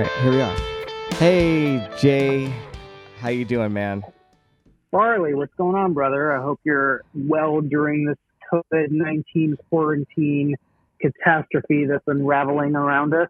Right, 0.00 0.12
here 0.22 0.30
we 0.30 0.40
are. 0.40 0.56
Hey, 1.16 1.88
Jay, 1.98 2.50
how 3.18 3.28
you 3.28 3.44
doing, 3.44 3.74
man? 3.74 4.02
Barley, 4.90 5.34
what's 5.34 5.52
going 5.56 5.76
on, 5.76 5.92
brother? 5.92 6.34
I 6.34 6.40
hope 6.40 6.58
you're 6.64 7.02
well 7.14 7.60
during 7.60 8.06
this 8.06 8.16
COVID 8.50 8.92
19 8.92 9.58
quarantine 9.68 10.54
catastrophe 11.02 11.84
that's 11.84 12.04
unraveling 12.06 12.76
around 12.76 13.12
us. 13.12 13.28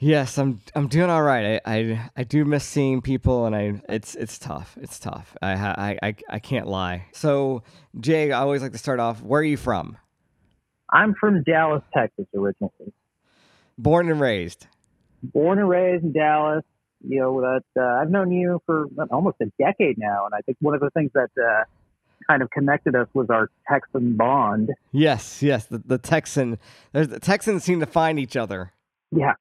Yes, 0.00 0.38
I'm. 0.38 0.60
I'm 0.74 0.88
doing 0.88 1.08
all 1.08 1.22
right. 1.22 1.62
I, 1.64 1.72
I, 1.72 2.10
I 2.16 2.24
do 2.24 2.44
miss 2.44 2.64
seeing 2.64 3.00
people, 3.00 3.46
and 3.46 3.54
I. 3.54 3.80
It's 3.88 4.16
it's 4.16 4.40
tough. 4.40 4.76
It's 4.82 4.98
tough. 4.98 5.36
I, 5.40 5.52
I 5.52 5.98
I 6.02 6.14
I 6.30 6.38
can't 6.40 6.66
lie. 6.66 7.06
So, 7.12 7.62
Jay, 8.00 8.32
I 8.32 8.40
always 8.40 8.60
like 8.60 8.72
to 8.72 8.78
start 8.78 8.98
off. 8.98 9.22
Where 9.22 9.40
are 9.40 9.44
you 9.44 9.56
from? 9.56 9.98
I'm 10.90 11.14
from 11.14 11.44
Dallas, 11.44 11.84
Texas, 11.96 12.26
originally. 12.34 12.92
Born 13.78 14.10
and 14.10 14.20
raised. 14.20 14.66
Born 15.32 15.58
and 15.58 15.68
raised 15.68 16.04
in 16.04 16.12
Dallas. 16.12 16.64
You 17.06 17.20
know 17.20 17.40
that 17.40 17.64
uh, 17.78 18.00
I've 18.00 18.10
known 18.10 18.32
you 18.32 18.60
for 18.66 18.86
almost 19.10 19.36
a 19.42 19.46
decade 19.58 19.98
now, 19.98 20.24
and 20.24 20.34
I 20.34 20.40
think 20.40 20.56
one 20.60 20.74
of 20.74 20.80
the 20.80 20.90
things 20.90 21.10
that 21.14 21.30
uh, 21.38 21.64
kind 22.26 22.42
of 22.42 22.50
connected 22.50 22.94
us 22.94 23.08
was 23.14 23.28
our 23.30 23.50
Texan 23.70 24.16
bond. 24.16 24.70
Yes, 24.92 25.42
yes. 25.42 25.66
The, 25.66 25.78
the 25.78 25.98
Texan. 25.98 26.58
There's 26.92 27.08
the 27.08 27.20
Texans 27.20 27.64
seem 27.64 27.80
to 27.80 27.86
find 27.86 28.18
each 28.18 28.36
other. 28.36 28.72
Yeah. 29.10 29.34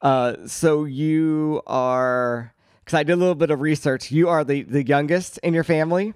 Uh, 0.00 0.46
so 0.46 0.84
you 0.84 1.62
are 1.66 2.52
because 2.84 2.98
I 2.98 3.02
did 3.04 3.12
a 3.12 3.16
little 3.16 3.34
bit 3.34 3.50
of 3.50 3.60
research. 3.60 4.10
You 4.10 4.28
are 4.28 4.44
the 4.44 4.62
the 4.62 4.84
youngest 4.84 5.38
in 5.38 5.54
your 5.54 5.64
family. 5.64 6.14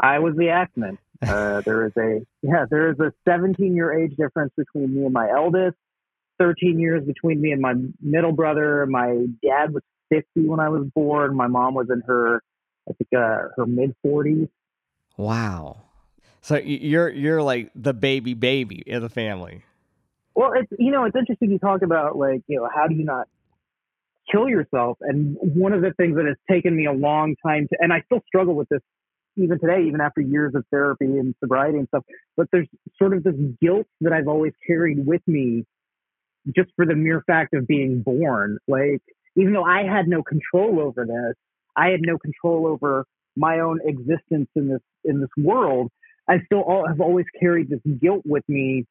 I 0.00 0.18
was 0.18 0.34
the 0.36 0.50
Axeman. 0.50 0.98
Uh, 1.22 1.60
there 1.62 1.86
is 1.86 1.92
a 1.96 2.20
yeah, 2.42 2.66
there 2.70 2.90
is 2.90 2.98
a 3.00 3.12
17 3.28 3.74
year 3.74 3.92
age 3.92 4.16
difference 4.16 4.52
between 4.56 4.94
me 4.94 5.04
and 5.04 5.12
my 5.12 5.30
eldest. 5.30 5.76
13 6.38 6.78
years 6.78 7.04
between 7.04 7.40
me 7.40 7.52
and 7.52 7.60
my 7.60 7.74
middle 8.00 8.32
brother. 8.32 8.86
My 8.86 9.26
dad 9.42 9.72
was 9.72 9.82
50 10.10 10.48
when 10.48 10.60
I 10.60 10.68
was 10.68 10.86
born. 10.94 11.36
My 11.36 11.46
mom 11.46 11.74
was 11.74 11.88
in 11.90 12.02
her, 12.06 12.42
I 12.88 12.92
think, 12.92 13.08
uh, 13.16 13.48
her 13.56 13.66
mid 13.66 13.94
40s. 14.04 14.48
Wow. 15.16 15.82
So 16.40 16.56
you're 16.56 17.10
you're 17.10 17.42
like 17.42 17.70
the 17.74 17.92
baby 17.92 18.34
baby 18.34 18.82
in 18.86 19.02
the 19.02 19.08
family. 19.08 19.64
Well, 20.34 20.52
it's 20.54 20.70
you 20.78 20.92
know 20.92 21.04
it's 21.04 21.16
interesting 21.16 21.50
you 21.50 21.58
talk 21.58 21.82
about 21.82 22.16
like 22.16 22.42
you 22.46 22.58
know 22.58 22.68
how 22.72 22.86
do 22.86 22.94
you 22.94 23.04
not 23.04 23.26
kill 24.30 24.48
yourself 24.48 24.98
and 25.00 25.36
one 25.40 25.72
of 25.72 25.82
the 25.82 25.92
things 25.96 26.16
that 26.16 26.26
has 26.26 26.36
taken 26.50 26.76
me 26.76 26.86
a 26.86 26.92
long 26.92 27.34
time 27.44 27.66
to 27.68 27.78
and 27.80 27.92
I 27.92 28.02
still 28.06 28.20
struggle 28.26 28.54
with 28.54 28.68
this 28.68 28.80
even 29.36 29.58
today 29.58 29.84
even 29.86 30.00
after 30.00 30.20
years 30.20 30.54
of 30.54 30.64
therapy 30.70 31.06
and 31.06 31.34
sobriety 31.40 31.78
and 31.78 31.88
stuff 31.88 32.04
but 32.36 32.46
there's 32.52 32.68
sort 32.98 33.14
of 33.14 33.24
this 33.24 33.34
guilt 33.60 33.86
that 34.02 34.12
I've 34.12 34.28
always 34.28 34.52
carried 34.66 35.06
with 35.06 35.22
me 35.26 35.64
just 36.54 36.70
for 36.76 36.86
the 36.86 36.94
mere 36.94 37.22
fact 37.26 37.54
of 37.54 37.66
being 37.66 38.02
born 38.02 38.58
like 38.66 39.02
even 39.36 39.52
though 39.52 39.64
I 39.64 39.82
had 39.82 40.08
no 40.08 40.22
control 40.22 40.80
over 40.80 41.04
this 41.04 41.34
I 41.76 41.88
had 41.88 42.00
no 42.00 42.18
control 42.18 42.66
over 42.66 43.04
my 43.36 43.60
own 43.60 43.80
existence 43.84 44.48
in 44.54 44.68
this 44.68 44.82
in 45.04 45.20
this 45.20 45.30
world 45.36 45.90
I 46.28 46.40
still 46.44 46.60
all, 46.60 46.86
have 46.86 47.00
always 47.00 47.26
carried 47.40 47.70
this 47.70 47.80
guilt 48.00 48.22
with 48.26 48.44
me 48.48 48.84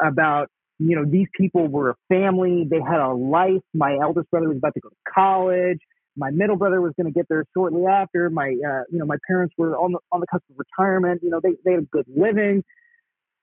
about 0.00 0.48
you 0.78 0.96
know, 0.96 1.04
these 1.04 1.28
people 1.38 1.68
were 1.68 1.90
a 1.90 1.94
family. 2.08 2.66
They 2.68 2.80
had 2.80 3.00
a 3.00 3.12
life. 3.12 3.62
My 3.74 3.98
eldest 4.02 4.30
brother 4.30 4.48
was 4.48 4.56
about 4.56 4.74
to 4.74 4.80
go 4.80 4.88
to 4.88 4.96
college. 5.12 5.78
My 6.16 6.30
middle 6.30 6.56
brother 6.56 6.80
was 6.80 6.92
going 6.96 7.12
to 7.12 7.16
get 7.16 7.26
there 7.28 7.44
shortly 7.54 7.84
after. 7.86 8.28
My, 8.30 8.48
uh, 8.48 8.82
you 8.90 8.98
know, 8.98 9.06
my 9.06 9.16
parents 9.26 9.54
were 9.56 9.76
on 9.76 9.92
the 9.92 9.98
on 10.10 10.20
the 10.20 10.26
cusp 10.26 10.44
of 10.50 10.56
retirement. 10.58 11.22
You 11.22 11.30
know, 11.30 11.40
they 11.42 11.54
they 11.64 11.72
had 11.72 11.80
a 11.84 11.86
good 11.86 12.06
living. 12.14 12.64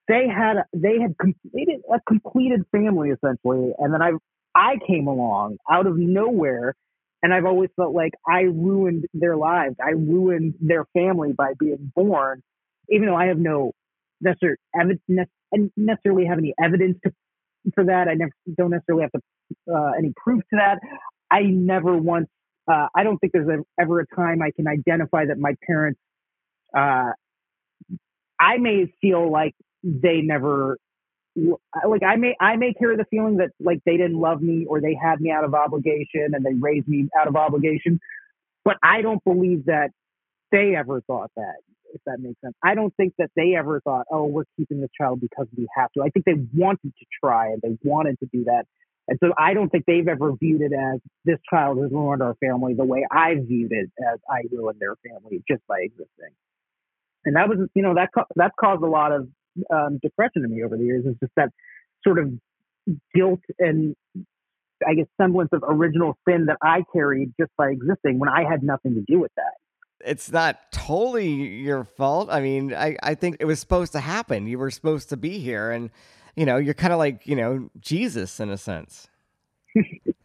They 0.09 0.27
had 0.27 0.57
they 0.73 0.99
had 1.01 1.15
completed 1.21 1.81
a 1.93 1.99
completed 2.07 2.63
family 2.73 3.11
essentially, 3.11 3.73
and 3.79 3.93
then 3.93 4.03
I 4.03 4.13
I 4.55 4.77
came 4.87 5.07
along 5.07 5.57
out 5.71 5.87
of 5.87 5.97
nowhere, 5.97 6.75
and 7.23 7.33
I've 7.33 7.45
always 7.45 7.71
felt 7.77 7.95
like 7.95 8.13
I 8.27 8.41
ruined 8.43 9.05
their 9.13 9.37
lives. 9.37 9.77
I 9.85 9.91
ruined 9.91 10.55
their 10.61 10.85
family 10.93 11.33
by 11.33 11.53
being 11.59 11.93
born, 11.95 12.43
even 12.89 13.07
though 13.07 13.15
I 13.17 13.27
have 13.27 13.39
no 13.39 13.73
necessarily 14.21 14.57
necessarily 15.77 16.25
have 16.27 16.39
any 16.39 16.55
evidence 16.63 16.99
to 17.05 17.13
for 17.75 17.85
that. 17.85 18.09
I 18.09 18.15
never 18.15 18.33
don't 18.57 18.71
necessarily 18.71 19.03
have 19.03 19.11
to, 19.13 19.73
uh, 19.75 19.91
any 19.99 20.13
proof 20.17 20.41
to 20.51 20.57
that. 20.57 20.79
I 21.31 21.43
never 21.43 21.97
once. 21.97 22.29
Uh, 22.71 22.87
I 22.95 23.03
don't 23.03 23.19
think 23.19 23.33
there's 23.33 23.49
a, 23.49 23.63
ever 23.81 24.01
a 24.01 24.07
time 24.15 24.41
I 24.41 24.51
can 24.55 24.67
identify 24.67 25.25
that 25.27 25.39
my 25.39 25.55
parents. 25.67 25.99
Uh, 26.75 27.11
I 28.39 28.57
may 28.57 28.93
feel 29.01 29.31
like 29.31 29.55
they 29.83 30.21
never 30.21 30.77
like 31.35 32.03
I 32.03 32.15
may 32.15 32.35
I 32.39 32.55
may 32.57 32.73
carry 32.73 32.97
the 32.97 33.05
feeling 33.09 33.37
that 33.37 33.51
like 33.59 33.79
they 33.85 33.97
didn't 33.97 34.19
love 34.19 34.41
me 34.41 34.65
or 34.67 34.81
they 34.81 34.97
had 35.01 35.21
me 35.21 35.31
out 35.31 35.43
of 35.43 35.53
obligation 35.53 36.31
and 36.33 36.45
they 36.45 36.53
raised 36.53 36.87
me 36.87 37.07
out 37.19 37.27
of 37.27 37.35
obligation, 37.35 37.99
but 38.65 38.77
I 38.83 39.01
don't 39.01 39.23
believe 39.23 39.65
that 39.65 39.91
they 40.51 40.75
ever 40.75 41.01
thought 41.01 41.31
that 41.35 41.57
if 41.93 42.01
that 42.05 42.19
makes 42.19 42.39
sense. 42.41 42.55
I 42.63 42.75
don't 42.75 42.93
think 42.97 43.13
that 43.17 43.31
they 43.35 43.55
ever 43.55 43.81
thought, 43.81 44.05
oh, 44.11 44.25
we're 44.25 44.45
keeping 44.57 44.81
this 44.81 44.89
child 44.99 45.21
because 45.21 45.47
we 45.55 45.67
have 45.75 45.91
to. 45.93 46.03
I 46.03 46.09
think 46.09 46.25
they 46.25 46.35
wanted 46.53 46.93
to 46.97 47.05
try 47.23 47.47
and 47.47 47.61
they 47.61 47.77
wanted 47.83 48.19
to 48.19 48.27
do 48.31 48.43
that. 48.45 48.65
And 49.07 49.17
so 49.23 49.33
I 49.37 49.53
don't 49.53 49.69
think 49.69 49.85
they've 49.87 50.07
ever 50.07 50.33
viewed 50.39 50.61
it 50.61 50.71
as 50.71 50.99
this 51.25 51.39
child 51.49 51.79
has 51.81 51.91
ruined 51.91 52.21
our 52.21 52.35
family 52.35 52.75
the 52.75 52.85
way 52.85 53.05
I 53.11 53.35
viewed 53.35 53.71
it 53.71 53.89
as 53.99 54.19
I 54.29 54.43
ruined 54.51 54.79
their 54.79 54.95
family 54.97 55.43
just 55.49 55.65
by 55.67 55.79
existing. 55.81 56.35
And 57.25 57.35
that 57.35 57.49
was, 57.49 57.57
you 57.73 57.81
know, 57.81 57.95
that 57.95 58.09
that's 58.35 58.53
caused 58.59 58.83
a 58.83 58.87
lot 58.87 59.11
of 59.11 59.27
um, 59.73 59.99
depression 60.01 60.43
to 60.43 60.47
me 60.47 60.63
over 60.63 60.77
the 60.77 60.83
years. 60.83 61.05
Is 61.05 61.15
just 61.21 61.33
that 61.35 61.49
sort 62.05 62.19
of 62.19 62.31
guilt 63.13 63.41
and 63.59 63.95
I 64.87 64.93
guess 64.95 65.05
semblance 65.19 65.49
of 65.51 65.63
original 65.67 66.17
sin 66.27 66.45
that 66.47 66.57
I 66.61 66.83
carried 66.93 67.33
just 67.39 67.51
by 67.57 67.69
existing 67.69 68.19
when 68.19 68.29
I 68.29 68.49
had 68.49 68.63
nothing 68.63 68.95
to 68.95 69.03
do 69.07 69.19
with 69.19 69.31
that 69.35 69.53
it's 70.05 70.31
not 70.31 70.71
totally 70.71 71.29
your 71.29 71.83
fault. 71.83 72.29
I 72.31 72.41
mean, 72.41 72.73
I, 72.73 72.95
I 73.03 73.15
think 73.15 73.37
it 73.39 73.45
was 73.45 73.59
supposed 73.59 73.91
to 73.93 73.99
happen. 73.99 74.47
You 74.47 74.57
were 74.57 74.71
supposed 74.71 75.09
to 75.09 75.17
be 75.17 75.39
here, 75.39 75.71
and 75.71 75.89
you 76.35 76.45
know, 76.45 76.57
you're 76.57 76.73
kind 76.73 76.93
of 76.93 76.99
like 76.99 77.27
you 77.27 77.35
know 77.35 77.69
Jesus 77.79 78.39
in 78.39 78.49
a 78.49 78.57
sense. 78.57 79.07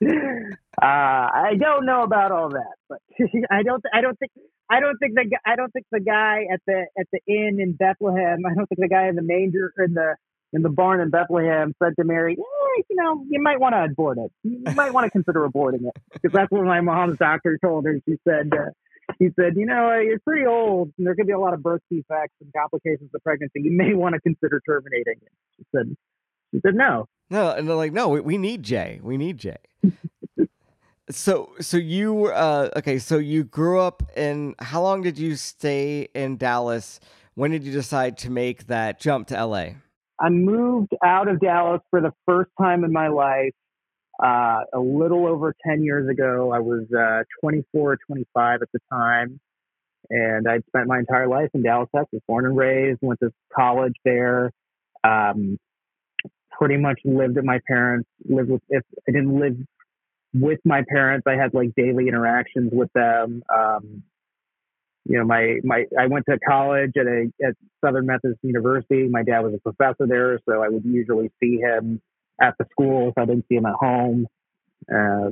uh, 0.06 0.84
I 0.84 1.54
don't 1.58 1.84
know 1.84 2.02
about 2.02 2.30
all 2.30 2.50
that, 2.50 2.74
but 2.88 2.98
I 3.50 3.62
don't. 3.62 3.82
I 3.92 4.00
don't 4.00 4.18
think. 4.18 4.32
I 4.70 4.80
don't 4.80 4.96
think 4.98 5.14
the. 5.14 5.38
I 5.44 5.56
don't 5.56 5.72
think 5.72 5.86
the 5.90 6.00
guy 6.00 6.44
at 6.52 6.60
the 6.66 6.86
at 6.98 7.06
the 7.12 7.20
inn 7.26 7.58
in 7.60 7.72
Bethlehem. 7.72 8.42
I 8.46 8.54
don't 8.54 8.68
think 8.68 8.80
the 8.80 8.88
guy 8.88 9.08
in 9.08 9.16
the 9.16 9.22
manger 9.22 9.72
in 9.78 9.94
the 9.94 10.16
in 10.52 10.62
the 10.62 10.68
barn 10.70 11.00
in 11.00 11.10
Bethlehem 11.10 11.74
said 11.82 11.94
to 11.98 12.04
Mary, 12.04 12.32
eh, 12.38 12.82
you 12.88 12.96
know, 12.96 13.22
you 13.28 13.42
might 13.42 13.60
want 13.60 13.74
to 13.74 13.84
abort 13.84 14.18
it. 14.18 14.32
You 14.44 14.74
might 14.74 14.94
want 14.94 15.04
to 15.04 15.10
consider 15.10 15.46
aborting 15.46 15.86
it 15.86 15.96
because 16.12 16.32
that's 16.32 16.50
what 16.50 16.64
my 16.64 16.80
mom's 16.80 17.18
doctor 17.18 17.58
told 17.62 17.84
her. 17.84 17.98
She 18.08 18.16
said, 18.26 18.50
uh, 18.54 18.70
he 19.18 19.28
said, 19.38 19.56
you 19.56 19.66
know, 19.66 19.98
you're 19.98 20.18
pretty 20.20 20.46
old 20.46 20.92
and 20.96 21.06
there 21.06 21.14
could 21.14 21.26
be 21.26 21.32
a 21.32 21.38
lot 21.38 21.54
of 21.54 21.62
birth 21.62 21.82
defects 21.90 22.34
and 22.40 22.52
complications 22.56 23.10
of 23.14 23.22
pregnancy. 23.22 23.60
You 23.62 23.72
may 23.72 23.94
want 23.94 24.14
to 24.14 24.20
consider 24.20 24.60
terminating 24.66 25.16
it. 25.20 25.32
She 25.58 25.64
said, 25.74 25.94
she 26.52 26.60
said, 26.64 26.74
no. 26.74 27.08
No, 27.30 27.50
and 27.50 27.68
they're 27.68 27.76
like, 27.76 27.92
no, 27.92 28.08
we, 28.08 28.20
we 28.20 28.38
need 28.38 28.62
Jay. 28.62 29.00
We 29.02 29.16
need 29.16 29.38
Jay. 29.38 29.58
so, 31.10 31.50
so 31.60 31.76
you, 31.76 32.26
uh, 32.26 32.70
okay, 32.76 32.98
so 32.98 33.18
you 33.18 33.44
grew 33.44 33.80
up 33.80 34.02
in, 34.16 34.54
how 34.58 34.82
long 34.82 35.02
did 35.02 35.18
you 35.18 35.36
stay 35.36 36.08
in 36.14 36.36
Dallas? 36.36 37.00
When 37.34 37.50
did 37.50 37.64
you 37.64 37.72
decide 37.72 38.18
to 38.18 38.30
make 38.30 38.66
that 38.66 38.98
jump 38.98 39.28
to 39.28 39.44
LA? 39.44 39.70
I 40.20 40.30
moved 40.30 40.94
out 41.04 41.28
of 41.28 41.40
Dallas 41.40 41.80
for 41.90 42.00
the 42.00 42.12
first 42.26 42.50
time 42.60 42.82
in 42.84 42.92
my 42.92 43.08
life 43.08 43.52
uh, 44.22 44.62
a 44.74 44.80
little 44.80 45.26
over 45.26 45.54
10 45.66 45.82
years 45.82 46.08
ago. 46.08 46.50
I 46.52 46.58
was 46.58 46.86
uh, 46.92 47.22
24 47.40 47.92
or 47.92 47.98
25 48.06 48.62
at 48.62 48.68
the 48.72 48.80
time, 48.90 49.38
and 50.10 50.48
I'd 50.48 50.64
spent 50.66 50.88
my 50.88 50.98
entire 50.98 51.28
life 51.28 51.50
in 51.54 51.62
Dallas, 51.62 51.88
Texas, 51.94 52.20
born 52.26 52.46
and 52.46 52.56
raised, 52.56 52.98
went 53.00 53.20
to 53.20 53.30
college 53.54 53.94
there. 54.04 54.50
Um, 55.04 55.58
pretty 56.58 56.76
much 56.76 56.98
lived 57.04 57.38
at 57.38 57.44
my 57.44 57.60
parents. 57.66 58.08
Lived 58.28 58.50
with 58.50 58.62
if 58.68 58.82
I 59.08 59.12
didn't 59.12 59.38
live 59.38 59.56
with 60.34 60.60
my 60.64 60.82
parents, 60.88 61.26
I 61.26 61.34
had 61.34 61.54
like 61.54 61.74
daily 61.76 62.08
interactions 62.08 62.70
with 62.72 62.92
them. 62.94 63.42
Um, 63.54 64.02
you 65.04 65.18
know, 65.18 65.24
my 65.24 65.60
my 65.64 65.84
I 65.98 66.06
went 66.06 66.26
to 66.28 66.38
college 66.46 66.92
at 66.96 67.06
a 67.06 67.30
at 67.46 67.54
Southern 67.82 68.06
Methodist 68.06 68.40
University. 68.42 69.08
My 69.08 69.22
dad 69.22 69.40
was 69.40 69.54
a 69.54 69.58
professor 69.58 70.06
there, 70.06 70.38
so 70.48 70.62
I 70.62 70.68
would 70.68 70.84
usually 70.84 71.30
see 71.40 71.56
him 71.56 72.02
at 72.40 72.54
the 72.58 72.66
school 72.70 73.08
if 73.08 73.14
I 73.16 73.24
didn't 73.24 73.46
see 73.48 73.56
him 73.56 73.66
at 73.66 73.74
home. 73.74 74.26
Uh, 74.92 75.30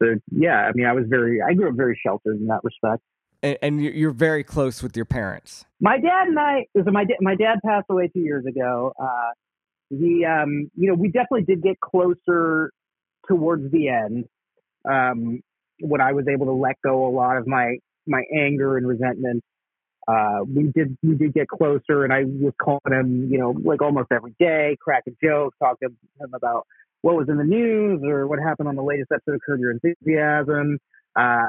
so 0.00 0.14
yeah, 0.30 0.56
I 0.56 0.72
mean, 0.74 0.86
I 0.86 0.92
was 0.92 1.04
very, 1.08 1.40
I 1.42 1.54
grew 1.54 1.68
up 1.68 1.76
very 1.76 1.98
sheltered 2.04 2.36
in 2.40 2.46
that 2.46 2.60
respect. 2.62 3.02
And, 3.42 3.58
and 3.62 3.82
you're 3.82 4.10
very 4.10 4.42
close 4.42 4.82
with 4.82 4.96
your 4.96 5.04
parents. 5.04 5.64
My 5.80 5.98
dad 5.98 6.28
and 6.28 6.38
I, 6.38 6.66
so 6.76 6.90
my 6.90 7.04
my 7.20 7.36
dad 7.36 7.58
passed 7.64 7.86
away 7.88 8.08
two 8.08 8.20
years 8.20 8.46
ago. 8.46 8.92
Uh, 9.00 9.30
he, 9.90 10.24
um, 10.24 10.70
you 10.76 10.88
know, 10.88 10.94
we 10.94 11.08
definitely 11.08 11.44
did 11.44 11.62
get 11.62 11.80
closer 11.80 12.70
towards 13.26 13.70
the 13.70 13.88
end 13.88 14.24
um, 14.88 15.40
when 15.80 16.00
I 16.00 16.12
was 16.12 16.26
able 16.28 16.46
to 16.46 16.52
let 16.52 16.76
go 16.84 17.06
a 17.06 17.12
lot 17.12 17.36
of 17.36 17.46
my 17.46 17.76
my 18.06 18.22
anger 18.34 18.78
and 18.78 18.86
resentment 18.88 19.44
uh, 20.08 20.38
we 20.42 20.72
did 20.74 20.96
we 21.02 21.14
did 21.14 21.34
get 21.34 21.48
closer, 21.48 22.02
and 22.02 22.12
I 22.12 22.24
was 22.24 22.54
calling 22.60 22.80
him, 22.86 23.28
you 23.30 23.38
know, 23.38 23.50
like 23.50 23.82
almost 23.82 24.08
every 24.10 24.34
day, 24.40 24.74
cracking 24.80 25.16
jokes, 25.22 25.54
talking 25.62 25.90
to 25.90 26.24
him 26.24 26.32
about 26.32 26.66
what 27.02 27.14
was 27.14 27.28
in 27.28 27.36
the 27.36 27.44
news 27.44 28.00
or 28.02 28.26
what 28.26 28.38
happened 28.38 28.68
on 28.68 28.74
the 28.74 28.82
latest 28.82 29.12
episode 29.12 29.34
of 29.34 29.40
Curb 29.44 29.60
Your 29.60 29.72
Enthusiasm. 29.72 30.78
Uh, 31.14 31.48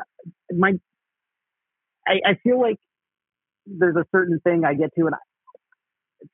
my, 0.51 0.73
I, 2.05 2.19
I 2.25 2.33
feel 2.43 2.59
like 2.59 2.75
there's 3.65 3.95
a 3.95 4.05
certain 4.11 4.41
thing 4.41 4.65
I 4.65 4.73
get 4.73 4.93
to, 4.95 5.05
and 5.05 5.15
I, 5.15 5.19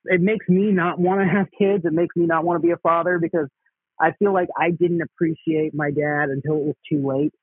it 0.06 0.22
makes 0.22 0.48
me 0.48 0.72
not 0.72 1.00
want 1.00 1.22
to 1.22 1.28
have 1.28 1.48
kids. 1.58 1.86
It 1.86 1.94
makes 1.94 2.16
me 2.16 2.26
not 2.26 2.44
want 2.44 2.62
to 2.62 2.66
be 2.66 2.72
a 2.72 2.78
father 2.78 3.20
because 3.20 3.48
I 4.00 4.12
feel 4.20 4.34
like 4.34 4.50
I 4.60 4.72
didn't 4.72 5.02
appreciate 5.02 5.74
my 5.74 5.92
dad 5.92 6.30
until 6.30 6.56
it 6.56 6.66
was 6.66 6.76
too 6.92 7.08
late. 7.08 7.34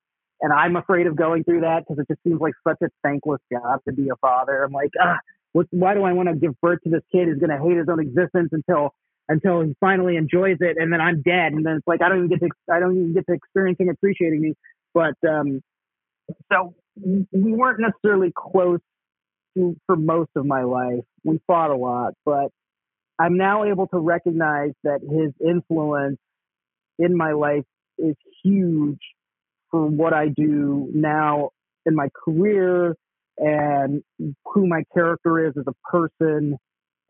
And 0.41 0.53
I'm 0.53 0.77
afraid 0.77 1.07
of 1.07 1.17
going 1.17 1.45
through 1.45 1.61
that 1.61 1.85
because 1.87 2.01
it 2.01 2.09
just 2.09 2.23
seems 2.25 2.41
like 2.41 2.55
such 2.67 2.79
a 2.83 2.89
thankless 3.03 3.41
job 3.51 3.81
to 3.87 3.95
be 3.95 4.09
a 4.09 4.17
father. 4.21 4.65
I'm 4.65 4.73
like, 4.73 4.91
ah, 5.01 5.19
what, 5.53 5.67
why 5.71 5.95
do 5.95 6.03
I 6.03 6.13
want 6.13 6.29
to 6.29 6.35
give 6.35 6.61
birth 6.61 6.81
to 6.85 6.91
this 6.91 7.03
kid 7.13 7.29
who's 7.29 7.39
going 7.39 7.57
to 7.57 7.63
hate 7.63 7.77
his 7.77 7.87
own 7.89 8.01
existence 8.01 8.51
until 8.53 8.93
until 9.29 9.63
he 9.63 9.75
finally 9.81 10.17
enjoys 10.17 10.57
it, 10.61 10.77
and 10.79 10.93
then 10.93 11.01
I'm 11.01 11.23
dead, 11.23 11.53
and 11.53 11.65
then 11.65 11.77
it's 11.77 11.87
like 11.87 12.03
I 12.03 12.09
don't 12.09 12.25
even 12.25 12.29
get 12.29 12.41
to 12.41 12.49
I 12.73 12.81
don't 12.81 12.97
even 12.97 13.15
get 13.15 13.25
to 13.27 13.33
experience 13.35 13.79
him 13.79 13.89
appreciating 13.89 14.41
me. 14.41 14.55
But 14.93 15.15
um, 15.27 15.63
so 16.53 16.75
we 17.01 17.53
weren't 17.53 17.81
necessarily 17.81 18.33
close 18.35 18.81
for 19.55 19.97
most 19.97 20.31
of 20.37 20.47
my 20.47 20.63
life. 20.63 21.05
We 21.25 21.41
fought 21.47 21.71
a 21.71 21.77
lot, 21.77 22.15
but 22.25 22.49
I'm 23.19 23.37
now 23.37 23.65
able 23.65 23.87
to 23.89 23.99
recognize 23.99 24.73
that 24.85 25.01
his 25.01 25.33
influence 25.47 26.19
in 26.99 27.17
my 27.17 27.33
life 27.33 27.65
is 27.99 28.17
huge 28.43 29.01
for 29.71 29.87
what 29.87 30.13
I 30.13 30.29
do 30.29 30.91
now 30.93 31.51
in 31.87 31.95
my 31.95 32.09
career 32.25 32.97
and 33.39 34.03
who 34.19 34.67
my 34.67 34.83
character 34.95 35.47
is 35.47 35.55
as 35.59 35.65
a 35.67 35.91
person. 35.91 36.57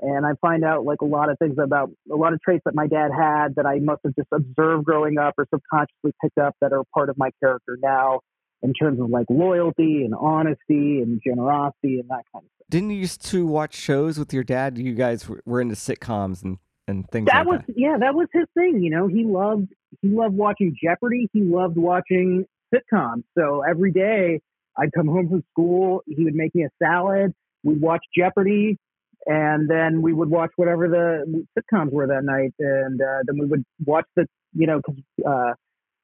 And 0.01 0.27
I 0.27 0.33
find 0.41 0.65
out 0.65 0.85
like 0.85 1.01
a 1.01 1.07
lot 1.07 1.31
of 1.31 1.39
things 1.39 1.57
about 1.63 1.91
a 2.11 2.17
lot 2.17 2.33
of 2.33 2.41
traits 2.41 2.63
that 2.65 2.75
my 2.75 2.87
dad 2.87 3.11
had 3.17 3.55
that 3.57 3.67
I 3.67 3.79
must 3.79 4.01
have 4.05 4.15
just 4.17 4.29
observed 4.33 4.85
growing 4.85 5.19
up 5.19 5.35
or 5.39 5.47
subconsciously 5.53 6.13
picked 6.23 6.39
up 6.39 6.57
that 6.61 6.73
are 6.73 6.83
part 6.95 7.09
of 7.09 7.17
my 7.17 7.31
character 7.41 7.79
now 7.81 8.21
in 8.63 8.73
terms 8.73 9.01
of 9.01 9.11
like 9.11 9.27
loyalty 9.29 10.05
and 10.05 10.15
honesty 10.15 11.01
and 11.01 11.21
generosity 11.25 12.01
and 12.01 12.09
that 12.09 12.25
kind 12.33 12.45
of 12.45 12.51
stuff. 12.57 12.67
Didn't 12.71 12.91
you 12.91 12.99
used 12.99 13.25
to 13.27 13.47
watch 13.47 13.75
shows 13.75 14.19
with 14.19 14.33
your 14.33 14.45
dad? 14.45 14.79
You 14.79 14.95
guys 14.95 15.29
were 15.45 15.61
into 15.61 15.75
sitcoms 15.75 16.43
and 16.43 16.59
and 16.89 17.09
things 17.11 17.27
that 17.27 17.39
like 17.39 17.47
was 17.47 17.61
that. 17.67 17.75
yeah 17.77 17.97
that 17.99 18.15
was 18.15 18.27
his 18.33 18.47
thing 18.55 18.83
you 18.83 18.91
know 18.91 19.07
he 19.07 19.25
loved 19.25 19.69
he 20.01 20.09
loved 20.09 20.35
watching 20.35 20.75
jeopardy 20.83 21.29
he 21.33 21.43
loved 21.43 21.77
watching 21.77 22.45
sitcoms 22.75 23.23
so 23.39 23.63
every 23.63 23.93
day 23.93 24.41
i'd 24.79 24.93
come 24.93 25.07
home 25.07 25.29
from 25.29 25.45
school 25.53 26.03
he 26.07 26.25
would 26.25 26.35
make 26.35 26.55
me 26.55 26.65
a 26.65 26.71
salad 26.83 27.33
we'd 27.63 27.81
watch 27.81 28.03
jeopardy 28.17 28.77
and 29.27 29.71
then 29.71 30.03
we 30.03 30.13
would 30.13 30.29
watch 30.29 30.51
whatever 30.57 30.89
the 30.89 31.45
sitcoms 31.57 31.93
were 31.93 32.09
that 32.09 32.25
night 32.25 32.53
and 32.59 33.01
uh, 33.01 33.19
then 33.27 33.39
we 33.39 33.47
would 33.47 33.65
watch 33.85 34.07
the 34.17 34.27
you 34.53 34.67
know 34.67 34.81
because 34.85 35.03
uh, 35.27 35.53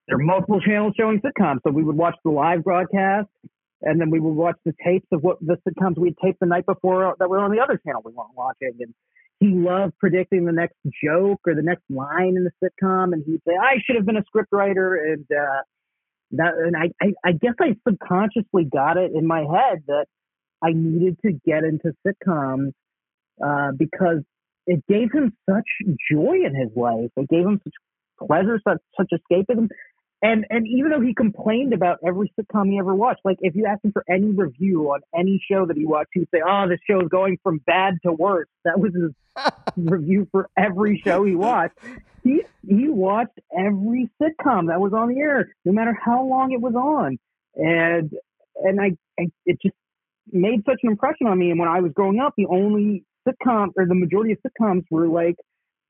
there 0.09 0.17
are 0.17 0.23
multiple 0.23 0.61
channels 0.61 0.95
showing 0.99 1.21
sitcoms 1.21 1.59
so 1.65 1.71
we 1.71 1.85
would 1.85 1.97
watch 1.97 2.17
the 2.25 2.31
live 2.31 2.65
broadcast 2.65 3.29
and 3.83 4.01
then 4.01 4.11
we 4.11 4.19
would 4.19 4.35
watch 4.35 4.57
the 4.65 4.75
tapes 4.85 5.07
of 5.13 5.23
what 5.23 5.39
the 5.41 5.57
sitcoms 5.69 5.97
we'd 5.97 6.17
taped 6.23 6.41
the 6.41 6.47
night 6.47 6.67
before 6.67 7.15
that 7.21 7.31
were 7.31 7.39
on 7.39 7.53
the 7.53 7.61
other 7.61 7.81
channel 7.87 8.03
we 8.05 8.13
weren't 8.13 8.35
watching 8.35 8.73
and 8.81 8.93
he 9.41 9.49
loved 9.49 9.97
predicting 9.99 10.45
the 10.45 10.53
next 10.53 10.77
joke 11.03 11.41
or 11.47 11.55
the 11.55 11.63
next 11.63 11.85
line 11.89 12.35
in 12.37 12.45
the 12.45 12.51
sitcom, 12.63 13.13
and 13.13 13.23
he'd 13.25 13.41
say, 13.47 13.55
"I 13.55 13.77
should 13.85 13.97
have 13.97 14.05
been 14.05 14.17
a 14.17 14.25
scriptwriter." 14.25 15.13
And 15.13 15.27
uh, 15.31 15.63
that, 16.33 16.55
and 16.55 16.77
I, 16.77 16.91
I, 17.01 17.13
I 17.25 17.33
guess 17.33 17.55
I 17.61 17.77
subconsciously 17.87 18.65
got 18.65 18.97
it 18.97 19.13
in 19.15 19.27
my 19.27 19.41
head 19.41 19.85
that 19.87 20.07
I 20.63 20.73
needed 20.75 21.19
to 21.25 21.33
get 21.47 21.63
into 21.63 21.95
sitcoms 22.07 22.73
uh, 23.45 23.71
because 23.79 24.23
it 24.67 24.85
gave 24.89 25.13
him 25.13 25.33
such 25.49 25.69
joy 26.11 26.39
in 26.45 26.55
his 26.55 26.77
life. 26.77 27.11
It 27.17 27.29
gave 27.29 27.47
him 27.47 27.61
such 27.63 28.27
pleasure, 28.27 28.61
such 28.67 28.81
such 28.97 29.11
escapism. 29.13 29.69
And 30.20 30.47
and 30.50 30.67
even 30.67 30.91
though 30.91 31.00
he 31.00 31.15
complained 31.15 31.73
about 31.73 31.99
every 32.05 32.32
sitcom 32.38 32.70
he 32.70 32.79
ever 32.79 32.94
watched, 32.94 33.20
like 33.25 33.38
if 33.41 33.55
you 33.55 33.67
asked 33.67 33.85
him 33.85 33.93
for 33.93 34.05
any 34.09 34.26
review 34.26 34.91
on 34.91 35.00
any 35.17 35.41
show 35.49 35.65
that 35.67 35.76
he 35.76 35.87
watched, 35.87 36.11
he'd 36.12 36.29
say, 36.35 36.41
"Oh, 36.44 36.69
this 36.69 36.81
show 36.88 37.00
is 37.00 37.09
going 37.09 37.38
from 37.43 37.59
bad 37.59 37.99
to 38.05 38.12
worse." 38.12 38.49
That 38.65 38.81
was 38.81 38.93
his 38.93 39.12
review 39.76 40.26
for 40.32 40.49
every 40.56 41.00
show 41.05 41.25
he 41.25 41.37
watched. 41.37 41.79
He 42.25 42.43
he 42.67 42.88
watched 42.88 43.38
every 43.56 44.11
sitcom 44.20 44.69
that 44.69 44.81
was 44.81 44.93
on 44.93 45.09
the 45.09 45.20
air, 45.20 45.55
no 45.65 45.70
matter 45.70 45.97
how 46.05 46.25
long 46.25 46.50
it 46.50 46.61
was 46.61 46.75
on, 46.75 47.19
and 47.55 48.12
and 48.56 48.81
I, 48.81 48.97
I 49.21 49.26
it 49.47 49.62
just 49.62 49.76
made 50.32 50.64
such 50.67 50.81
an 50.82 50.91
impression 50.91 51.29
on 51.29 51.38
me. 51.38 51.50
And 51.50 51.61
when 51.61 51.69
I 51.69 51.81
was 51.81 51.93
growing 51.93 52.19
up, 52.19 52.35
the 52.37 52.47
only 52.47 53.05
sitcom 53.26 53.69
or 53.76 53.87
the 53.87 53.94
majority 53.94 54.32
of 54.32 54.38
sitcoms 54.38 54.85
were 54.91 55.06
like 55.06 55.37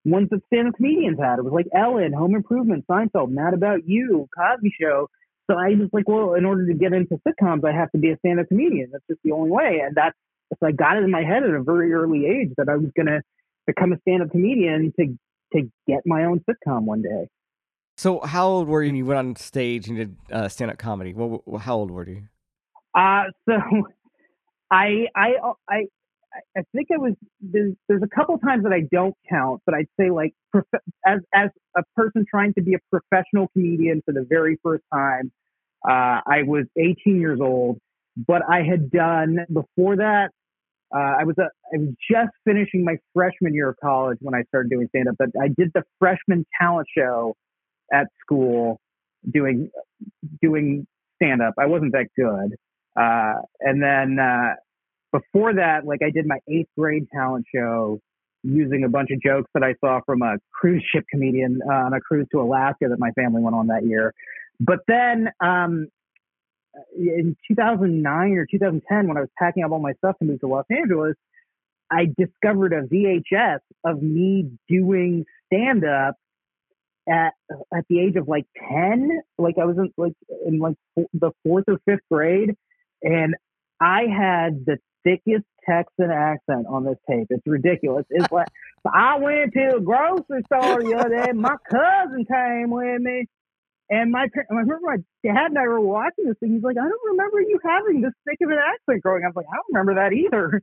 ones 0.04 0.28
that 0.30 0.40
stand-up 0.46 0.74
comedians 0.76 1.18
had. 1.20 1.38
It 1.38 1.44
was 1.44 1.52
like 1.52 1.66
Ellen, 1.74 2.12
Home 2.12 2.34
Improvement, 2.34 2.84
Seinfeld, 2.88 3.30
Mad 3.30 3.54
About 3.54 3.86
You, 3.86 4.28
Cosby 4.36 4.72
Show. 4.80 5.08
So 5.50 5.56
I 5.56 5.70
was 5.70 5.88
like, 5.92 6.08
well, 6.08 6.34
in 6.34 6.44
order 6.44 6.66
to 6.66 6.74
get 6.74 6.92
into 6.92 7.20
sitcoms, 7.26 7.64
I 7.64 7.72
have 7.72 7.90
to 7.92 7.98
be 7.98 8.10
a 8.10 8.18
stand-up 8.18 8.48
comedian. 8.48 8.90
That's 8.92 9.04
just 9.10 9.20
the 9.24 9.32
only 9.32 9.50
way. 9.50 9.82
And 9.84 9.94
that's 9.94 10.16
so 10.58 10.66
I 10.66 10.72
got 10.72 10.96
it 10.96 11.04
in 11.04 11.10
my 11.10 11.22
head 11.22 11.42
at 11.42 11.50
a 11.50 11.62
very 11.62 11.92
early 11.92 12.26
age 12.26 12.50
that 12.56 12.68
I 12.68 12.76
was 12.76 12.90
going 12.96 13.06
to 13.06 13.20
become 13.66 13.92
a 13.92 13.98
stand-up 14.00 14.30
comedian 14.30 14.92
to 14.98 15.18
to 15.54 15.70
get 15.86 16.00
my 16.04 16.24
own 16.24 16.40
sitcom 16.40 16.82
one 16.82 17.02
day. 17.02 17.28
So 17.96 18.20
how 18.20 18.46
old 18.48 18.68
were 18.68 18.82
you 18.82 18.90
when 18.90 18.96
you 18.96 19.06
went 19.06 19.18
on 19.18 19.36
stage 19.36 19.88
and 19.88 19.96
did 19.96 20.16
uh, 20.30 20.48
stand-up 20.48 20.78
comedy? 20.78 21.14
Well, 21.14 21.42
how 21.58 21.76
old 21.76 21.90
were 21.90 22.08
you? 22.08 22.28
Uh, 22.94 23.24
so 23.48 23.58
I 24.70 25.06
I 25.14 25.34
I 25.68 25.86
I 26.56 26.62
think 26.74 26.88
it 26.90 27.00
was 27.00 27.14
there's, 27.40 27.74
there's 27.88 28.02
a 28.02 28.08
couple 28.08 28.38
times 28.38 28.64
that 28.64 28.72
I 28.72 28.82
don't 28.92 29.14
count, 29.30 29.62
but 29.64 29.74
I'd 29.74 29.88
say 29.98 30.10
like 30.10 30.34
prof- 30.52 30.66
as 31.06 31.20
as 31.34 31.50
a 31.76 31.82
person 31.96 32.24
trying 32.28 32.54
to 32.54 32.62
be 32.62 32.74
a 32.74 32.78
professional 32.90 33.48
comedian 33.48 34.02
for 34.04 34.12
the 34.12 34.26
very 34.28 34.58
first 34.62 34.84
time, 34.92 35.32
uh, 35.88 36.20
I 36.26 36.42
was 36.44 36.66
18 36.76 37.20
years 37.20 37.40
old. 37.40 37.78
But 38.26 38.42
I 38.50 38.62
had 38.62 38.90
done 38.90 39.38
before 39.52 39.96
that. 39.96 40.30
Uh, 40.94 41.16
I 41.20 41.24
was 41.24 41.36
a, 41.38 41.48
I 41.72 41.78
was 41.78 41.94
just 42.10 42.30
finishing 42.44 42.84
my 42.84 42.96
freshman 43.14 43.54
year 43.54 43.68
of 43.68 43.76
college 43.82 44.18
when 44.20 44.34
I 44.34 44.42
started 44.48 44.70
doing 44.70 44.88
stand 44.88 45.08
up. 45.08 45.14
But 45.18 45.28
I 45.40 45.48
did 45.48 45.70
the 45.74 45.82
freshman 45.98 46.44
talent 46.60 46.88
show 46.96 47.36
at 47.92 48.06
school, 48.20 48.80
doing 49.30 49.70
doing 50.42 50.86
stand 51.16 51.42
up. 51.42 51.54
I 51.58 51.66
wasn't 51.66 51.92
that 51.92 52.08
good. 52.16 52.56
Uh, 52.98 53.42
and 53.60 53.82
then 53.82 54.18
uh, 54.18 54.54
before 55.12 55.54
that, 55.54 55.84
like 55.84 56.00
I 56.02 56.10
did 56.10 56.26
my 56.26 56.38
eighth 56.48 56.68
grade 56.76 57.06
talent 57.12 57.46
show 57.54 58.00
using 58.42 58.84
a 58.84 58.88
bunch 58.88 59.10
of 59.10 59.20
jokes 59.20 59.50
that 59.54 59.62
I 59.62 59.74
saw 59.84 60.00
from 60.06 60.22
a 60.22 60.36
cruise 60.52 60.84
ship 60.92 61.04
comedian 61.10 61.60
uh, 61.68 61.72
on 61.72 61.92
a 61.92 62.00
cruise 62.00 62.26
to 62.32 62.40
Alaska 62.40 62.86
that 62.88 62.98
my 62.98 63.10
family 63.12 63.42
went 63.42 63.56
on 63.56 63.68
that 63.68 63.84
year. 63.84 64.12
But 64.60 64.80
then 64.86 65.28
um, 65.40 65.88
in 66.96 67.36
2009 67.48 68.32
or 68.32 68.46
2010, 68.50 69.08
when 69.08 69.16
I 69.16 69.20
was 69.20 69.30
packing 69.38 69.64
up 69.64 69.72
all 69.72 69.80
my 69.80 69.94
stuff 69.94 70.16
to 70.18 70.24
move 70.24 70.40
to 70.40 70.46
Los 70.46 70.66
Angeles, 70.70 71.14
I 71.90 72.06
discovered 72.16 72.72
a 72.72 72.82
VHS 72.82 73.60
of 73.84 74.02
me 74.02 74.50
doing 74.68 75.24
stand 75.46 75.84
up 75.84 76.16
at 77.08 77.32
at 77.74 77.84
the 77.88 78.00
age 78.00 78.16
of 78.16 78.28
like 78.28 78.44
10 78.68 79.22
like 79.38 79.54
i 79.58 79.64
was 79.64 79.78
in 79.78 79.90
like 79.96 80.12
in 80.46 80.58
like 80.58 80.76
the 81.14 81.30
fourth 81.42 81.64
or 81.66 81.78
fifth 81.86 82.02
grade 82.10 82.54
and 83.02 83.34
i 83.80 84.02
had 84.04 84.64
the 84.66 84.78
thickest 85.04 85.44
Texan 85.68 86.10
accent 86.10 86.66
on 86.68 86.84
this 86.84 86.96
tape. 87.08 87.26
It's 87.30 87.46
ridiculous. 87.46 88.04
It's 88.10 88.32
like 88.32 88.48
I 88.92 89.18
went 89.18 89.52
to 89.52 89.76
a 89.76 89.80
grocery 89.80 90.42
store 90.46 90.82
the 90.82 90.94
other 90.98 91.10
day. 91.10 91.32
My 91.32 91.56
cousin 91.68 92.24
came 92.24 92.70
with 92.70 93.00
me, 93.00 93.26
and 93.90 94.10
my 94.10 94.22
I 94.22 94.28
remember 94.50 94.78
my 94.82 94.96
dad 95.22 95.50
and 95.50 95.58
I 95.58 95.66
were 95.66 95.80
watching 95.80 96.26
this 96.26 96.36
thing. 96.40 96.54
He's 96.54 96.62
like, 96.62 96.76
I 96.78 96.88
don't 96.88 97.10
remember 97.10 97.40
you 97.40 97.58
having 97.62 98.00
this 98.00 98.12
thick 98.26 98.38
of 98.42 98.50
an 98.50 98.58
accent 98.58 99.02
growing 99.02 99.24
up. 99.24 99.32
I 99.36 99.38
was 99.40 99.44
like, 99.44 99.46
I 99.52 99.56
don't 99.56 99.66
remember 99.74 99.94
that 99.96 100.12
either. 100.14 100.62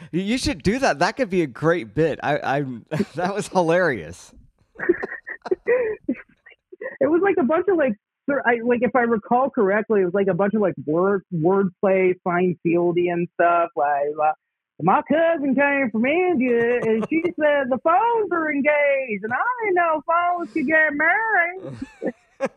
you 0.12 0.38
should 0.38 0.62
do 0.62 0.78
that. 0.80 0.98
That 0.98 1.16
could 1.16 1.30
be 1.30 1.42
a 1.42 1.46
great 1.46 1.94
bit. 1.94 2.18
I, 2.22 2.58
I 2.58 2.64
that 3.14 3.34
was 3.34 3.48
hilarious. 3.48 4.32
it 5.66 7.06
was 7.06 7.20
like 7.22 7.36
a 7.38 7.44
bunch 7.44 7.66
of 7.68 7.76
like 7.76 7.94
I 8.46 8.58
like 8.64 8.82
if 8.82 8.94
I 8.94 9.02
recall 9.02 9.50
correctly, 9.50 10.02
it 10.02 10.04
was 10.04 10.14
like 10.14 10.28
a 10.28 10.34
bunch 10.34 10.54
of 10.54 10.60
like 10.60 10.74
word 10.86 11.22
wordplay, 11.34 12.14
fine 12.22 12.58
fieldy 12.66 13.12
and 13.12 13.28
stuff. 13.34 13.70
Like 13.76 14.08
uh, 14.22 14.32
my 14.80 15.02
cousin 15.02 15.54
came 15.54 15.90
from 15.90 16.06
India 16.06 16.80
and 16.82 17.06
she 17.08 17.22
said 17.24 17.68
the 17.68 17.78
phones 17.82 18.30
are 18.32 18.52
engaged, 18.52 19.24
and 19.24 19.32
I 19.32 19.64
didn't 19.64 19.74
know 19.74 20.02
phones 20.06 20.52
could 20.52 20.66
get 20.66 20.92
married. 20.92 22.12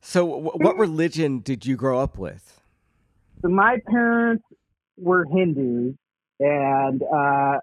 so, 0.00 0.24
what 0.24 0.78
religion 0.78 1.40
did 1.40 1.66
you 1.66 1.76
grow 1.76 2.00
up 2.00 2.16
with? 2.16 2.60
So 3.42 3.48
my 3.48 3.78
parents 3.86 4.44
were 4.96 5.26
Hindus, 5.26 5.94
and 6.40 7.02
uh, 7.02 7.58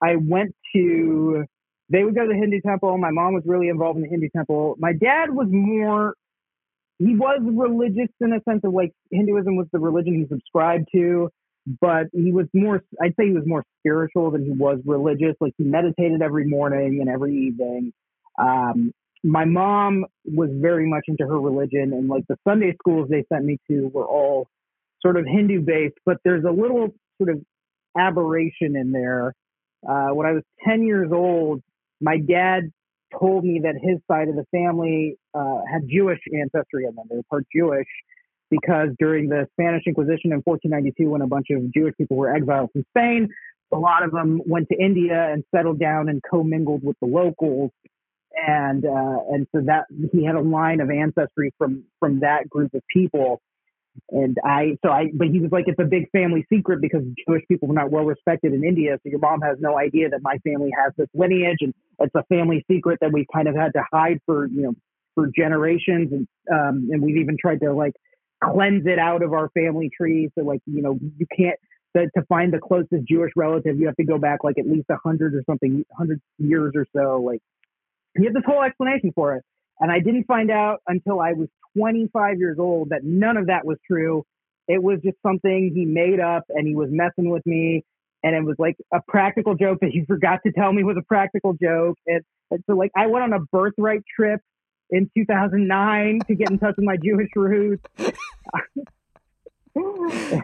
I 0.00 0.16
went 0.16 0.54
to 0.74 1.44
they 1.92 2.04
would 2.04 2.14
go 2.14 2.22
to 2.22 2.28
the 2.28 2.38
Hindu 2.38 2.60
temple. 2.62 2.96
My 2.96 3.10
mom 3.10 3.34
was 3.34 3.42
really 3.44 3.68
involved 3.68 3.98
in 3.98 4.02
the 4.02 4.08
Hindu 4.08 4.28
temple. 4.34 4.76
My 4.78 4.94
dad 4.94 5.26
was 5.30 5.48
more, 5.50 6.14
he 6.98 7.14
was 7.14 7.40
religious 7.42 8.08
in 8.20 8.32
a 8.32 8.40
sense 8.48 8.62
of 8.64 8.72
like 8.72 8.92
Hinduism 9.10 9.56
was 9.56 9.66
the 9.72 9.78
religion 9.78 10.14
he 10.14 10.26
subscribed 10.26 10.88
to. 10.94 11.28
but 11.80 12.06
he 12.12 12.32
was 12.32 12.46
more, 12.54 12.82
I'd 13.00 13.14
say 13.20 13.26
he 13.26 13.32
was 13.32 13.46
more 13.46 13.62
spiritual 13.80 14.30
than 14.30 14.44
he 14.44 14.52
was 14.52 14.78
religious. 14.86 15.36
Like 15.38 15.52
he 15.58 15.64
meditated 15.64 16.22
every 16.22 16.46
morning 16.46 16.98
and 17.00 17.10
every 17.10 17.36
evening. 17.36 17.92
Um, 18.38 18.92
my 19.22 19.44
mom 19.44 20.06
was 20.24 20.48
very 20.50 20.88
much 20.88 21.04
into 21.08 21.24
her 21.24 21.38
religion 21.38 21.92
and 21.92 22.08
like 22.08 22.24
the 22.26 22.36
Sunday 22.48 22.74
schools 22.80 23.08
they 23.10 23.24
sent 23.30 23.44
me 23.44 23.58
to 23.68 23.88
were 23.92 24.06
all 24.06 24.48
sort 25.02 25.18
of 25.18 25.26
Hindu 25.26 25.60
based, 25.60 25.98
but 26.06 26.16
there's 26.24 26.44
a 26.44 26.50
little 26.50 26.94
sort 27.18 27.30
of 27.36 27.42
aberration 27.98 28.76
in 28.76 28.92
there. 28.92 29.34
Uh, 29.86 30.08
when 30.14 30.26
I 30.26 30.32
was 30.32 30.42
10 30.66 30.82
years 30.84 31.10
old, 31.12 31.62
my 32.02 32.18
dad 32.18 32.70
told 33.18 33.44
me 33.44 33.60
that 33.62 33.74
his 33.80 33.98
side 34.10 34.28
of 34.28 34.36
the 34.36 34.44
family 34.50 35.16
uh, 35.34 35.60
had 35.70 35.82
Jewish 35.88 36.20
ancestry 36.38 36.84
in 36.84 36.94
them. 36.94 37.06
They 37.08 37.16
were 37.16 37.22
part 37.30 37.46
Jewish 37.54 37.88
because 38.50 38.88
during 38.98 39.28
the 39.28 39.46
Spanish 39.52 39.84
Inquisition 39.86 40.32
in 40.32 40.42
1492, 40.44 41.08
when 41.08 41.22
a 41.22 41.26
bunch 41.26 41.46
of 41.50 41.72
Jewish 41.72 41.94
people 41.96 42.16
were 42.16 42.34
exiled 42.34 42.70
from 42.72 42.84
Spain, 42.90 43.28
a 43.72 43.78
lot 43.78 44.02
of 44.02 44.12
them 44.12 44.42
went 44.46 44.68
to 44.68 44.76
India 44.76 45.32
and 45.32 45.44
settled 45.54 45.78
down 45.78 46.08
and 46.08 46.20
commingled 46.28 46.84
with 46.84 46.96
the 47.00 47.06
locals. 47.06 47.70
And 48.34 48.84
uh, 48.84 49.18
and 49.30 49.46
so 49.54 49.60
that 49.66 49.84
he 50.10 50.24
had 50.24 50.36
a 50.36 50.40
line 50.40 50.80
of 50.80 50.90
ancestry 50.90 51.52
from 51.58 51.84
from 52.00 52.20
that 52.20 52.48
group 52.48 52.72
of 52.74 52.82
people. 52.90 53.42
And 54.10 54.36
I, 54.44 54.76
so 54.84 54.90
I, 54.90 55.10
but 55.12 55.28
he 55.28 55.40
was 55.40 55.50
like, 55.50 55.64
it's 55.66 55.78
a 55.78 55.84
big 55.84 56.10
family 56.10 56.46
secret 56.52 56.80
because 56.80 57.02
Jewish 57.26 57.42
people 57.48 57.68
were 57.68 57.74
not 57.74 57.90
well 57.90 58.04
respected 58.04 58.52
in 58.52 58.64
India. 58.64 58.98
So 59.02 59.10
your 59.10 59.18
mom 59.18 59.40
has 59.42 59.58
no 59.60 59.78
idea 59.78 60.08
that 60.10 60.20
my 60.22 60.38
family 60.38 60.70
has 60.76 60.92
this 60.96 61.08
lineage 61.14 61.58
and 61.60 61.74
it's 61.98 62.14
a 62.14 62.24
family 62.24 62.64
secret 62.70 62.98
that 63.00 63.12
we've 63.12 63.26
kind 63.32 63.48
of 63.48 63.54
had 63.54 63.72
to 63.74 63.82
hide 63.92 64.20
for, 64.26 64.46
you 64.46 64.62
know, 64.62 64.74
for 65.14 65.28
generations. 65.34 66.12
And, 66.12 66.28
um, 66.50 66.88
and 66.90 67.02
we've 67.02 67.18
even 67.18 67.36
tried 67.40 67.60
to 67.60 67.72
like 67.72 67.92
cleanse 68.42 68.86
it 68.86 68.98
out 68.98 69.22
of 69.22 69.32
our 69.32 69.50
family 69.50 69.90
tree. 69.94 70.30
So 70.38 70.44
like, 70.44 70.60
you 70.66 70.82
know, 70.82 70.98
you 71.18 71.26
can't, 71.36 71.58
to, 71.96 72.06
to 72.16 72.24
find 72.26 72.52
the 72.52 72.58
closest 72.58 73.06
Jewish 73.06 73.32
relative, 73.36 73.78
you 73.78 73.86
have 73.86 73.96
to 73.96 74.04
go 74.04 74.18
back 74.18 74.44
like 74.44 74.58
at 74.58 74.66
least 74.66 74.86
a 74.90 74.96
hundred 75.04 75.34
or 75.34 75.42
something, 75.44 75.84
hundred 75.96 76.20
years 76.38 76.72
or 76.74 76.86
so. 76.96 77.20
Like, 77.20 77.40
you 78.16 78.24
have 78.24 78.34
this 78.34 78.44
whole 78.46 78.62
explanation 78.62 79.12
for 79.14 79.36
it. 79.36 79.44
And 79.82 79.90
I 79.90 79.98
didn't 79.98 80.24
find 80.24 80.50
out 80.50 80.80
until 80.86 81.20
I 81.20 81.32
was 81.32 81.48
25 81.76 82.38
years 82.38 82.58
old 82.60 82.90
that 82.90 83.00
none 83.02 83.36
of 83.36 83.48
that 83.48 83.66
was 83.66 83.78
true. 83.84 84.24
It 84.68 84.80
was 84.80 85.00
just 85.04 85.16
something 85.26 85.72
he 85.74 85.84
made 85.84 86.20
up 86.20 86.44
and 86.48 86.68
he 86.68 86.76
was 86.76 86.88
messing 86.92 87.30
with 87.30 87.44
me. 87.44 87.84
And 88.22 88.36
it 88.36 88.44
was 88.44 88.54
like 88.60 88.76
a 88.94 89.00
practical 89.08 89.56
joke 89.56 89.80
that 89.80 89.90
he 89.90 90.04
forgot 90.06 90.38
to 90.46 90.52
tell 90.52 90.72
me 90.72 90.84
was 90.84 90.96
a 90.96 91.02
practical 91.02 91.54
joke. 91.60 91.98
And, 92.06 92.22
and 92.52 92.62
so, 92.68 92.76
like, 92.76 92.92
I 92.96 93.08
went 93.08 93.24
on 93.24 93.32
a 93.32 93.40
birthright 93.50 94.04
trip 94.14 94.40
in 94.90 95.10
2009 95.16 96.20
to 96.28 96.34
get 96.36 96.50
in 96.50 96.60
touch 96.60 96.74
with 96.76 96.84
my 96.84 96.96
Jewish 96.96 97.30
roots. 97.34 97.82
Did 97.98 98.14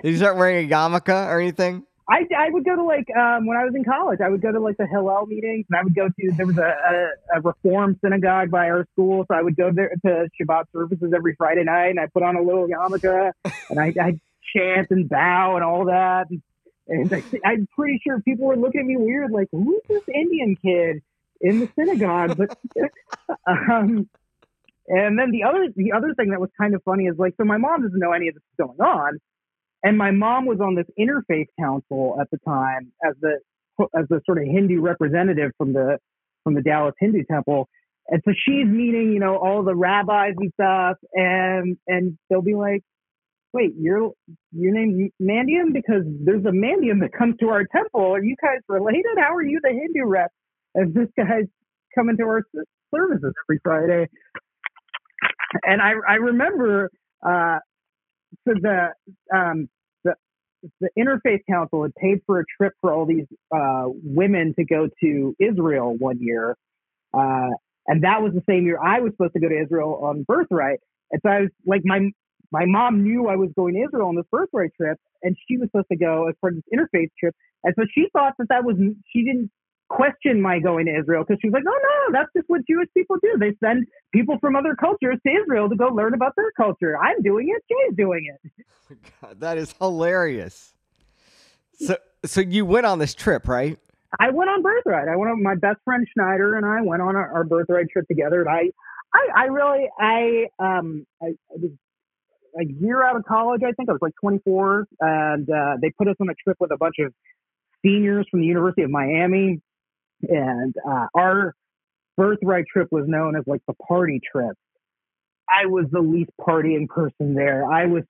you 0.02 0.16
start 0.16 0.36
wearing 0.36 0.66
a 0.66 0.68
yarmulke 0.68 1.28
or 1.28 1.38
anything? 1.38 1.84
I, 2.10 2.26
I 2.36 2.48
would 2.50 2.64
go 2.64 2.74
to 2.74 2.82
like 2.82 3.06
um, 3.14 3.46
when 3.46 3.58
I 3.58 3.64
was 3.64 3.74
in 3.74 3.84
college. 3.84 4.20
I 4.24 4.30
would 4.30 4.40
go 4.40 4.50
to 4.50 4.60
like 4.60 4.78
the 4.78 4.86
Hillel 4.86 5.26
meetings, 5.26 5.66
and 5.68 5.78
I 5.78 5.82
would 5.82 5.94
go 5.94 6.08
to 6.08 6.32
there 6.36 6.46
was 6.46 6.56
a, 6.56 6.62
a, 6.62 7.38
a 7.38 7.40
Reform 7.42 7.98
synagogue 8.02 8.50
by 8.50 8.70
our 8.70 8.86
school, 8.92 9.26
so 9.28 9.36
I 9.36 9.42
would 9.42 9.56
go 9.56 9.70
there 9.70 9.92
to 10.06 10.28
Shabbat 10.40 10.64
services 10.72 11.12
every 11.14 11.34
Friday 11.36 11.64
night, 11.64 11.90
and 11.90 12.00
I 12.00 12.06
put 12.06 12.22
on 12.22 12.36
a 12.36 12.42
little 12.42 12.66
yarmulke, 12.66 13.32
and 13.70 13.78
I 13.78 13.92
I 14.00 14.20
chant 14.56 14.90
and 14.90 15.08
bow 15.08 15.56
and 15.56 15.64
all 15.64 15.84
that. 15.86 16.28
And 16.88 17.12
I, 17.12 17.22
I'm 17.44 17.68
pretty 17.76 18.00
sure 18.02 18.20
people 18.20 18.46
were 18.46 18.56
looking 18.56 18.80
at 18.80 18.86
me 18.86 18.96
weird, 18.96 19.30
like 19.30 19.48
who's 19.52 19.82
this 19.86 20.02
Indian 20.08 20.56
kid 20.56 21.02
in 21.42 21.60
the 21.60 21.68
synagogue? 21.76 22.38
But 22.38 22.56
um, 23.46 24.08
and 24.86 25.18
then 25.18 25.30
the 25.30 25.42
other 25.44 25.68
the 25.76 25.92
other 25.92 26.14
thing 26.14 26.30
that 26.30 26.40
was 26.40 26.48
kind 26.58 26.74
of 26.74 26.82
funny 26.84 27.04
is 27.04 27.18
like 27.18 27.34
so 27.36 27.44
my 27.44 27.58
mom 27.58 27.82
doesn't 27.82 27.98
know 27.98 28.12
any 28.12 28.28
of 28.28 28.34
this 28.34 28.42
is 28.42 28.66
going 28.66 28.80
on 28.80 29.18
and 29.82 29.96
my 29.96 30.10
mom 30.10 30.46
was 30.46 30.60
on 30.60 30.74
this 30.74 30.86
interfaith 30.98 31.46
council 31.58 32.18
at 32.20 32.30
the 32.30 32.38
time 32.46 32.92
as 33.04 33.14
the 33.20 33.38
as 33.96 34.06
the 34.08 34.20
sort 34.26 34.38
of 34.38 34.44
Hindu 34.44 34.80
representative 34.80 35.52
from 35.56 35.72
the 35.72 35.98
from 36.44 36.54
the 36.54 36.62
Dallas 36.62 36.94
Hindu 36.98 37.24
Temple. 37.30 37.68
And 38.08 38.22
so 38.24 38.32
she's 38.32 38.66
meeting, 38.66 39.12
you 39.12 39.20
know, 39.20 39.36
all 39.36 39.62
the 39.62 39.74
rabbis 39.74 40.34
and 40.38 40.52
stuff, 40.54 40.96
and 41.12 41.76
and 41.86 42.18
they'll 42.28 42.42
be 42.42 42.54
like, 42.54 42.82
"Wait, 43.52 43.74
your 43.78 44.12
your 44.52 44.72
name's 44.72 45.12
Mandyam 45.22 45.72
because 45.72 46.04
there's 46.24 46.44
a 46.44 46.50
Mandyam 46.52 47.00
that 47.02 47.12
comes 47.16 47.36
to 47.40 47.50
our 47.50 47.64
temple. 47.64 48.14
Are 48.14 48.22
you 48.22 48.34
guys 48.42 48.60
related? 48.68 49.18
How 49.18 49.34
are 49.34 49.44
you 49.44 49.60
the 49.62 49.70
Hindu 49.70 50.08
rep?" 50.08 50.30
As 50.76 50.88
this 50.94 51.08
guy's 51.16 51.46
coming 51.94 52.16
to 52.16 52.24
our 52.24 52.42
services 52.94 53.34
every 53.46 53.60
Friday, 53.62 54.08
and 55.64 55.82
I 55.82 55.92
I 56.08 56.14
remember 56.14 56.90
uh, 57.26 57.58
so 58.46 58.54
the 58.60 58.88
um, 59.34 59.68
the 60.04 60.14
the 60.80 60.90
Interfaith 60.98 61.40
Council 61.48 61.82
had 61.82 61.94
paid 61.94 62.20
for 62.26 62.40
a 62.40 62.44
trip 62.56 62.72
for 62.80 62.92
all 62.92 63.06
these 63.06 63.26
uh, 63.54 63.84
women 63.86 64.54
to 64.58 64.64
go 64.64 64.88
to 65.02 65.36
Israel 65.38 65.96
one 65.98 66.18
year, 66.20 66.56
uh, 67.14 67.50
and 67.86 68.04
that 68.04 68.22
was 68.22 68.32
the 68.34 68.42
same 68.48 68.64
year 68.66 68.78
I 68.82 69.00
was 69.00 69.12
supposed 69.12 69.34
to 69.34 69.40
go 69.40 69.48
to 69.48 69.60
Israel 69.60 70.00
on 70.02 70.24
birthright. 70.24 70.80
And 71.10 71.20
so 71.24 71.30
I 71.30 71.40
was 71.42 71.50
like, 71.66 71.82
my 71.84 72.10
my 72.50 72.64
mom 72.66 73.02
knew 73.02 73.28
I 73.28 73.36
was 73.36 73.50
going 73.56 73.74
to 73.74 73.80
Israel 73.80 74.08
on 74.08 74.16
this 74.16 74.26
birthright 74.30 74.70
trip, 74.76 74.98
and 75.22 75.36
she 75.48 75.56
was 75.56 75.68
supposed 75.68 75.88
to 75.92 75.98
go 75.98 76.28
as 76.28 76.34
part 76.40 76.54
of 76.54 76.62
this 76.62 76.78
interfaith 76.78 77.10
trip. 77.18 77.34
And 77.64 77.74
so 77.78 77.84
she 77.94 78.08
thought 78.12 78.34
that 78.38 78.48
that 78.50 78.64
was 78.64 78.76
she 79.12 79.24
didn't 79.24 79.50
question 79.88 80.40
my 80.40 80.58
going 80.58 80.86
to 80.86 80.92
Israel 80.98 81.24
because 81.26 81.40
she 81.40 81.48
was 81.48 81.54
like, 81.54 81.64
oh 81.66 81.78
no, 81.82 82.18
that's 82.18 82.30
just 82.36 82.48
what 82.48 82.60
Jewish 82.68 82.88
people 82.94 83.16
do. 83.22 83.36
They 83.38 83.54
send 83.64 83.86
people 84.12 84.38
from 84.40 84.56
other 84.56 84.74
cultures 84.74 85.16
to 85.26 85.32
Israel 85.32 85.68
to 85.68 85.76
go 85.76 85.88
learn 85.88 86.14
about 86.14 86.34
their 86.36 86.50
culture. 86.56 86.96
I'm 86.98 87.22
doing 87.22 87.48
it. 87.48 87.62
Jay's 87.68 87.96
doing 87.96 88.26
it. 88.26 88.98
God, 89.22 89.40
that 89.40 89.58
is 89.58 89.74
hilarious. 89.78 90.74
So, 91.80 91.96
so 92.24 92.40
you 92.40 92.64
went 92.64 92.86
on 92.86 92.98
this 92.98 93.14
trip, 93.14 93.48
right? 93.48 93.78
I 94.18 94.30
went 94.30 94.50
on 94.50 94.62
birthright. 94.62 95.08
I 95.08 95.16
went 95.16 95.30
on 95.30 95.42
my 95.42 95.54
best 95.54 95.78
friend 95.84 96.06
Schneider 96.12 96.56
and 96.56 96.64
I 96.64 96.82
went 96.82 97.02
on 97.02 97.14
our, 97.14 97.32
our 97.32 97.44
birthright 97.44 97.86
trip 97.92 98.06
together. 98.08 98.40
And 98.40 98.48
I, 98.48 98.70
I, 99.14 99.42
I 99.42 99.44
really, 99.44 99.88
I, 99.98 100.46
um, 100.58 101.06
I, 101.22 101.26
I 101.26 101.56
was 101.56 101.70
a 102.58 102.64
year 102.64 103.02
out 103.02 103.16
of 103.16 103.24
college. 103.24 103.62
I 103.62 103.72
think 103.72 103.88
I 103.88 103.92
was 103.92 104.00
like 104.02 104.14
24, 104.20 104.86
and 105.00 105.48
uh, 105.48 105.76
they 105.80 105.90
put 105.90 106.08
us 106.08 106.16
on 106.20 106.28
a 106.28 106.34
trip 106.34 106.56
with 106.58 106.72
a 106.72 106.76
bunch 106.76 106.96
of 106.98 107.12
seniors 107.84 108.26
from 108.30 108.40
the 108.40 108.46
University 108.46 108.82
of 108.82 108.90
Miami 108.90 109.60
and 110.22 110.74
uh, 110.88 111.06
our 111.14 111.54
birthright 112.16 112.64
trip 112.70 112.88
was 112.90 113.04
known 113.06 113.36
as 113.36 113.44
like 113.46 113.60
the 113.66 113.74
party 113.74 114.20
trip. 114.30 114.56
I 115.48 115.66
was 115.66 115.86
the 115.90 116.00
least 116.00 116.30
partying 116.40 116.88
person 116.88 117.34
there. 117.34 117.64
I 117.70 117.86
was 117.86 118.02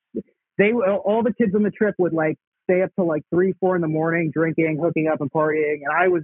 they 0.58 0.72
all 0.72 1.22
the 1.22 1.32
kids 1.32 1.54
on 1.54 1.62
the 1.62 1.70
trip 1.70 1.94
would 1.98 2.12
like 2.12 2.36
stay 2.64 2.82
up 2.82 2.90
till 2.96 3.06
like 3.06 3.22
three, 3.32 3.54
four 3.60 3.76
in 3.76 3.82
the 3.82 3.88
morning, 3.88 4.30
drinking, 4.32 4.78
hooking 4.82 5.08
up, 5.08 5.20
and 5.20 5.30
partying, 5.30 5.80
and 5.84 5.94
I 5.96 6.08
was 6.08 6.22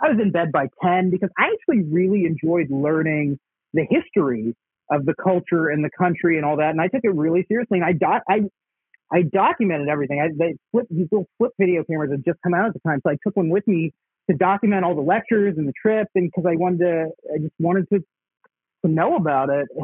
I 0.00 0.10
was 0.10 0.18
in 0.20 0.32
bed 0.32 0.52
by 0.52 0.66
ten 0.82 1.10
because 1.10 1.30
I 1.38 1.50
actually 1.52 1.84
really 1.84 2.24
enjoyed 2.24 2.70
learning 2.70 3.38
the 3.72 3.86
history 3.88 4.54
of 4.90 5.06
the 5.06 5.14
culture 5.14 5.68
and 5.68 5.84
the 5.84 5.90
country 5.96 6.36
and 6.36 6.44
all 6.44 6.56
that, 6.56 6.70
and 6.70 6.80
I 6.80 6.88
took 6.88 7.04
it 7.04 7.14
really 7.14 7.46
seriously. 7.48 7.78
And 7.78 7.84
I 7.84 7.92
dot 7.92 8.22
I 8.28 8.42
I 9.12 9.22
documented 9.22 9.88
everything. 9.88 10.20
I 10.20 10.28
they 10.36 10.56
flip 10.72 10.86
these 10.90 11.08
little 11.10 11.26
flip 11.38 11.52
video 11.58 11.84
cameras 11.84 12.10
had 12.10 12.24
just 12.24 12.38
come 12.42 12.54
out 12.54 12.66
at 12.66 12.74
the 12.74 12.80
time, 12.80 13.00
so 13.04 13.10
I 13.10 13.16
took 13.24 13.36
one 13.36 13.48
with 13.48 13.66
me 13.66 13.92
to 14.30 14.36
document 14.36 14.84
all 14.84 14.94
the 14.94 15.00
lectures 15.00 15.56
and 15.58 15.66
the 15.66 15.72
trip, 15.80 16.08
and 16.14 16.30
because 16.30 16.48
I 16.48 16.56
wanted 16.56 16.78
to, 16.78 17.06
I 17.34 17.38
just 17.38 17.54
wanted 17.58 17.88
to 17.92 18.00
to 18.84 18.90
know 18.90 19.16
about 19.16 19.50
it. 19.50 19.68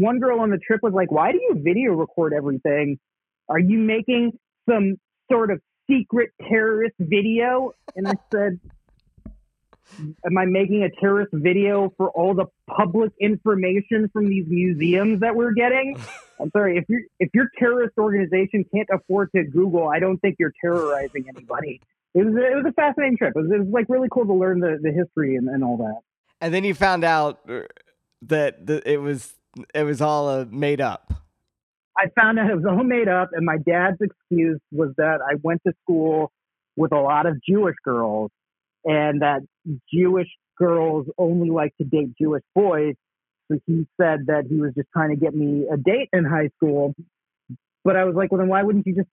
And 0.00 0.06
one 0.06 0.18
girl 0.18 0.40
on 0.40 0.48
the 0.48 0.56
trip 0.56 0.80
was 0.82 0.94
like, 0.94 1.10
"Why 1.10 1.30
do 1.30 1.38
you 1.38 1.60
video 1.62 1.92
record 1.92 2.32
everything? 2.32 2.98
Are 3.50 3.58
you 3.58 3.78
making 3.78 4.32
some 4.66 4.96
sort 5.30 5.50
of 5.50 5.60
secret 5.90 6.30
terrorist 6.48 6.94
video?" 6.98 7.72
And 7.94 8.08
I 8.08 8.14
said, 8.32 8.60
am 10.24 10.38
I 10.38 10.46
making 10.46 10.84
a 10.84 10.90
terrorist 11.00 11.32
video 11.34 11.92
for 11.98 12.08
all 12.10 12.32
the 12.34 12.46
public 12.66 13.12
information 13.20 14.08
from 14.10 14.26
these 14.26 14.46
museums 14.48 15.20
that 15.20 15.36
we're 15.36 15.52
getting? 15.52 15.96
I'm 16.40 16.50
sorry, 16.52 16.78
if 16.78 16.88
your 16.88 17.00
if 17.18 17.28
your 17.34 17.50
terrorist 17.58 17.98
organization 17.98 18.64
can't 18.74 18.88
afford 18.90 19.30
to 19.36 19.44
Google, 19.44 19.88
I 19.88 19.98
don't 19.98 20.18
think 20.18 20.36
you're 20.38 20.54
terrorizing 20.62 21.26
anybody 21.28 21.82
it 22.14 22.24
was 22.24 22.34
it 22.34 22.56
was 22.56 22.64
a 22.68 22.72
fascinating 22.72 23.16
trip. 23.16 23.34
It 23.36 23.40
was, 23.40 23.50
it 23.50 23.58
was 23.58 23.68
like 23.68 23.86
really 23.88 24.08
cool 24.10 24.26
to 24.26 24.34
learn 24.34 24.60
the, 24.60 24.78
the 24.80 24.92
history 24.92 25.36
and, 25.36 25.48
and 25.48 25.62
all 25.62 25.76
that. 25.78 26.00
And 26.40 26.52
then 26.52 26.64
you 26.64 26.74
found 26.74 27.04
out 27.04 27.40
uh, 27.48 27.60
that 28.22 28.66
the, 28.66 28.90
it 28.90 28.98
was 28.98 29.34
it 29.74 29.84
was 29.84 30.00
all 30.00 30.28
uh, 30.28 30.44
made 30.50 30.80
up. 30.80 31.12
I 31.96 32.06
found 32.18 32.38
out 32.38 32.50
it 32.50 32.56
was 32.56 32.64
all 32.64 32.84
made 32.84 33.08
up, 33.08 33.30
and 33.32 33.44
my 33.44 33.58
dad's 33.58 33.98
excuse 34.00 34.60
was 34.72 34.92
that 34.96 35.20
I 35.20 35.34
went 35.42 35.62
to 35.66 35.72
school 35.82 36.32
with 36.76 36.92
a 36.92 37.00
lot 37.00 37.26
of 37.26 37.42
Jewish 37.42 37.76
girls, 37.84 38.30
and 38.84 39.22
that 39.22 39.40
Jewish 39.92 40.28
girls 40.56 41.06
only 41.18 41.50
like 41.50 41.76
to 41.78 41.84
date 41.84 42.16
Jewish 42.18 42.42
boys. 42.54 42.94
So 43.50 43.58
he 43.66 43.86
said 44.00 44.26
that 44.26 44.44
he 44.48 44.60
was 44.60 44.72
just 44.74 44.88
trying 44.92 45.10
to 45.10 45.16
get 45.16 45.34
me 45.34 45.66
a 45.70 45.76
date 45.76 46.08
in 46.12 46.24
high 46.24 46.50
school. 46.56 46.94
But 47.82 47.96
I 47.96 48.04
was 48.04 48.14
like, 48.14 48.30
well, 48.30 48.38
then 48.38 48.48
why 48.48 48.62
wouldn't 48.62 48.86
you 48.86 48.94
just 48.94 49.08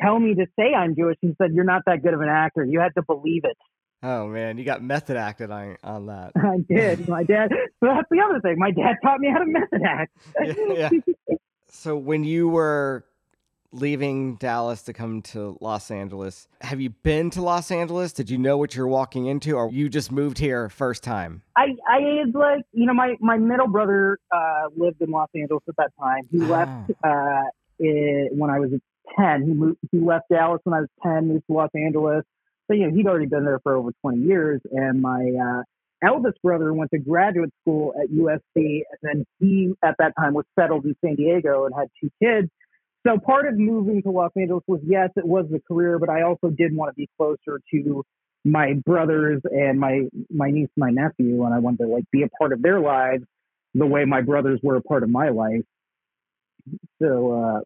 tell 0.00 0.18
me 0.18 0.34
to 0.34 0.46
say 0.58 0.74
I'm 0.74 0.94
Jewish. 0.94 1.16
He 1.20 1.34
said, 1.40 1.52
You're 1.52 1.64
not 1.64 1.82
that 1.86 2.02
good 2.02 2.14
of 2.14 2.20
an 2.20 2.28
actor. 2.28 2.64
You 2.64 2.80
had 2.80 2.94
to 2.96 3.02
believe 3.02 3.42
it. 3.44 3.56
Oh 4.02 4.26
man, 4.28 4.56
you 4.58 4.64
got 4.64 4.82
method 4.82 5.16
acted 5.16 5.50
on 5.50 5.76
on 5.84 6.06
that. 6.06 6.32
I 6.36 6.58
did. 6.68 7.08
My 7.08 7.24
dad. 7.24 7.50
So 7.80 7.86
that's 7.86 8.08
the 8.10 8.20
other 8.20 8.40
thing. 8.40 8.56
My 8.58 8.70
dad 8.70 8.96
taught 9.02 9.20
me 9.20 9.30
how 9.30 9.38
to 9.38 9.46
method 9.46 9.82
act. 9.86 10.16
yeah, 10.72 10.88
yeah. 11.28 11.36
So 11.68 11.96
when 11.96 12.24
you 12.24 12.48
were 12.48 13.04
leaving 13.72 14.34
Dallas 14.36 14.82
to 14.82 14.92
come 14.92 15.22
to 15.22 15.56
Los 15.60 15.90
Angeles. 15.90 16.48
Have 16.60 16.80
you 16.80 16.90
been 16.90 17.30
to 17.30 17.42
Los 17.42 17.70
Angeles? 17.70 18.12
Did 18.12 18.28
you 18.28 18.36
know 18.36 18.58
what 18.58 18.74
you're 18.74 18.88
walking 18.88 19.26
into, 19.26 19.52
or 19.54 19.70
you 19.70 19.88
just 19.88 20.10
moved 20.10 20.38
here 20.38 20.68
first 20.68 21.04
time? 21.04 21.42
I 21.56 21.76
I 21.88 22.00
had 22.18 22.34
like 22.34 22.62
you 22.72 22.86
know 22.86 22.94
my 22.94 23.14
my 23.20 23.36
middle 23.38 23.68
brother 23.68 24.18
uh, 24.34 24.68
lived 24.76 25.00
in 25.00 25.10
Los 25.10 25.28
Angeles 25.34 25.62
at 25.68 25.76
that 25.76 25.90
time. 26.00 26.22
He 26.32 26.40
Ah. 26.42 26.48
left 26.50 26.90
uh, 27.04 27.42
it, 27.78 28.32
when 28.36 28.50
I 28.50 28.58
was 28.58 28.70
ten. 29.18 29.42
He 29.44 29.52
moved. 29.52 29.78
He 29.90 29.98
left 29.98 30.26
Dallas 30.30 30.60
when 30.64 30.74
I 30.74 30.80
was 30.80 30.88
ten. 31.02 31.28
Moved 31.28 31.44
to 31.48 31.52
Los 31.52 31.70
Angeles. 31.74 32.24
So 32.66 32.74
you 32.74 32.88
know 32.88 32.94
he'd 32.94 33.06
already 33.06 33.26
been 33.26 33.44
there 33.44 33.60
for 33.62 33.76
over 33.76 33.90
twenty 34.00 34.22
years. 34.22 34.60
And 34.70 35.00
my 35.00 35.32
uh, 35.42 35.62
eldest 36.06 36.40
brother 36.42 36.72
went 36.72 36.90
to 36.92 36.98
graduate 36.98 37.50
school 37.62 37.94
at 38.00 38.10
USC, 38.10 38.40
and 38.54 38.84
then 39.02 39.24
he 39.38 39.72
at 39.82 39.96
that 39.98 40.14
time 40.18 40.34
was 40.34 40.44
settled 40.58 40.84
in 40.84 40.94
San 41.04 41.16
Diego 41.16 41.66
and 41.66 41.74
had 41.74 41.88
two 42.00 42.10
kids. 42.22 42.48
So 43.06 43.18
part 43.18 43.48
of 43.48 43.58
moving 43.58 44.02
to 44.02 44.10
Los 44.10 44.32
Angeles 44.36 44.62
was 44.66 44.80
yes, 44.84 45.10
it 45.16 45.26
was 45.26 45.46
the 45.50 45.60
career, 45.60 45.98
but 45.98 46.08
I 46.08 46.22
also 46.22 46.48
did 46.48 46.74
want 46.74 46.90
to 46.90 46.94
be 46.94 47.08
closer 47.18 47.60
to 47.72 48.04
my 48.44 48.74
brothers 48.84 49.40
and 49.44 49.78
my 49.78 50.02
my 50.30 50.50
niece, 50.50 50.70
my 50.76 50.90
nephew, 50.90 51.44
and 51.44 51.54
I 51.54 51.58
wanted 51.58 51.84
to 51.84 51.86
like 51.88 52.04
be 52.10 52.22
a 52.22 52.28
part 52.28 52.52
of 52.52 52.62
their 52.62 52.80
lives 52.80 53.24
the 53.74 53.86
way 53.86 54.04
my 54.04 54.20
brothers 54.20 54.60
were 54.62 54.76
a 54.76 54.82
part 54.82 55.02
of 55.02 55.10
my 55.10 55.28
life. 55.28 55.62
So 57.00 57.32
uh, 57.32 57.60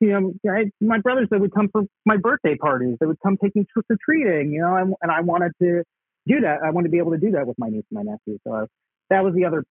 you 0.00 0.08
know, 0.08 0.32
I, 0.50 0.70
my 0.80 0.98
brothers 0.98 1.28
they 1.30 1.38
would 1.38 1.54
come 1.54 1.68
for 1.70 1.82
my 2.04 2.16
birthday 2.16 2.56
parties. 2.56 2.96
They 3.00 3.06
would 3.06 3.20
come 3.22 3.36
take 3.36 3.54
me 3.56 3.66
trick 3.72 3.86
or 3.90 3.96
treating. 4.04 4.52
You 4.52 4.60
know, 4.60 4.76
and, 4.76 4.94
and 5.02 5.10
I 5.10 5.20
wanted 5.20 5.52
to 5.62 5.82
do 6.26 6.40
that. 6.40 6.58
I 6.64 6.70
wanted 6.70 6.88
to 6.88 6.92
be 6.92 6.98
able 6.98 7.12
to 7.12 7.18
do 7.18 7.32
that 7.32 7.46
with 7.46 7.58
my 7.58 7.68
niece 7.68 7.84
and 7.90 8.04
my 8.04 8.10
nephew. 8.10 8.38
So 8.46 8.52
I, 8.54 8.64
that 9.10 9.22
was 9.22 9.34
the 9.34 9.44
other 9.44 9.64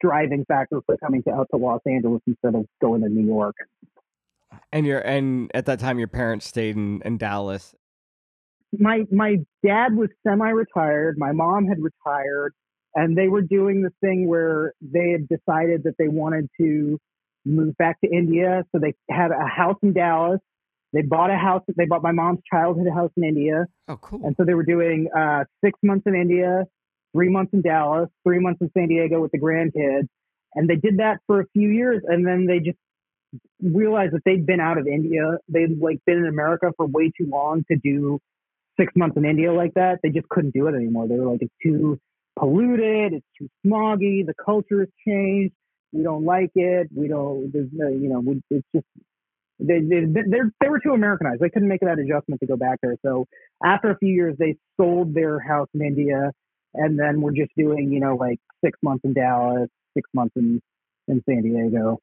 driving 0.00 0.44
factor 0.46 0.80
for 0.86 0.96
coming 0.98 1.22
to, 1.24 1.32
out 1.32 1.48
to 1.52 1.56
Los 1.56 1.80
Angeles 1.86 2.22
instead 2.26 2.54
of 2.54 2.66
going 2.80 3.02
to 3.02 3.08
New 3.08 3.26
York. 3.26 3.56
And 4.72 4.86
your 4.86 5.00
and 5.00 5.50
at 5.54 5.66
that 5.66 5.80
time 5.80 5.98
your 5.98 6.08
parents 6.08 6.46
stayed 6.46 6.76
in, 6.76 7.02
in 7.04 7.18
Dallas. 7.18 7.74
my 8.78 9.04
my 9.10 9.36
dad 9.64 9.96
was 9.96 10.10
semi-retired. 10.26 11.18
My 11.18 11.32
mom 11.32 11.66
had 11.66 11.78
retired, 11.80 12.54
and 12.94 13.16
they 13.16 13.28
were 13.28 13.42
doing 13.42 13.82
the 13.82 13.90
thing 14.00 14.26
where 14.26 14.72
they 14.80 15.10
had 15.10 15.28
decided 15.28 15.84
that 15.84 15.94
they 15.98 16.08
wanted 16.08 16.48
to 16.60 16.98
move 17.48 17.76
back 17.76 18.00
to 18.02 18.10
India. 18.10 18.64
So 18.72 18.78
they 18.80 18.94
had 19.10 19.30
a 19.30 19.46
house 19.46 19.76
in 19.82 19.92
Dallas. 19.92 20.40
They 20.92 21.02
bought 21.02 21.30
a 21.30 21.36
house. 21.36 21.62
They 21.76 21.84
bought 21.86 22.02
my 22.02 22.12
mom's 22.12 22.40
childhood 22.50 22.86
house 22.92 23.10
in 23.16 23.24
India, 23.24 23.66
Oh, 23.88 23.96
cool. 23.98 24.20
and 24.24 24.34
so 24.36 24.44
they 24.44 24.54
were 24.54 24.64
doing 24.64 25.08
uh, 25.16 25.44
six 25.62 25.78
months 25.82 26.04
in 26.06 26.14
India, 26.14 26.64
three 27.12 27.28
months 27.28 27.52
in 27.52 27.60
Dallas, 27.62 28.08
three 28.26 28.38
months 28.38 28.60
in 28.62 28.70
San 28.76 28.88
Diego 28.88 29.20
with 29.20 29.30
the 29.32 29.38
grandkids, 29.38 30.08
and 30.54 30.68
they 30.68 30.76
did 30.76 30.96
that 30.98 31.18
for 31.26 31.40
a 31.40 31.44
few 31.52 31.68
years, 31.68 32.02
and 32.06 32.26
then 32.26 32.46
they 32.46 32.58
just 32.60 32.78
realized 33.62 34.14
that 34.14 34.22
they'd 34.24 34.46
been 34.46 34.60
out 34.60 34.78
of 34.78 34.86
India. 34.86 35.36
They'd 35.48 35.78
like 35.78 35.98
been 36.06 36.18
in 36.18 36.26
America 36.26 36.72
for 36.76 36.86
way 36.86 37.10
too 37.16 37.26
long 37.28 37.64
to 37.70 37.76
do 37.76 38.18
six 38.80 38.92
months 38.96 39.16
in 39.18 39.26
India 39.26 39.52
like 39.52 39.74
that. 39.74 39.98
They 40.02 40.08
just 40.10 40.28
couldn't 40.30 40.54
do 40.54 40.68
it 40.68 40.74
anymore. 40.74 41.06
They 41.06 41.16
were 41.16 41.30
like, 41.32 41.42
it's 41.42 41.52
too 41.62 42.00
polluted, 42.38 43.12
it's 43.12 43.26
too 43.38 43.48
smoggy, 43.66 44.24
the 44.24 44.34
culture 44.42 44.80
has 44.80 44.88
changed. 45.06 45.54
We 45.92 46.02
don't 46.02 46.24
like 46.24 46.50
it. 46.54 46.88
We 46.94 47.08
don't. 47.08 47.52
There's 47.52 47.68
no, 47.72 47.88
you 47.88 48.08
know, 48.08 48.20
we, 48.20 48.42
it's 48.50 48.66
just 48.74 48.86
they 49.58 49.80
they 49.80 50.04
they 50.04 50.40
they 50.60 50.68
were 50.68 50.80
too 50.80 50.92
Americanized. 50.92 51.40
They 51.40 51.50
couldn't 51.50 51.68
make 51.68 51.80
that 51.80 51.98
adjustment 51.98 52.40
to 52.40 52.46
go 52.46 52.56
back 52.56 52.78
there. 52.82 52.96
So 53.04 53.26
after 53.64 53.90
a 53.90 53.98
few 53.98 54.10
years, 54.10 54.36
they 54.38 54.56
sold 54.76 55.14
their 55.14 55.40
house 55.40 55.68
in 55.74 55.82
India, 55.82 56.32
and 56.74 56.98
then 56.98 57.20
we're 57.20 57.32
just 57.32 57.50
doing 57.56 57.90
you 57.90 58.00
know 58.00 58.16
like 58.16 58.38
six 58.64 58.78
months 58.82 59.04
in 59.04 59.14
Dallas, 59.14 59.68
six 59.94 60.08
months 60.14 60.34
in 60.36 60.60
in 61.08 61.22
San 61.28 61.42
Diego. 61.42 61.98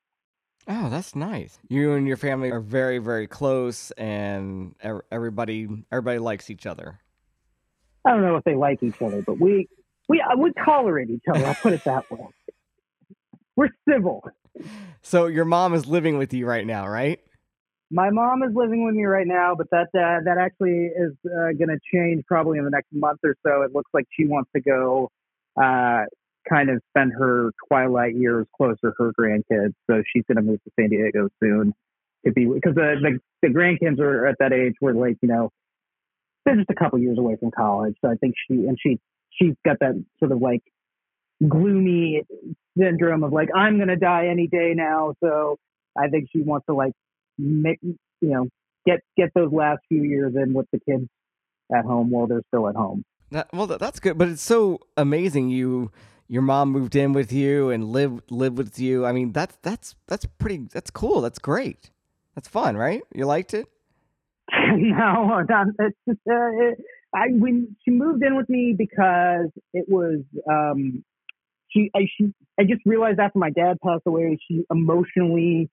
Oh, 0.67 0.89
that's 0.89 1.15
nice. 1.15 1.59
You 1.69 1.93
and 1.93 2.07
your 2.07 2.17
family 2.17 2.49
are 2.49 2.59
very, 2.59 2.97
very 2.97 3.27
close, 3.27 3.91
and 3.91 4.73
everybody 5.11 5.67
everybody 5.91 6.19
likes 6.19 6.49
each 6.49 6.65
other. 6.65 6.99
I 8.03 8.11
don't 8.11 8.21
know 8.21 8.35
if 8.35 8.43
they 8.43 8.55
like 8.55 8.81
each 8.83 9.01
other, 9.01 9.21
but 9.21 9.39
we 9.39 9.67
we 10.09 10.21
uh, 10.21 10.35
we 10.37 10.51
tolerate 10.63 11.09
each 11.09 11.23
other. 11.29 11.45
I'll 11.45 11.55
put 11.55 11.73
it 11.73 11.83
that 11.85 12.09
way. 12.11 12.27
We're 13.55 13.69
civil. 13.89 14.23
So 15.01 15.27
your 15.27 15.45
mom 15.45 15.73
is 15.73 15.85
living 15.85 16.17
with 16.17 16.33
you 16.33 16.45
right 16.45 16.65
now, 16.65 16.87
right? 16.87 17.19
My 17.91 18.09
mom 18.09 18.41
is 18.43 18.55
living 18.55 18.83
with 18.83 18.95
me 18.95 19.05
right 19.05 19.27
now, 19.27 19.53
but 19.55 19.69
that 19.71 19.87
uh, 19.93 20.23
that 20.25 20.37
actually 20.39 20.87
is 20.87 21.13
uh, 21.25 21.53
going 21.53 21.69
to 21.69 21.79
change 21.93 22.23
probably 22.27 22.57
in 22.57 22.65
the 22.65 22.71
next 22.71 22.91
month 22.91 23.19
or 23.23 23.35
so. 23.45 23.61
It 23.61 23.73
looks 23.73 23.91
like 23.93 24.05
she 24.17 24.25
wants 24.25 24.49
to 24.55 24.61
go, 24.61 25.11
uh, 25.55 26.05
kind 26.49 26.69
of 26.69 26.81
spend 26.89 27.13
her 27.13 27.51
twilight 27.67 28.15
years 28.15 28.47
closer 28.57 28.75
to 28.81 28.91
her 28.97 29.13
grandkids. 29.19 29.73
So 29.87 30.01
she's 30.11 30.23
going 30.27 30.37
to 30.37 30.41
move 30.41 30.63
to 30.63 30.71
San 30.79 30.89
Diego 30.89 31.29
soon 31.41 31.73
to 32.25 32.31
be 32.31 32.45
because 32.45 32.73
the, 32.73 32.95
the 33.01 33.19
the 33.47 33.53
grandkids 33.53 33.99
are 33.99 34.25
at 34.25 34.37
that 34.39 34.51
age 34.51 34.73
where 34.79 34.93
like 34.93 35.17
you 35.21 35.29
know 35.29 35.51
they're 36.45 36.55
just 36.55 36.69
a 36.69 36.75
couple 36.75 36.99
years 36.99 37.17
away 37.17 37.35
from 37.39 37.51
college. 37.51 37.95
So 38.03 38.09
I 38.09 38.15
think 38.15 38.35
she 38.47 38.55
and 38.65 38.77
she 38.81 38.99
she's 39.31 39.53
got 39.63 39.77
that 39.79 40.03
sort 40.19 40.31
of 40.31 40.41
like 40.41 40.63
gloomy 41.47 42.23
syndrome 42.77 43.23
of 43.23 43.33
like 43.33 43.49
I'm 43.55 43.77
going 43.77 43.89
to 43.89 43.95
die 43.95 44.27
any 44.27 44.47
day 44.47 44.73
now. 44.75 45.13
So 45.23 45.57
I 45.97 46.07
think 46.07 46.29
she 46.31 46.41
wants 46.41 46.65
to 46.67 46.73
like 46.73 46.93
make 47.37 47.79
you 47.81 47.95
know 48.21 48.47
get 48.85 49.01
get 49.17 49.31
those 49.33 49.51
last 49.51 49.79
few 49.89 50.03
years 50.03 50.33
in 50.35 50.53
with 50.53 50.67
the 50.71 50.79
kids 50.79 51.07
at 51.75 51.85
home 51.85 52.11
while 52.11 52.27
they're 52.27 52.43
still 52.47 52.67
at 52.69 52.75
home. 52.75 53.03
That, 53.31 53.49
well, 53.53 53.67
that's 53.67 53.99
good, 53.99 54.17
but 54.17 54.27
it's 54.29 54.41
so 54.41 54.79
amazing. 54.95 55.49
You, 55.49 55.91
your 56.27 56.43
mom 56.43 56.69
moved 56.71 56.95
in 56.95 57.11
with 57.11 57.33
you 57.33 57.69
and 57.69 57.85
live 57.85 58.21
live 58.29 58.57
with 58.57 58.79
you. 58.79 59.05
I 59.05 59.11
mean, 59.11 59.31
that's 59.31 59.57
that's 59.61 59.95
that's 60.07 60.25
pretty. 60.25 60.67
That's 60.71 60.91
cool. 60.91 61.21
That's 61.21 61.39
great. 61.39 61.91
That's 62.35 62.47
fun, 62.47 62.77
right? 62.77 63.01
You 63.13 63.25
liked 63.25 63.53
it. 63.53 63.67
no, 64.51 65.41
not, 65.49 65.67
it's 65.79 65.97
just 66.07 66.19
uh, 66.29 66.49
it, 66.53 66.77
I 67.13 67.27
when 67.29 67.75
she 67.83 67.91
moved 67.91 68.23
in 68.23 68.35
with 68.35 68.47
me 68.47 68.75
because 68.77 69.49
it 69.73 69.85
was 69.87 70.19
um 70.49 71.03
she 71.75 71.91
I 71.95 72.07
she 72.17 72.33
I 72.59 72.63
just 72.63 72.81
realized 72.85 73.19
after 73.19 73.39
my 73.39 73.49
dad 73.49 73.77
passed 73.83 74.03
away 74.05 74.37
she 74.47 74.63
emotionally 74.71 75.69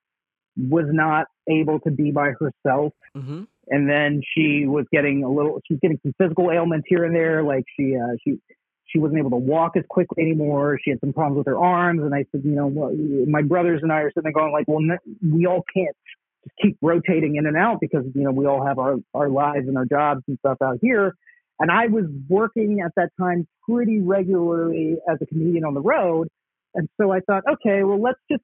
was 0.57 0.87
not 0.89 1.27
able 1.49 1.81
to 1.81 1.91
be 1.91 2.11
by 2.11 2.33
herself. 2.39 2.93
Mm-hmm. 3.17 3.43
and 3.69 3.89
then 3.89 4.23
she 4.35 4.65
was 4.67 4.87
getting 4.93 5.23
a 5.23 5.31
little 5.31 5.61
she's 5.67 5.79
getting 5.81 5.99
some 6.03 6.15
physical 6.19 6.51
ailments 6.51 6.87
here 6.89 7.05
and 7.05 7.15
there. 7.15 7.43
Like 7.43 7.65
she 7.79 7.97
uh 7.97 8.17
she 8.25 8.39
she 8.87 8.99
wasn't 8.99 9.21
able 9.21 9.31
to 9.31 9.37
walk 9.37 9.77
as 9.77 9.85
quickly 9.89 10.23
anymore. 10.23 10.79
She 10.83 10.91
had 10.91 11.01
some 11.01 11.13
problems 11.13 11.39
with 11.39 11.47
her 11.47 11.59
arms. 11.59 12.03
And 12.03 12.15
i 12.15 12.25
said 12.33 12.43
you 12.45 12.53
know 12.53 12.67
well, 12.67 12.93
my 13.27 13.43
brothers 13.43 13.81
and 13.83 13.93
i 13.93 14.01
are 14.01 14.11
sitting 14.11 14.25
there 14.25 14.33
going 14.33 14.53
like 14.53 14.67
well 14.67 14.81
we 15.23 15.47
all 15.47 15.65
can't 15.75 15.97
just 16.45 16.57
keep 16.61 16.77
rotating 16.83 17.37
in 17.37 17.47
and 17.47 17.57
out 17.57 17.79
because 17.81 18.05
you 18.15 18.23
know 18.23 18.33
we 18.33 18.47
all 18.47 18.67
have 18.67 18.79
our 18.79 18.97
our 19.15 19.29
lives 19.29 19.69
and 19.69 19.77
our 19.77 19.85
jobs 19.85 20.23
and 20.27 20.39
stuff 20.39 20.59
out 20.63 20.79
here 20.81 21.15
and 21.63 21.71
i 21.71 21.87
was 21.87 22.05
working 22.29 22.83
at 22.85 22.93
that 22.97 23.09
time 23.19 23.47
pretty 23.67 24.01
regularly 24.03 24.97
as 25.11 25.19
a 25.23 25.27
comedian 25.27 25.65
on 25.65 25.73
the 25.73 25.81
road 25.81 26.29
and 26.75 26.89
so 27.01 27.11
i 27.11 27.21
thought 27.21 27.43
okay 27.51 27.83
well 27.85 28.01
let's 28.01 28.21
just 28.31 28.43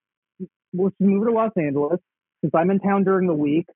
let's 0.73 0.97
move 1.01 1.27
to 1.27 1.33
los 1.33 1.53
angeles 1.57 2.01
since 2.41 2.53
i'm 2.55 2.71
in 2.71 2.81
town 2.81 3.05
during 3.05 3.27
the 3.27 3.35
week 3.35 3.67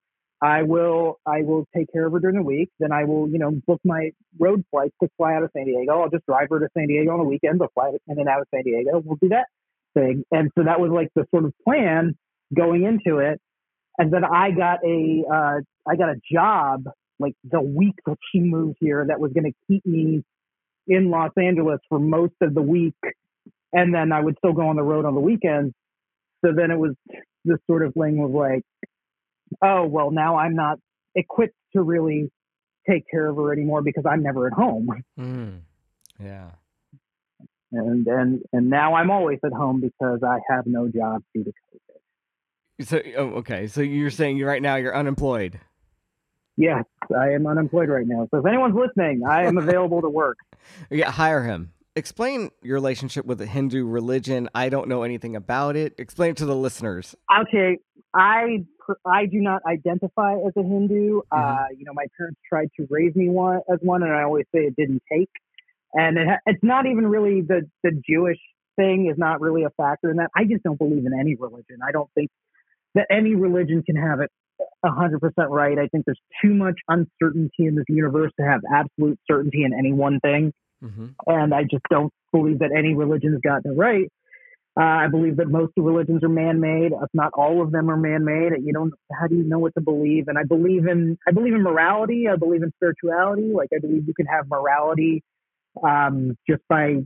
I 0.42 0.64
will 0.64 1.20
I 1.24 1.42
will 1.42 1.66
take 1.74 1.92
care 1.92 2.04
of 2.04 2.12
her 2.12 2.18
during 2.18 2.34
the 2.34 2.42
week. 2.42 2.68
Then 2.80 2.90
I 2.90 3.04
will, 3.04 3.28
you 3.28 3.38
know, 3.38 3.52
book 3.64 3.80
my 3.84 4.10
road 4.40 4.64
flights 4.72 4.94
to 5.00 5.08
fly 5.16 5.34
out 5.34 5.44
of 5.44 5.50
San 5.56 5.66
Diego. 5.66 6.00
I'll 6.00 6.10
just 6.10 6.26
drive 6.26 6.48
her 6.50 6.58
to 6.58 6.68
San 6.76 6.88
Diego 6.88 7.12
on 7.12 7.18
the 7.18 7.24
weekend, 7.24 7.60
but 7.60 7.72
fly 7.74 7.92
in 8.08 8.18
and 8.18 8.28
out 8.28 8.40
of 8.40 8.48
San 8.52 8.64
Diego. 8.64 9.00
We'll 9.04 9.18
do 9.22 9.28
that 9.28 9.46
thing. 9.94 10.24
And 10.32 10.50
so 10.58 10.64
that 10.64 10.80
was 10.80 10.90
like 10.90 11.10
the 11.14 11.26
sort 11.30 11.44
of 11.44 11.52
plan 11.64 12.16
going 12.54 12.82
into 12.82 13.18
it. 13.18 13.40
And 13.98 14.12
then 14.12 14.24
I 14.24 14.50
got 14.50 14.80
a 14.84 15.24
uh, 15.32 15.60
I 15.88 15.96
got 15.96 16.08
a 16.08 16.20
job 16.32 16.86
like 17.22 17.34
the 17.50 17.62
week 17.62 17.94
that 18.06 18.18
she 18.30 18.40
moved 18.40 18.76
here 18.80 19.04
that 19.08 19.18
was 19.20 19.32
going 19.32 19.44
to 19.44 19.54
keep 19.68 19.86
me 19.86 20.22
in 20.86 21.10
Los 21.10 21.30
Angeles 21.38 21.78
for 21.88 21.98
most 21.98 22.34
of 22.42 22.52
the 22.54 22.60
week, 22.62 22.94
and 23.72 23.94
then 23.94 24.12
I 24.12 24.20
would 24.20 24.36
still 24.38 24.52
go 24.52 24.68
on 24.68 24.76
the 24.76 24.82
road 24.82 25.04
on 25.06 25.14
the 25.14 25.20
weekends. 25.20 25.72
So 26.44 26.52
then 26.54 26.70
it 26.70 26.78
was 26.78 26.94
this 27.44 27.58
sort 27.66 27.84
of 27.86 27.94
thing 27.94 28.20
of 28.22 28.30
like, 28.32 28.62
oh 29.62 29.84
well 29.86 30.10
now 30.10 30.36
i'm 30.38 30.54
not 30.54 30.78
equipped 31.14 31.54
to 31.74 31.82
really 31.82 32.30
take 32.88 33.04
care 33.10 33.26
of 33.28 33.36
her 33.36 33.52
anymore 33.52 33.82
because 33.82 34.04
i'm 34.10 34.22
never 34.22 34.46
at 34.46 34.54
home 34.54 34.88
Mm. 35.20 35.60
Yeah. 36.18 36.52
and 37.70 38.06
and 38.06 38.42
and 38.54 38.70
now 38.70 38.94
i'm 38.94 39.10
always 39.10 39.40
at 39.44 39.52
home 39.52 39.80
because 39.82 40.20
i 40.22 40.38
have 40.48 40.64
no 40.66 40.88
job 40.88 41.22
due 41.34 41.44
to 41.44 41.50
covid 41.50 42.86
So, 42.86 43.02
oh, 43.18 43.28
okay. 43.40 43.66
So 43.66 43.82
you're 43.82 44.10
saying 44.10 44.40
right 44.40 44.62
now 44.62 44.76
you're 44.76 44.96
unemployed. 44.96 45.60
Yes 46.56 46.84
i 47.18 47.30
am 47.30 47.46
unemployed 47.46 47.88
right 47.88 48.06
now 48.06 48.26
so 48.30 48.38
if 48.38 48.46
anyone's 48.46 48.74
listening 48.74 49.22
i 49.28 49.44
am 49.44 49.56
available 49.58 50.00
to 50.02 50.08
work 50.08 50.38
Yeah, 50.90 51.10
hire 51.10 51.42
him. 51.42 51.72
Explain 51.96 52.50
your 52.62 52.74
relationship 52.74 53.26
with 53.26 53.38
the 53.38 53.46
Hindu 53.46 53.84
religion. 53.84 54.48
I 54.54 54.68
don't 54.68 54.86
know 54.88 55.02
anything 55.02 55.34
about 55.34 55.74
it. 55.76 55.92
Explain 55.98 56.30
it 56.30 56.36
to 56.38 56.46
the 56.46 56.54
listeners. 56.54 57.16
okay 57.40 57.78
i 58.14 58.64
i 59.04 59.26
do 59.26 59.40
not 59.40 59.60
identify 59.66 60.34
as 60.34 60.52
a 60.56 60.62
hindu 60.62 61.20
uh 61.32 61.64
you 61.76 61.84
know 61.84 61.92
my 61.94 62.06
parents 62.16 62.40
tried 62.48 62.68
to 62.78 62.86
raise 62.90 63.14
me 63.16 63.28
one 63.28 63.60
as 63.72 63.78
one 63.82 64.02
and 64.02 64.12
i 64.12 64.22
always 64.22 64.44
say 64.54 64.60
it 64.60 64.76
didn't 64.76 65.02
take 65.12 65.30
and 65.94 66.16
it, 66.18 66.26
ha- 66.28 66.38
it's 66.46 66.62
not 66.62 66.86
even 66.86 67.06
really 67.06 67.40
the 67.40 67.68
the 67.82 67.90
jewish 68.08 68.38
thing 68.76 69.08
is 69.10 69.18
not 69.18 69.40
really 69.40 69.64
a 69.64 69.70
factor 69.70 70.10
in 70.10 70.16
that 70.18 70.30
i 70.36 70.44
just 70.44 70.62
don't 70.62 70.78
believe 70.78 71.04
in 71.06 71.12
any 71.18 71.34
religion 71.34 71.78
i 71.86 71.90
don't 71.92 72.10
think 72.14 72.30
that 72.94 73.06
any 73.10 73.34
religion 73.34 73.82
can 73.82 73.96
have 73.96 74.20
it 74.20 74.30
100% 74.84 75.20
right. 75.48 75.78
I 75.78 75.88
think 75.88 76.04
there's 76.04 76.20
too 76.42 76.54
much 76.54 76.78
uncertainty 76.88 77.66
in 77.66 77.76
this 77.76 77.84
universe 77.88 78.32
to 78.38 78.46
have 78.46 78.60
absolute 78.72 79.18
certainty 79.30 79.64
in 79.64 79.72
any 79.72 79.92
one 79.92 80.20
thing. 80.20 80.52
Mm-hmm. 80.82 81.06
And 81.26 81.54
I 81.54 81.62
just 81.62 81.84
don't 81.90 82.12
believe 82.32 82.60
that 82.60 82.70
any 82.76 82.94
religion 82.94 83.32
has 83.32 83.40
gotten 83.40 83.72
it 83.72 83.76
right. 83.76 84.10
Uh, 84.74 84.84
I 84.84 85.08
believe 85.08 85.36
that 85.36 85.48
most 85.48 85.72
of 85.76 85.84
religions 85.84 86.24
are 86.24 86.30
man-made. 86.30 86.92
If 86.92 87.08
not 87.12 87.32
all 87.34 87.60
of 87.60 87.72
them 87.72 87.90
are 87.90 87.96
man-made, 87.96 88.52
you 88.64 88.72
don't. 88.72 88.94
How 89.12 89.26
do 89.26 89.34
you 89.36 89.42
know 89.42 89.58
what 89.58 89.74
to 89.74 89.82
believe? 89.82 90.28
And 90.28 90.38
I 90.38 90.44
believe 90.44 90.86
in. 90.86 91.18
I 91.28 91.30
believe 91.30 91.54
in 91.54 91.62
morality. 91.62 92.26
I 92.26 92.36
believe 92.36 92.62
in 92.62 92.72
spirituality. 92.76 93.52
Like 93.54 93.68
I 93.74 93.80
believe 93.80 94.08
you 94.08 94.14
can 94.14 94.24
have 94.24 94.48
morality 94.48 95.22
um, 95.86 96.38
just 96.48 96.62
by 96.70 97.02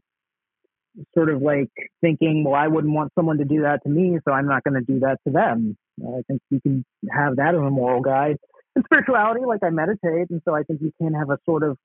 sort 1.14 1.28
of 1.28 1.42
like 1.42 1.70
thinking, 2.00 2.44
well, 2.44 2.54
I 2.54 2.68
wouldn't 2.68 2.94
want 2.94 3.12
someone 3.18 3.38
to 3.38 3.44
do 3.44 3.62
that 3.62 3.82
to 3.82 3.88
me, 3.88 4.18
so 4.24 4.32
I'm 4.32 4.46
not 4.46 4.62
going 4.64 4.74
to 4.74 4.92
do 4.92 5.00
that 5.00 5.18
to 5.26 5.32
them. 5.32 5.76
I 6.02 6.22
think 6.28 6.40
you 6.50 6.60
can 6.60 6.84
have 7.10 7.36
that 7.36 7.54
as 7.54 7.60
a 7.60 7.70
moral 7.70 8.00
guide. 8.00 8.36
And 8.76 8.84
spirituality, 8.84 9.40
like 9.46 9.60
I 9.64 9.70
meditate, 9.70 10.28
and 10.28 10.42
so 10.44 10.54
I 10.54 10.62
think 10.62 10.82
you 10.82 10.92
can 11.00 11.14
have 11.14 11.30
a 11.30 11.38
sort 11.46 11.62
of 11.62 11.78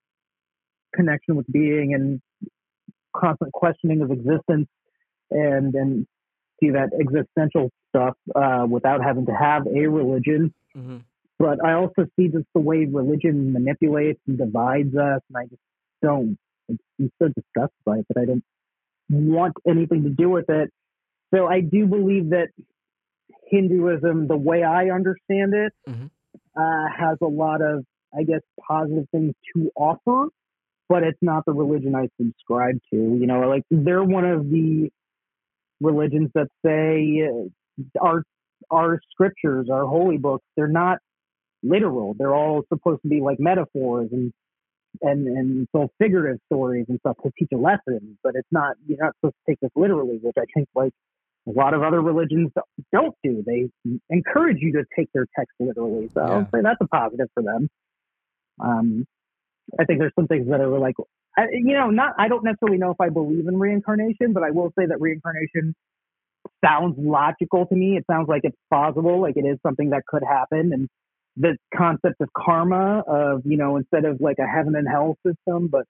connection 0.93 1.37
with 1.37 1.47
being 1.49 1.93
and 1.93 2.21
constant 3.15 3.53
questioning 3.53 4.01
of 4.01 4.11
existence 4.11 4.67
and 5.29 5.73
and 5.73 6.05
see 6.59 6.71
that 6.71 6.89
existential 6.99 7.71
stuff 7.89 8.15
uh, 8.35 8.65
without 8.69 9.01
having 9.01 9.25
to 9.25 9.31
have 9.31 9.67
a 9.67 9.87
religion. 9.87 10.53
Mm-hmm. 10.75 10.97
But 11.39 11.63
I 11.65 11.73
also 11.73 12.05
see 12.15 12.27
just 12.27 12.45
the 12.53 12.61
way 12.61 12.85
religion 12.85 13.51
manipulates 13.51 14.19
and 14.27 14.37
divides 14.37 14.95
us, 14.95 15.21
and 15.29 15.37
I 15.37 15.45
just 15.45 15.61
don't. 16.01 16.37
I'm 16.69 17.11
so 17.21 17.29
disgusted 17.29 17.83
by 17.85 17.99
it 17.99 18.05
that 18.09 18.21
I 18.21 18.25
don't 18.25 18.43
want 19.09 19.53
anything 19.67 20.03
to 20.03 20.09
do 20.09 20.29
with 20.29 20.49
it. 20.49 20.69
So 21.33 21.47
I 21.47 21.61
do 21.61 21.85
believe 21.87 22.29
that 22.29 22.49
Hinduism, 23.47 24.27
the 24.27 24.37
way 24.37 24.63
I 24.63 24.89
understand 24.89 25.53
it, 25.53 25.73
mm-hmm. 25.87 26.05
uh, 26.55 26.87
has 26.97 27.17
a 27.21 27.27
lot 27.27 27.61
of, 27.61 27.85
I 28.17 28.23
guess, 28.23 28.41
positive 28.67 29.07
things 29.11 29.33
to 29.55 29.71
offer, 29.75 30.29
but 30.89 31.03
it's 31.03 31.19
not 31.21 31.45
the 31.45 31.53
religion 31.53 31.95
I 31.95 32.09
subscribe 32.17 32.79
to. 32.91 32.97
You 32.97 33.27
know, 33.27 33.41
like 33.47 33.63
they're 33.69 34.03
one 34.03 34.25
of 34.25 34.49
the 34.49 34.89
religions 35.79 36.29
that 36.35 36.47
say 36.65 37.27
uh, 37.27 38.03
our 38.03 38.23
our 38.69 38.99
scriptures, 39.11 39.67
our 39.71 39.85
holy 39.85 40.17
books, 40.17 40.45
they're 40.55 40.67
not 40.67 40.99
literal. 41.63 42.15
They're 42.17 42.35
all 42.35 42.63
supposed 42.69 43.01
to 43.03 43.07
be 43.07 43.21
like 43.21 43.39
metaphors 43.39 44.09
and 44.11 44.31
and 45.01 45.27
and 45.27 45.67
so 45.71 45.89
figurative 45.99 46.39
stories 46.51 46.85
and 46.89 46.99
stuff 46.99 47.17
to 47.23 47.31
teach 47.37 47.49
a 47.53 47.57
lesson, 47.57 48.17
but 48.23 48.35
it's 48.35 48.47
not 48.51 48.75
you're 48.87 48.97
not 48.99 49.15
supposed 49.15 49.35
to 49.45 49.51
take 49.51 49.59
this 49.59 49.71
literally, 49.75 50.19
which 50.21 50.35
I 50.37 50.45
think 50.53 50.67
like 50.75 50.93
a 51.47 51.51
lot 51.51 51.73
of 51.73 51.81
other 51.81 52.01
religions 52.01 52.51
don't 52.91 53.15
do. 53.23 53.43
They 53.45 53.69
encourage 54.09 54.57
you 54.59 54.73
to 54.73 54.85
take 54.95 55.09
their 55.13 55.25
text 55.37 55.53
literally. 55.59 56.09
So 56.13 56.47
yeah. 56.53 56.61
That's 56.61 56.79
a 56.81 56.87
positive 56.87 57.29
for 57.33 57.43
them. 57.43 57.69
Um, 58.59 59.05
I 59.79 59.85
think 59.85 59.99
there's 59.99 60.13
some 60.15 60.27
things 60.27 60.47
that 60.49 60.61
are 60.61 60.77
like, 60.77 60.95
I, 61.37 61.47
you 61.51 61.73
know, 61.73 61.89
not, 61.89 62.13
I 62.19 62.27
don't 62.27 62.43
necessarily 62.43 62.77
know 62.77 62.91
if 62.91 63.01
I 63.01 63.09
believe 63.09 63.47
in 63.47 63.57
reincarnation, 63.57 64.33
but 64.33 64.43
I 64.43 64.51
will 64.51 64.71
say 64.77 64.85
that 64.85 64.99
reincarnation 64.99 65.73
sounds 66.63 66.95
logical 66.99 67.65
to 67.65 67.75
me. 67.75 67.97
It 67.97 68.05
sounds 68.09 68.27
like 68.27 68.41
it's 68.43 68.57
plausible, 68.69 69.21
like 69.21 69.37
it 69.37 69.45
is 69.45 69.57
something 69.65 69.91
that 69.91 70.05
could 70.05 70.23
happen. 70.23 70.73
And 70.73 70.89
the 71.37 71.57
concept 71.75 72.19
of 72.19 72.29
karma 72.37 72.99
of, 73.07 73.41
you 73.45 73.57
know, 73.57 73.77
instead 73.77 74.05
of 74.05 74.19
like 74.19 74.37
a 74.39 74.45
heaven 74.45 74.75
and 74.75 74.87
hell 74.87 75.17
system, 75.25 75.67
but, 75.67 75.85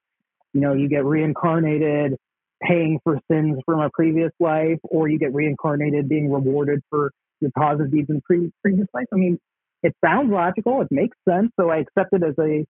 you 0.54 0.60
know, 0.60 0.72
you 0.72 0.88
get 0.88 1.04
reincarnated 1.04 2.16
paying 2.62 3.00
for 3.04 3.18
sins 3.30 3.58
from 3.66 3.80
a 3.80 3.90
previous 3.90 4.32
life, 4.40 4.78
or 4.84 5.08
you 5.08 5.18
get 5.18 5.34
reincarnated 5.34 6.08
being 6.08 6.30
rewarded 6.30 6.80
for 6.90 7.10
your 7.40 7.50
positive 7.56 7.90
deeds 7.90 8.08
in 8.10 8.20
pre- 8.22 8.52
previous 8.62 8.88
life. 8.94 9.06
I 9.12 9.16
mean, 9.16 9.38
it 9.82 9.94
sounds 10.04 10.30
logical. 10.32 10.80
It 10.80 10.88
makes 10.90 11.16
sense. 11.28 11.50
So 11.58 11.70
I 11.70 11.78
accept 11.78 12.12
it 12.12 12.22
as 12.22 12.34
a 12.38 12.64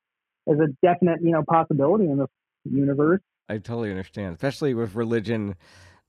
as 0.50 0.58
a 0.58 0.68
definite, 0.84 1.20
you 1.22 1.30
know, 1.30 1.44
possibility 1.48 2.04
in 2.04 2.18
the 2.18 2.26
universe. 2.64 3.20
I 3.48 3.58
totally 3.58 3.90
understand, 3.90 4.34
especially 4.34 4.74
with 4.74 4.94
religion. 4.94 5.56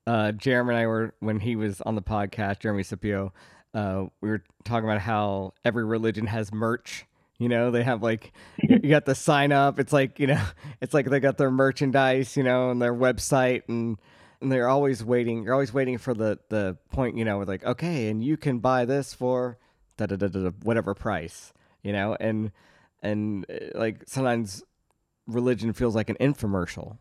Uh, 0.06 0.32
Jeremy 0.32 0.74
and 0.74 0.78
I 0.78 0.86
were 0.86 1.14
when 1.20 1.40
he 1.40 1.56
was 1.56 1.80
on 1.82 1.94
the 1.94 2.02
podcast, 2.02 2.60
Jeremy 2.60 2.82
Scipio. 2.82 3.32
Uh, 3.72 4.06
we 4.20 4.28
were 4.28 4.42
talking 4.64 4.88
about 4.88 5.00
how 5.00 5.54
every 5.64 5.84
religion 5.84 6.26
has 6.26 6.52
merch 6.52 7.06
you 7.38 7.48
know, 7.48 7.70
they 7.70 7.82
have 7.82 8.02
like 8.02 8.32
you 8.58 8.90
got 8.90 9.04
the 9.04 9.14
sign 9.14 9.52
up. 9.52 9.78
It's 9.78 9.92
like 9.92 10.18
you 10.18 10.26
know, 10.26 10.42
it's 10.80 10.94
like 10.94 11.06
they 11.06 11.20
got 11.20 11.38
their 11.38 11.50
merchandise, 11.50 12.36
you 12.36 12.42
know, 12.42 12.70
and 12.70 12.80
their 12.80 12.94
website, 12.94 13.62
and 13.68 13.98
and 14.40 14.52
they're 14.52 14.68
always 14.68 15.04
waiting. 15.04 15.42
You're 15.42 15.54
always 15.54 15.72
waiting 15.72 15.98
for 15.98 16.14
the 16.14 16.38
the 16.48 16.76
point, 16.90 17.16
you 17.16 17.24
know, 17.24 17.38
with 17.38 17.48
like 17.48 17.64
okay, 17.64 18.08
and 18.08 18.22
you 18.22 18.36
can 18.36 18.58
buy 18.58 18.84
this 18.84 19.14
for 19.14 19.58
da 19.96 20.06
da 20.06 20.16
da 20.16 20.28
da 20.28 20.50
whatever 20.62 20.94
price, 20.94 21.52
you 21.82 21.92
know, 21.92 22.16
and 22.20 22.52
and 23.02 23.46
uh, 23.50 23.78
like 23.78 24.02
sometimes 24.06 24.62
religion 25.26 25.72
feels 25.72 25.94
like 25.94 26.10
an 26.10 26.16
infomercial. 26.20 26.98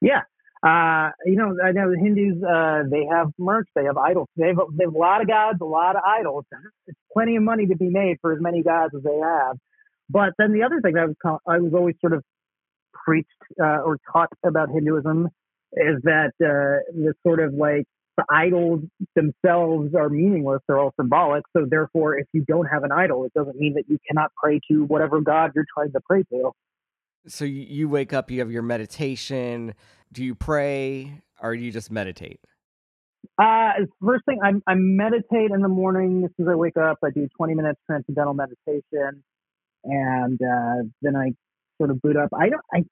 Yeah, 0.00 0.22
uh, 0.66 1.10
you 1.24 1.36
know, 1.36 1.56
I 1.64 1.72
know 1.72 1.90
the 1.90 1.98
Hindus, 1.98 2.42
uh, 2.42 2.82
they 2.90 3.06
have 3.06 3.28
merch, 3.38 3.68
they 3.76 3.84
have 3.84 3.96
idols. 3.96 4.28
They 4.36 4.48
have, 4.48 4.56
they 4.76 4.84
have 4.84 4.94
a 4.94 4.98
lot 4.98 5.20
of 5.20 5.28
gods, 5.28 5.58
a 5.60 5.64
lot 5.64 5.96
of 5.96 6.02
idols. 6.04 6.44
It's 6.88 6.98
plenty 7.12 7.36
of 7.36 7.44
money 7.44 7.66
to 7.66 7.76
be 7.76 7.88
made 7.88 8.16
for 8.20 8.32
as 8.32 8.40
many 8.40 8.62
gods 8.62 8.94
as 8.96 9.02
they 9.02 9.18
have. 9.22 9.56
But 10.10 10.34
then 10.38 10.52
the 10.52 10.64
other 10.64 10.80
thing 10.80 10.94
that 10.94 11.02
I 11.02 11.06
was, 11.06 11.40
I 11.46 11.58
was 11.58 11.72
always 11.74 11.94
sort 12.00 12.14
of 12.14 12.24
preached 12.92 13.28
uh, 13.60 13.82
or 13.82 13.98
taught 14.12 14.30
about 14.44 14.70
Hinduism 14.70 15.28
is 15.74 16.02
that 16.04 16.32
uh, 16.40 16.82
the 16.94 17.14
sort 17.24 17.40
of 17.40 17.54
like 17.54 17.84
the 18.16 18.24
idols 18.30 18.80
themselves 19.14 19.94
are 19.94 20.08
meaningless; 20.08 20.60
they're 20.66 20.78
all 20.78 20.94
symbolic. 20.98 21.44
So 21.56 21.66
therefore, 21.68 22.18
if 22.18 22.26
you 22.32 22.44
don't 22.46 22.66
have 22.66 22.84
an 22.84 22.92
idol, 22.92 23.24
it 23.24 23.34
doesn't 23.34 23.56
mean 23.56 23.74
that 23.74 23.84
you 23.88 23.98
cannot 24.08 24.32
pray 24.42 24.60
to 24.70 24.84
whatever 24.84 25.20
god 25.20 25.52
you're 25.54 25.66
trying 25.76 25.92
to 25.92 26.00
pray 26.08 26.22
to. 26.32 26.52
So 27.28 27.44
you 27.44 27.88
wake 27.88 28.12
up, 28.12 28.30
you 28.30 28.40
have 28.40 28.50
your 28.50 28.62
meditation. 28.62 29.74
Do 30.12 30.24
you 30.24 30.34
pray, 30.34 31.22
or 31.42 31.56
do 31.56 31.62
you 31.62 31.72
just 31.72 31.90
meditate? 31.90 32.40
Uh, 33.38 33.72
first 34.04 34.24
thing, 34.24 34.38
I, 34.42 34.52
I 34.70 34.74
meditate 34.76 35.50
in 35.50 35.60
the 35.60 35.68
morning 35.68 36.24
as 36.24 36.30
soon 36.36 36.46
as 36.46 36.52
I 36.52 36.54
wake 36.54 36.76
up. 36.76 36.98
I 37.04 37.10
do 37.10 37.28
20 37.36 37.54
minutes 37.54 37.80
transcendental 37.86 38.34
meditation 38.34 39.22
and 39.86 40.40
uh, 40.42 40.88
then 41.02 41.16
I 41.16 41.32
sort 41.78 41.90
of 41.90 42.02
boot 42.02 42.16
up. 42.16 42.30
I 42.34 42.48
don't. 42.48 42.64
I 42.72 42.84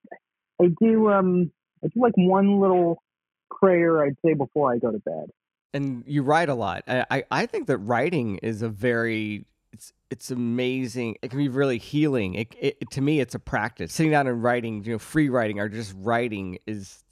I 0.62 0.68
do 0.80 1.10
um 1.10 1.50
I 1.84 1.88
do 1.88 2.00
like 2.00 2.14
one 2.16 2.60
little 2.60 3.02
prayer 3.50 4.04
I'd 4.04 4.16
say 4.24 4.34
before 4.34 4.72
I 4.72 4.78
go 4.78 4.90
to 4.90 4.98
bed. 4.98 5.30
And 5.72 6.04
you 6.06 6.22
write 6.22 6.48
a 6.48 6.54
lot. 6.54 6.84
I 6.86 7.24
I 7.30 7.46
think 7.46 7.66
that 7.66 7.78
writing 7.78 8.38
is 8.38 8.62
a 8.62 8.68
very 8.68 9.44
it's 9.74 9.92
it's 10.08 10.30
amazing. 10.30 11.16
It 11.20 11.30
can 11.30 11.38
be 11.38 11.48
really 11.48 11.78
healing. 11.78 12.34
It, 12.34 12.54
it 12.60 12.90
to 12.92 13.00
me 13.00 13.18
it's 13.18 13.34
a 13.34 13.40
practice. 13.40 13.92
Sitting 13.92 14.12
down 14.12 14.28
and 14.28 14.40
writing, 14.40 14.84
you 14.84 14.92
know, 14.92 14.98
free 15.00 15.28
writing 15.28 15.58
or 15.58 15.68
just 15.68 15.94
writing 15.98 16.58
is 16.66 17.02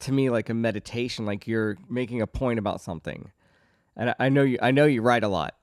to 0.00 0.12
me 0.12 0.30
like 0.30 0.48
a 0.48 0.54
meditation. 0.54 1.26
Like 1.26 1.46
you're 1.46 1.76
making 1.90 2.22
a 2.22 2.26
point 2.26 2.58
about 2.58 2.80
something. 2.80 3.30
And 3.96 4.10
I, 4.10 4.14
I 4.18 4.28
know 4.30 4.42
you 4.42 4.58
I 4.62 4.70
know 4.70 4.86
you 4.86 5.02
write 5.02 5.24
a 5.24 5.28
lot. 5.28 5.56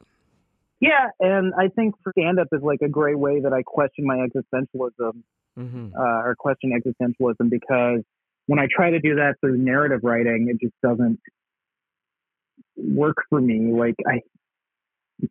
Yeah, 0.80 1.10
and 1.20 1.54
I 1.56 1.70
think 1.70 1.96
stand 2.12 2.40
up 2.40 2.48
is 2.52 2.62
like 2.62 2.82
a 2.84 2.90
great 2.90 3.18
way 3.18 3.40
that 3.40 3.52
I 3.52 3.64
question 3.64 4.06
my 4.06 4.18
existentialism 4.18 5.24
mm-hmm. 5.58 5.88
uh, 5.98 6.22
or 6.22 6.36
question 6.38 6.72
existentialism 6.72 7.50
because 7.50 8.02
when 8.46 8.60
I 8.60 8.68
try 8.70 8.92
to 8.92 9.00
do 9.00 9.16
that 9.16 9.36
through 9.40 9.58
narrative 9.58 10.02
writing, 10.04 10.50
it 10.50 10.60
just 10.62 10.76
doesn't 10.84 11.20
work 12.76 13.16
for 13.30 13.42
me. 13.42 13.72
Like 13.72 13.96
I, 14.06 14.20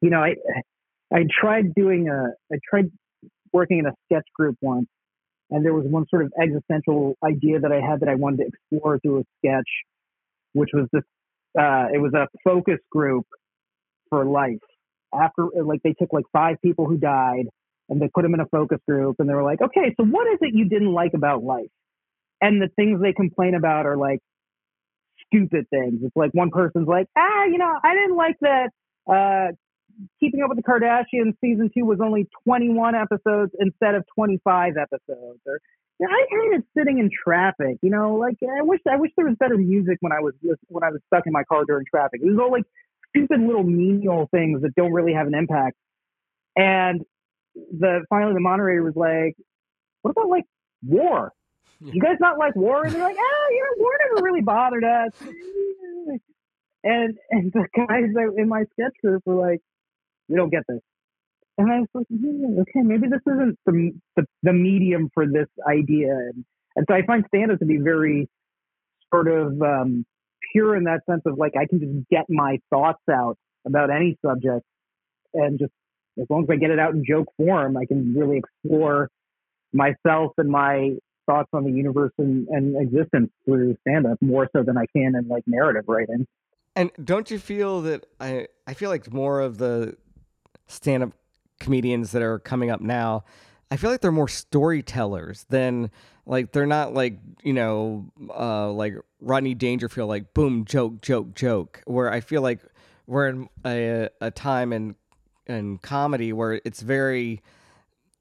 you 0.00 0.10
know, 0.10 0.20
I 0.20 0.34
I 1.12 1.24
tried 1.40 1.74
doing 1.74 2.08
a 2.08 2.30
I 2.52 2.58
tried 2.68 2.90
working 3.52 3.78
in 3.78 3.86
a 3.86 3.92
sketch 4.06 4.26
group 4.34 4.56
once, 4.60 4.86
and 5.50 5.64
there 5.64 5.74
was 5.74 5.84
one 5.86 6.06
sort 6.08 6.24
of 6.24 6.32
existential 6.40 7.16
idea 7.24 7.60
that 7.60 7.72
I 7.72 7.80
had 7.80 8.00
that 8.00 8.08
I 8.08 8.14
wanted 8.14 8.38
to 8.38 8.44
explore 8.48 8.98
through 8.98 9.20
a 9.20 9.24
sketch, 9.38 9.68
which 10.52 10.70
was 10.72 10.88
this. 10.92 11.02
Uh, 11.58 11.88
it 11.92 12.00
was 12.00 12.14
a 12.14 12.28
focus 12.44 12.78
group 12.90 13.26
for 14.08 14.24
life 14.24 14.58
after 15.14 15.48
like 15.64 15.80
they 15.82 15.94
took 15.98 16.12
like 16.12 16.24
five 16.32 16.56
people 16.62 16.86
who 16.86 16.96
died 16.96 17.46
and 17.88 18.00
they 18.00 18.08
put 18.08 18.22
them 18.22 18.34
in 18.34 18.40
a 18.40 18.46
focus 18.46 18.78
group 18.88 19.16
and 19.18 19.28
they 19.28 19.34
were 19.34 19.42
like, 19.42 19.60
okay, 19.60 19.94
so 19.98 20.06
what 20.06 20.26
is 20.28 20.38
it 20.40 20.54
you 20.54 20.68
didn't 20.68 20.92
like 20.92 21.12
about 21.14 21.42
life? 21.42 21.70
And 22.40 22.60
the 22.60 22.68
things 22.76 23.00
they 23.00 23.12
complain 23.12 23.54
about 23.54 23.86
are 23.86 23.96
like 23.96 24.20
stupid 25.26 25.66
things. 25.70 26.00
It's 26.02 26.16
like 26.16 26.30
one 26.32 26.50
person's 26.50 26.88
like, 26.88 27.06
ah, 27.16 27.44
you 27.44 27.58
know, 27.58 27.72
I 27.82 27.94
didn't 27.94 28.16
like 28.16 28.36
that. 28.40 28.70
Uh, 29.06 29.52
Keeping 30.20 30.42
Up 30.42 30.48
with 30.48 30.58
the 30.58 30.62
Kardashians 30.62 31.34
season 31.40 31.70
two 31.76 31.84
was 31.84 31.98
only 32.02 32.28
21 32.44 32.94
episodes 32.94 33.52
instead 33.58 33.94
of 33.94 34.04
25 34.14 34.74
episodes. 34.76 35.40
Or 35.46 35.60
you 36.00 36.06
know, 36.06 36.12
I 36.12 36.26
hated 36.28 36.64
sitting 36.76 36.98
in 36.98 37.10
traffic. 37.10 37.78
You 37.82 37.90
know, 37.90 38.16
like 38.16 38.36
I 38.42 38.62
wish 38.62 38.80
I 38.90 38.96
wish 38.96 39.10
there 39.16 39.26
was 39.26 39.36
better 39.38 39.56
music 39.56 39.98
when 40.00 40.12
I 40.12 40.20
was 40.20 40.34
when 40.68 40.82
I 40.82 40.90
was 40.90 41.00
stuck 41.06 41.26
in 41.26 41.32
my 41.32 41.44
car 41.44 41.64
during 41.64 41.84
traffic. 41.88 42.20
It 42.22 42.26
was 42.26 42.38
all 42.40 42.50
like 42.50 42.64
stupid 43.10 43.40
little 43.40 43.64
menial 43.64 44.28
things 44.30 44.62
that 44.62 44.74
don't 44.74 44.92
really 44.92 45.12
have 45.12 45.26
an 45.26 45.34
impact. 45.34 45.76
And 46.56 47.02
the 47.54 48.04
finally 48.08 48.34
the 48.34 48.40
moderator 48.40 48.82
was 48.82 48.96
like, 48.96 49.36
"What 50.02 50.12
about 50.12 50.28
like 50.28 50.44
war? 50.82 51.32
You 51.80 52.00
guys 52.00 52.16
not 52.20 52.38
like 52.38 52.56
war?" 52.56 52.84
And 52.84 52.94
they're 52.94 53.02
like, 53.02 53.16
"Ah, 53.18 53.48
you 53.50 53.60
know, 53.60 53.82
war 53.82 53.92
never 54.08 54.24
really 54.24 54.42
bothered 54.42 54.84
us." 54.84 55.12
And 56.84 57.16
and 57.30 57.52
the 57.52 57.68
guys 57.76 58.10
in 58.36 58.48
my 58.48 58.64
sketch 58.72 58.94
group 59.02 59.22
were 59.24 59.34
like, 59.34 59.60
"We 60.28 60.36
don't 60.36 60.50
get 60.50 60.62
this." 60.68 60.80
and 61.58 61.70
I 61.70 61.80
was 61.80 61.88
like, 61.94 62.06
okay, 62.60 62.80
maybe 62.82 63.08
this 63.08 63.20
isn't 63.26 63.58
the, 63.66 63.92
the, 64.16 64.26
the 64.42 64.52
medium 64.52 65.10
for 65.12 65.26
this 65.26 65.48
idea. 65.68 66.10
And, 66.12 66.44
and 66.76 66.86
so 66.88 66.94
I 66.94 67.04
find 67.06 67.24
stand 67.28 67.50
up 67.50 67.58
to 67.58 67.66
be 67.66 67.76
very 67.76 68.28
sort 69.12 69.28
of 69.28 69.60
um, 69.60 70.06
pure 70.52 70.76
in 70.76 70.84
that 70.84 71.00
sense 71.08 71.22
of 71.26 71.38
like 71.38 71.52
I 71.56 71.66
can 71.66 71.80
just 71.80 72.08
get 72.10 72.24
my 72.28 72.58
thoughts 72.70 73.02
out 73.10 73.36
about 73.66 73.90
any 73.90 74.16
subject 74.24 74.64
and 75.34 75.58
just 75.58 75.72
as 76.20 76.26
long 76.28 76.44
as 76.44 76.50
I 76.50 76.56
get 76.56 76.70
it 76.70 76.78
out 76.78 76.92
in 76.92 77.04
joke 77.08 77.28
form, 77.36 77.76
I 77.76 77.86
can 77.86 78.14
really 78.14 78.38
explore 78.38 79.08
myself 79.72 80.32
and 80.36 80.50
my 80.50 80.96
thoughts 81.26 81.48
on 81.54 81.64
the 81.64 81.70
universe 81.70 82.12
and, 82.18 82.48
and 82.48 82.76
existence 82.76 83.30
through 83.44 83.76
stand 83.86 84.06
up 84.06 84.18
more 84.20 84.48
so 84.54 84.62
than 84.62 84.76
I 84.76 84.84
can 84.94 85.14
in 85.16 85.28
like 85.28 85.44
narrative 85.46 85.84
writing. 85.86 86.26
And 86.74 86.90
don't 87.02 87.30
you 87.30 87.38
feel 87.38 87.82
that 87.82 88.06
I 88.20 88.48
I 88.66 88.74
feel 88.74 88.90
like 88.90 89.12
more 89.12 89.40
of 89.40 89.58
the 89.58 89.96
stand 90.66 91.02
up 91.02 91.12
comedians 91.60 92.12
that 92.12 92.22
are 92.22 92.38
coming 92.38 92.70
up 92.70 92.80
now, 92.80 93.24
I 93.70 93.76
feel 93.76 93.90
like 93.90 94.00
they're 94.00 94.12
more 94.12 94.28
storytellers 94.28 95.46
than 95.48 95.90
like 96.26 96.52
they're 96.52 96.66
not 96.66 96.94
like, 96.94 97.18
you 97.42 97.52
know, 97.52 98.10
uh 98.34 98.70
like 98.70 98.94
Rodney 99.20 99.54
Dangerfield 99.54 100.08
like 100.08 100.34
boom 100.34 100.64
joke 100.64 101.00
joke 101.00 101.34
joke 101.34 101.82
where 101.86 102.12
I 102.12 102.20
feel 102.20 102.42
like 102.42 102.60
we're 103.06 103.28
in 103.28 103.48
a 103.64 104.08
a 104.20 104.30
time 104.30 104.72
in 104.72 104.96
in 105.46 105.78
comedy 105.78 106.32
where 106.32 106.60
it's 106.64 106.80
very 106.80 107.42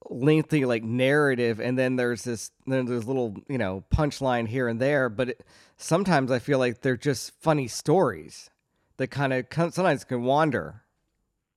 lengthy 0.09 0.65
like 0.65 0.83
narrative 0.83 1.59
and 1.59 1.77
then 1.77 1.95
there's 1.95 2.23
this 2.23 2.51
then 2.65 2.85
there's 2.85 3.05
little 3.05 3.35
you 3.47 3.57
know 3.57 3.83
punchline 3.93 4.47
here 4.47 4.67
and 4.67 4.79
there 4.79 5.09
but 5.09 5.29
it, 5.29 5.43
sometimes 5.77 6.31
i 6.31 6.39
feel 6.39 6.57
like 6.59 6.81
they're 6.81 6.97
just 6.97 7.31
funny 7.39 7.67
stories 7.67 8.49
that 8.97 9.07
kind 9.07 9.31
of 9.31 9.45
sometimes 9.51 10.03
can 10.03 10.23
wander 10.23 10.81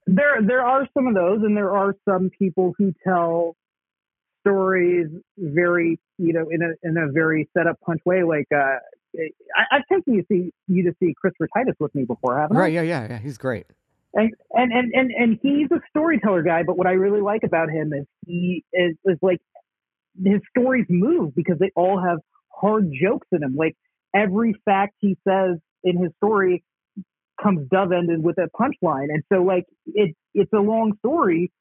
there 0.07 0.41
there 0.41 0.65
are 0.65 0.87
some 0.93 1.07
of 1.07 1.15
those 1.15 1.39
and 1.43 1.55
there 1.55 1.75
are 1.75 1.95
some 2.07 2.29
people 2.37 2.73
who 2.77 2.93
tell 3.03 3.55
stories 4.41 5.07
very 5.37 5.99
you 6.17 6.33
know 6.33 6.47
in 6.49 6.61
a 6.61 6.87
in 6.87 6.97
a 6.97 7.11
very 7.11 7.49
set 7.57 7.67
up 7.67 7.79
punch 7.81 8.01
way 8.05 8.23
like 8.23 8.47
uh 8.55 8.77
I, 9.57 9.77
have 9.77 9.83
taken 9.89 10.13
you 10.13 10.25
see 10.29 10.51
you 10.67 10.83
to 10.83 10.95
see 10.99 11.15
Christopher 11.19 11.47
Titus 11.55 11.75
with 11.79 11.95
me 11.95 12.03
before, 12.03 12.37
haven't 12.37 12.57
right, 12.57 12.63
I? 12.63 12.65
Right, 12.65 12.73
yeah, 12.73 12.81
yeah, 12.81 13.07
yeah. 13.11 13.19
He's 13.19 13.37
great 13.37 13.65
and, 14.15 14.33
and 14.51 14.71
and 14.71 14.93
and 14.93 15.11
and 15.11 15.39
he's 15.41 15.69
a 15.71 15.81
storyteller 15.89 16.41
guy. 16.41 16.63
But 16.63 16.77
what 16.77 16.87
I 16.87 16.93
really 16.93 17.21
like 17.21 17.43
about 17.43 17.69
him 17.69 17.93
is 17.93 18.05
he 18.25 18.63
is 18.73 18.95
is 19.05 19.17
like 19.21 19.41
his 20.23 20.41
stories 20.57 20.85
move 20.89 21.35
because 21.35 21.59
they 21.59 21.71
all 21.75 22.01
have 22.01 22.19
hard 22.49 22.91
jokes 22.93 23.27
in 23.31 23.41
them. 23.41 23.55
Like 23.55 23.75
every 24.13 24.55
fact 24.65 24.95
he 24.99 25.17
says 25.27 25.57
in 25.83 25.97
his 25.97 26.11
story 26.17 26.63
comes 27.41 27.67
dove 27.69 27.91
ended 27.91 28.23
with 28.23 28.37
a 28.37 28.49
punchline, 28.59 29.07
and 29.09 29.23
so 29.31 29.43
like 29.43 29.65
it 29.87 30.15
it's 30.33 30.51
a 30.53 30.59
long 30.59 30.93
story, 30.99 31.51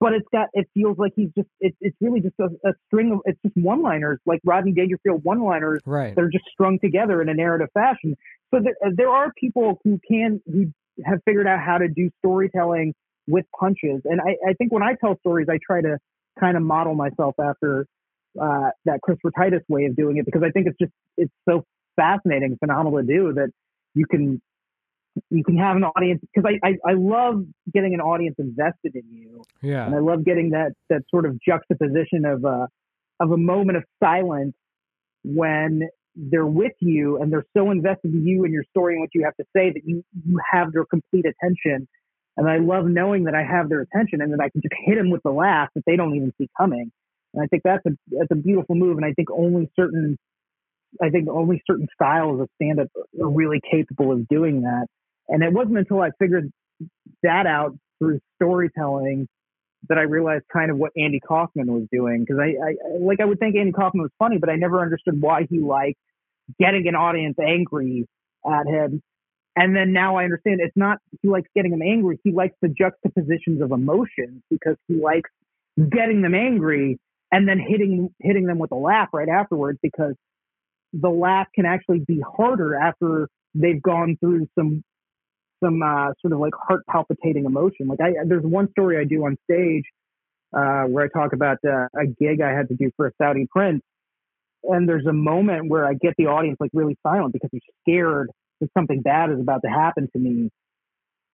but 0.00 0.12
it's 0.12 0.26
got 0.32 0.48
it 0.52 0.68
feels 0.74 0.98
like 0.98 1.12
he's 1.16 1.30
just 1.36 1.48
it, 1.60 1.74
it's 1.80 1.96
really 2.00 2.20
just 2.20 2.34
a, 2.40 2.68
a 2.68 2.72
string 2.86 3.12
of 3.12 3.20
it's 3.24 3.38
just 3.42 3.56
one 3.56 3.82
liners 3.82 4.18
like 4.26 4.40
Rodney 4.44 4.72
Dangerfield 4.72 5.24
one 5.24 5.42
liners 5.42 5.80
right 5.86 6.14
they're 6.14 6.30
just 6.30 6.44
strung 6.52 6.78
together 6.78 7.22
in 7.22 7.28
a 7.28 7.34
narrative 7.34 7.68
fashion. 7.74 8.16
So 8.52 8.60
there, 8.60 8.92
there 8.96 9.08
are 9.08 9.32
people 9.38 9.80
who 9.84 10.00
can 10.08 10.40
who 10.46 10.72
have 11.04 11.20
figured 11.24 11.46
out 11.46 11.60
how 11.60 11.78
to 11.78 11.88
do 11.88 12.10
storytelling 12.18 12.94
with 13.26 13.46
punches. 13.58 14.02
And 14.04 14.20
I, 14.20 14.50
I 14.50 14.52
think 14.54 14.72
when 14.72 14.82
I 14.82 14.94
tell 15.00 15.18
stories, 15.20 15.48
I 15.50 15.58
try 15.64 15.80
to 15.80 15.98
kind 16.38 16.56
of 16.56 16.62
model 16.62 16.94
myself 16.94 17.34
after 17.40 17.86
uh, 18.40 18.70
that 18.84 19.00
Christopher 19.02 19.30
Titus 19.36 19.62
way 19.68 19.86
of 19.86 19.96
doing 19.96 20.16
it 20.18 20.24
because 20.26 20.42
I 20.42 20.50
think 20.50 20.66
it's 20.66 20.78
just 20.78 20.92
it's 21.16 21.32
so 21.48 21.64
fascinating, 21.96 22.56
phenomenal 22.58 23.00
to 23.00 23.06
do 23.06 23.32
that 23.34 23.50
you 23.94 24.06
can 24.06 24.42
you 25.30 25.44
can 25.44 25.56
have 25.56 25.76
an 25.76 25.84
audience 25.84 26.20
because 26.22 26.50
I, 26.50 26.66
I, 26.66 26.90
I 26.90 26.94
love 26.94 27.44
getting 27.72 27.94
an 27.94 28.00
audience 28.00 28.36
invested 28.38 28.94
in 28.94 29.04
you. 29.10 29.42
Yeah, 29.62 29.86
and 29.86 29.94
I 29.94 29.98
love 29.98 30.24
getting 30.24 30.50
that 30.50 30.72
that 30.90 31.02
sort 31.10 31.26
of 31.26 31.38
juxtaposition 31.40 32.24
of 32.24 32.44
a 32.44 32.68
of 33.20 33.30
a 33.30 33.36
moment 33.36 33.78
of 33.78 33.84
silence 34.02 34.54
when 35.24 35.88
they're 36.16 36.46
with 36.46 36.72
you 36.80 37.20
and 37.20 37.32
they're 37.32 37.46
so 37.56 37.70
invested 37.70 38.12
in 38.12 38.26
you 38.26 38.44
and 38.44 38.52
your 38.52 38.64
story 38.70 38.94
and 38.94 39.00
what 39.00 39.10
you 39.14 39.24
have 39.24 39.36
to 39.36 39.44
say 39.56 39.70
that 39.72 39.82
you 39.84 40.04
you 40.26 40.38
have 40.52 40.72
their 40.72 40.84
complete 40.84 41.24
attention. 41.26 41.88
And 42.36 42.48
I 42.48 42.58
love 42.58 42.86
knowing 42.86 43.24
that 43.24 43.34
I 43.34 43.44
have 43.44 43.68
their 43.68 43.80
attention 43.80 44.20
and 44.20 44.32
that 44.32 44.40
I 44.40 44.48
can 44.50 44.60
just 44.60 44.74
hit 44.84 44.96
them 44.96 45.10
with 45.10 45.22
the 45.22 45.30
laugh 45.30 45.68
that 45.76 45.84
they 45.86 45.96
don't 45.96 46.16
even 46.16 46.32
see 46.36 46.48
coming. 46.58 46.90
And 47.32 47.42
I 47.42 47.46
think 47.46 47.62
that's 47.64 47.84
a 47.86 47.90
that's 48.10 48.30
a 48.30 48.36
beautiful 48.36 48.74
move. 48.74 48.96
And 48.96 49.06
I 49.06 49.12
think 49.12 49.30
only 49.30 49.70
certain 49.76 50.18
I 51.02 51.10
think 51.10 51.28
only 51.28 51.62
certain 51.66 51.88
styles 51.94 52.40
of 52.40 52.48
stand 52.56 52.80
up 52.80 52.88
are 53.20 53.28
really 53.28 53.60
capable 53.70 54.12
of 54.12 54.28
doing 54.28 54.62
that. 54.62 54.86
And 55.28 55.42
it 55.42 55.52
wasn't 55.52 55.78
until 55.78 56.02
I 56.02 56.10
figured 56.18 56.50
that 57.22 57.46
out 57.46 57.76
through 57.98 58.20
storytelling 58.36 59.28
that 59.88 59.98
I 59.98 60.02
realized 60.02 60.44
kind 60.52 60.70
of 60.70 60.76
what 60.76 60.92
Andy 60.96 61.20
Kaufman 61.20 61.66
was 61.72 61.86
doing 61.92 62.20
because 62.20 62.38
I, 62.40 62.54
I 62.64 62.98
like 63.00 63.20
I 63.20 63.24
would 63.24 63.38
think 63.38 63.56
Andy 63.56 63.72
Kaufman 63.72 64.02
was 64.02 64.10
funny, 64.18 64.38
but 64.38 64.48
I 64.48 64.56
never 64.56 64.80
understood 64.80 65.20
why 65.20 65.46
he 65.48 65.58
liked 65.58 65.98
getting 66.58 66.86
an 66.88 66.94
audience 66.94 67.36
angry 67.38 68.06
at 68.46 68.66
him. 68.66 69.02
And 69.56 69.74
then 69.74 69.92
now 69.92 70.16
I 70.16 70.24
understand 70.24 70.60
it's 70.60 70.76
not 70.76 70.98
he 71.22 71.28
likes 71.28 71.48
getting 71.54 71.70
them 71.70 71.82
angry. 71.82 72.18
He 72.24 72.32
likes 72.32 72.54
the 72.60 72.68
juxtapositions 72.68 73.62
of 73.62 73.72
emotions 73.72 74.42
because 74.50 74.76
he 74.88 74.94
likes 74.94 75.30
getting 75.78 76.22
them 76.22 76.34
angry 76.34 76.98
and 77.30 77.48
then 77.48 77.58
hitting 77.58 78.14
hitting 78.20 78.46
them 78.46 78.58
with 78.58 78.72
a 78.72 78.76
laugh 78.76 79.08
right 79.12 79.28
afterwards 79.28 79.78
because 79.82 80.14
the 80.92 81.10
laugh 81.10 81.48
can 81.54 81.66
actually 81.66 82.00
be 82.00 82.20
harder 82.20 82.74
after 82.76 83.28
they've 83.54 83.82
gone 83.82 84.16
through 84.20 84.46
some 84.58 84.82
some 85.64 85.82
uh, 85.82 86.12
sort 86.20 86.32
of 86.32 86.38
like 86.38 86.52
heart 86.54 86.82
palpitating 86.88 87.44
emotion. 87.44 87.86
Like 87.88 88.00
I, 88.00 88.12
there's 88.26 88.44
one 88.44 88.70
story 88.70 88.98
I 88.98 89.04
do 89.04 89.24
on 89.24 89.36
stage 89.50 89.84
uh, 90.56 90.84
where 90.84 91.04
I 91.04 91.08
talk 91.08 91.32
about 91.32 91.58
uh, 91.66 91.86
a 91.98 92.06
gig 92.06 92.40
I 92.40 92.50
had 92.52 92.68
to 92.68 92.74
do 92.74 92.90
for 92.96 93.06
a 93.06 93.12
Saudi 93.20 93.46
prince, 93.50 93.82
and 94.64 94.88
there's 94.88 95.06
a 95.06 95.12
moment 95.12 95.68
where 95.68 95.86
I 95.86 95.94
get 95.94 96.14
the 96.18 96.26
audience 96.26 96.56
like 96.60 96.70
really 96.72 96.96
silent 97.02 97.32
because 97.32 97.50
they're 97.52 97.60
scared 97.82 98.30
that 98.60 98.70
something 98.76 99.02
bad 99.02 99.30
is 99.30 99.40
about 99.40 99.62
to 99.64 99.70
happen 99.70 100.08
to 100.12 100.18
me. 100.18 100.50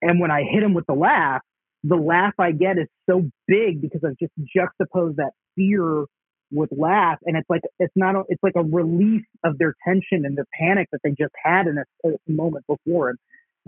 And 0.02 0.20
when 0.20 0.30
I 0.30 0.42
hit 0.42 0.60
them 0.60 0.74
with 0.74 0.86
the 0.86 0.94
laugh, 0.94 1.42
the 1.84 1.96
laugh 1.96 2.34
I 2.38 2.52
get 2.52 2.78
is 2.78 2.88
so 3.08 3.28
big 3.46 3.80
because 3.80 4.00
I've 4.04 4.16
just 4.18 4.32
juxtaposed 4.54 5.16
that 5.16 5.32
fear 5.56 6.04
with 6.52 6.70
laugh, 6.72 7.18
and 7.24 7.36
it's 7.36 7.48
like 7.48 7.62
it's 7.78 7.92
not 7.94 8.16
a, 8.16 8.22
it's 8.28 8.42
like 8.42 8.56
a 8.56 8.62
release 8.62 9.26
of 9.44 9.58
their 9.58 9.74
tension 9.86 10.24
and 10.24 10.36
their 10.36 10.46
panic 10.58 10.88
that 10.92 11.00
they 11.04 11.10
just 11.10 11.32
had 11.42 11.66
in 11.66 11.78
a, 11.78 12.08
a 12.08 12.12
moment 12.26 12.64
before. 12.66 13.10
And 13.10 13.18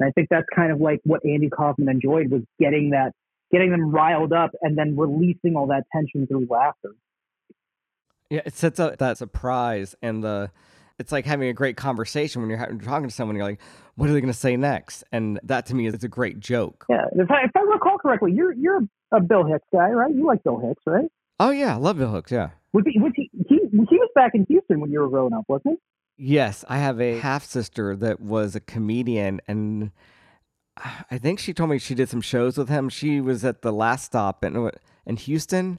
I 0.01 0.11
think 0.11 0.29
that's 0.31 0.47
kind 0.55 0.73
of 0.73 0.81
like 0.81 1.01
what 1.05 1.25
Andy 1.25 1.49
Kaufman 1.49 1.89
enjoyed 1.89 2.31
was 2.31 2.43
getting 2.59 2.91
that, 2.91 3.13
getting 3.51 3.71
them 3.71 3.91
riled 3.91 4.33
up 4.33 4.51
and 4.63 4.77
then 4.77 4.97
releasing 4.97 5.57
all 5.57 5.67
that 5.69 5.85
tension 5.95 6.27
through 6.27 6.47
laughter. 6.49 6.91
Yeah, 8.31 8.41
it 8.47 8.55
sets 8.55 8.81
up 8.81 8.99
that 8.99 9.19
surprise 9.19 9.95
and 10.01 10.25
the, 10.25 10.51
it's 10.99 11.13
like 11.13 11.27
having 11.27 11.49
a 11.49 11.53
great 11.53 11.77
conversation 11.77 12.41
when 12.41 12.51
you're 12.51 12.59
talking 12.79 13.09
to 13.09 13.15
someone. 13.15 13.37
You're 13.37 13.45
like, 13.45 13.61
what 13.97 14.09
are 14.09 14.13
they 14.13 14.21
going 14.21 14.33
to 14.33 14.39
say 14.39 14.57
next? 14.57 15.05
And 15.13 15.41
that 15.43 15.67
to 15.67 15.75
me 15.75 15.87
is 15.87 15.95
it's 15.95 16.05
a 16.05 16.09
great 16.09 16.41
joke. 16.41 16.87
Yeah, 16.89 17.07
if 17.13 17.31
I, 17.31 17.45
if 17.45 17.51
I 17.57 17.61
recall 17.61 17.99
correctly, 17.99 18.33
you're 18.33 18.53
you're 18.53 18.81
a 19.11 19.21
Bill 19.21 19.45
Hicks 19.45 19.67
guy, 19.73 19.91
right? 19.91 20.15
You 20.15 20.27
like 20.27 20.43
Bill 20.45 20.59
Hicks, 20.59 20.83
right? 20.87 21.11
Oh 21.41 21.51
yeah, 21.51 21.75
I 21.75 21.79
love 21.79 21.99
Bill 21.99 22.15
Hicks. 22.15 22.31
Yeah. 22.31 22.51
Was 22.73 22.85
he, 22.87 22.99
was 23.01 23.13
he, 23.15 23.31
he, 23.49 23.59
he 23.71 23.97
was 23.99 24.11
back 24.15 24.33
in 24.35 24.47
Houston 24.47 24.81
when 24.81 24.91
you 24.91 25.01
were 25.01 25.09
growing 25.09 25.33
up, 25.33 25.45
wasn't 25.49 25.75
he? 25.75 25.77
Yes, 26.17 26.65
I 26.69 26.79
have 26.79 27.01
a 27.01 27.19
half 27.19 27.45
sister 27.45 27.97
that 27.97 28.21
was 28.21 28.55
a 28.55 28.61
comedian, 28.61 29.41
and 29.49 29.91
I 31.11 31.19
think 31.19 31.39
she 31.39 31.53
told 31.53 31.71
me 31.71 31.79
she 31.79 31.95
did 31.95 32.09
some 32.09 32.21
shows 32.21 32.57
with 32.57 32.69
him. 32.69 32.89
She 32.89 33.21
was 33.21 33.45
at 33.45 33.63
the 33.63 33.73
Laff 33.73 34.01
Stop 34.01 34.45
in 34.45 34.71
in 35.07 35.17
Houston. 35.17 35.79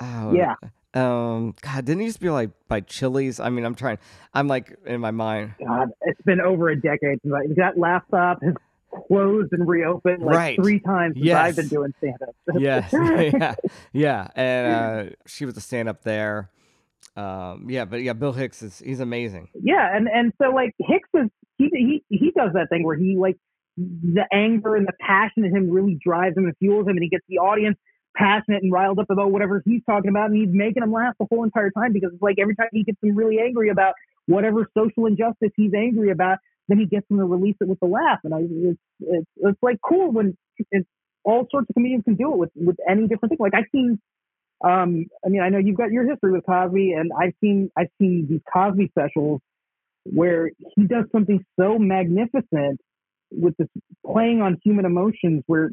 Oh, 0.00 0.32
yeah. 0.32 0.54
Um, 0.94 1.56
God, 1.60 1.84
didn't 1.84 2.00
he 2.00 2.06
used 2.06 2.18
to 2.18 2.22
be 2.22 2.30
like 2.30 2.50
by 2.68 2.80
Chili's? 2.80 3.40
I 3.40 3.48
mean, 3.48 3.64
I'm 3.64 3.74
trying. 3.74 3.98
I'm 4.32 4.46
like 4.46 4.76
in 4.86 5.00
my 5.00 5.10
mind. 5.10 5.54
God, 5.64 5.90
it's 6.02 6.22
been 6.22 6.40
over 6.40 6.68
a 6.68 6.80
decade 6.80 7.20
since 7.22 7.34
I, 7.34 7.46
that 7.56 7.76
Laff 7.76 8.04
Stop 8.06 8.42
has 8.44 8.54
closed 9.08 9.52
and 9.52 9.66
reopened 9.66 10.22
like 10.22 10.36
right. 10.36 10.56
three 10.56 10.78
times 10.78 11.14
since 11.14 11.26
yes. 11.26 11.36
I've 11.36 11.56
been 11.56 11.68
doing 11.68 11.94
stand 11.98 12.16
up. 12.22 12.34
yes, 12.56 12.92
yeah, 12.92 13.54
yeah, 13.92 14.28
and 14.36 14.74
uh, 15.10 15.14
she 15.26 15.44
was 15.44 15.56
a 15.56 15.60
stand 15.60 15.88
up 15.88 16.04
there. 16.04 16.50
Um, 17.16 17.66
yeah, 17.68 17.84
but 17.84 18.02
yeah, 18.02 18.12
Bill 18.12 18.32
Hicks 18.32 18.62
is 18.62 18.78
he's 18.78 19.00
amazing. 19.00 19.48
Yeah, 19.54 19.88
and 19.94 20.08
and 20.08 20.32
so 20.42 20.50
like 20.50 20.74
Hicks 20.80 21.08
is 21.14 21.30
he 21.58 21.70
he 21.72 22.04
he 22.08 22.30
does 22.36 22.52
that 22.54 22.68
thing 22.70 22.84
where 22.84 22.96
he 22.96 23.16
like 23.16 23.36
the 23.76 24.24
anger 24.32 24.76
and 24.76 24.86
the 24.86 24.92
passion 25.00 25.44
in 25.44 25.54
him 25.54 25.70
really 25.70 25.98
drives 26.04 26.36
him 26.36 26.44
and 26.44 26.56
fuels 26.58 26.86
him, 26.86 26.96
and 26.96 27.02
he 27.02 27.08
gets 27.08 27.24
the 27.28 27.38
audience 27.38 27.78
passionate 28.16 28.62
and 28.62 28.72
riled 28.72 28.98
up 28.98 29.10
about 29.10 29.32
whatever 29.32 29.62
he's 29.64 29.82
talking 29.88 30.08
about, 30.08 30.30
and 30.30 30.36
he's 30.36 30.52
making 30.52 30.80
them 30.80 30.92
laugh 30.92 31.14
the 31.18 31.26
whole 31.30 31.44
entire 31.44 31.70
time 31.70 31.92
because 31.92 32.10
it's 32.12 32.22
like 32.22 32.36
every 32.40 32.54
time 32.54 32.68
he 32.72 32.84
gets 32.84 33.00
them 33.00 33.14
really 33.14 33.38
angry 33.40 33.68
about 33.68 33.94
whatever 34.26 34.68
social 34.76 35.06
injustice 35.06 35.50
he's 35.56 35.74
angry 35.74 36.10
about, 36.10 36.38
then 36.68 36.78
he 36.78 36.86
gets 36.86 37.06
them 37.08 37.18
to 37.18 37.24
release 37.24 37.56
it 37.60 37.68
with 37.68 37.78
a 37.82 37.86
laugh, 37.86 38.18
and 38.24 38.34
I 38.34 38.40
it's 38.40 38.80
it's, 39.00 39.30
it's 39.36 39.62
like 39.62 39.78
cool 39.82 40.10
when 40.10 40.36
it's 40.70 40.88
all 41.24 41.46
sorts 41.50 41.68
of 41.70 41.74
comedians 41.74 42.04
can 42.04 42.14
do 42.14 42.32
it 42.32 42.38
with 42.38 42.50
with 42.56 42.76
any 42.88 43.06
different 43.06 43.30
thing. 43.30 43.38
Like 43.38 43.54
I've 43.54 43.70
seen 43.72 44.00
um, 44.64 45.06
I 45.24 45.28
mean, 45.28 45.42
I 45.42 45.50
know 45.50 45.58
you've 45.58 45.76
got 45.76 45.90
your 45.90 46.08
history 46.08 46.32
with 46.32 46.46
Cosby, 46.46 46.92
and 46.92 47.12
I've 47.12 47.34
seen 47.40 47.70
I've 47.76 47.90
seen 48.00 48.26
these 48.28 48.40
Cosby 48.50 48.88
specials 48.88 49.40
where 50.04 50.50
he 50.74 50.86
does 50.86 51.04
something 51.12 51.44
so 51.60 51.78
magnificent 51.78 52.80
with 53.30 53.54
this 53.58 53.68
playing 54.06 54.40
on 54.40 54.58
human 54.64 54.86
emotions, 54.86 55.42
where 55.46 55.70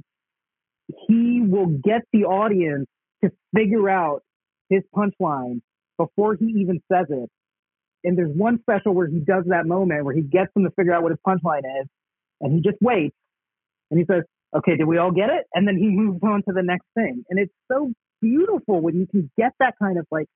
he 1.08 1.42
will 1.42 1.68
get 1.68 2.02
the 2.12 2.26
audience 2.26 2.88
to 3.24 3.32
figure 3.56 3.90
out 3.90 4.24
his 4.70 4.82
punchline 4.94 5.62
before 5.98 6.36
he 6.36 6.46
even 6.46 6.82
says 6.92 7.06
it. 7.10 7.30
And 8.04 8.18
there's 8.18 8.36
one 8.36 8.60
special 8.60 8.94
where 8.94 9.08
he 9.08 9.20
does 9.20 9.46
that 9.48 9.66
moment 9.66 10.04
where 10.04 10.16
he 10.16 10.22
gets 10.22 10.54
them 10.54 10.64
to 10.64 10.72
figure 10.72 10.94
out 10.94 11.02
what 11.04 11.12
his 11.12 11.20
punchline 11.26 11.64
is, 11.82 11.88
and 12.42 12.54
he 12.54 12.60
just 12.60 12.82
waits, 12.82 13.16
and 13.90 13.98
he 14.00 14.06
says, 14.06 14.24
"Okay, 14.54 14.76
did 14.76 14.86
we 14.86 14.98
all 14.98 15.12
get 15.12 15.30
it?" 15.30 15.46
And 15.54 15.66
then 15.66 15.78
he 15.78 15.88
moves 15.88 16.20
on 16.24 16.44
to 16.44 16.52
the 16.52 16.64
next 16.64 16.88
thing, 16.94 17.24
and 17.30 17.40
it's 17.40 17.54
so 17.72 17.94
beautiful 18.22 18.82
when 18.82 18.96
you 18.96 19.08
can 19.08 19.32
get 19.38 19.54
that 19.60 19.76
kind 19.82 19.98
of 19.98 20.06
like 20.12 20.28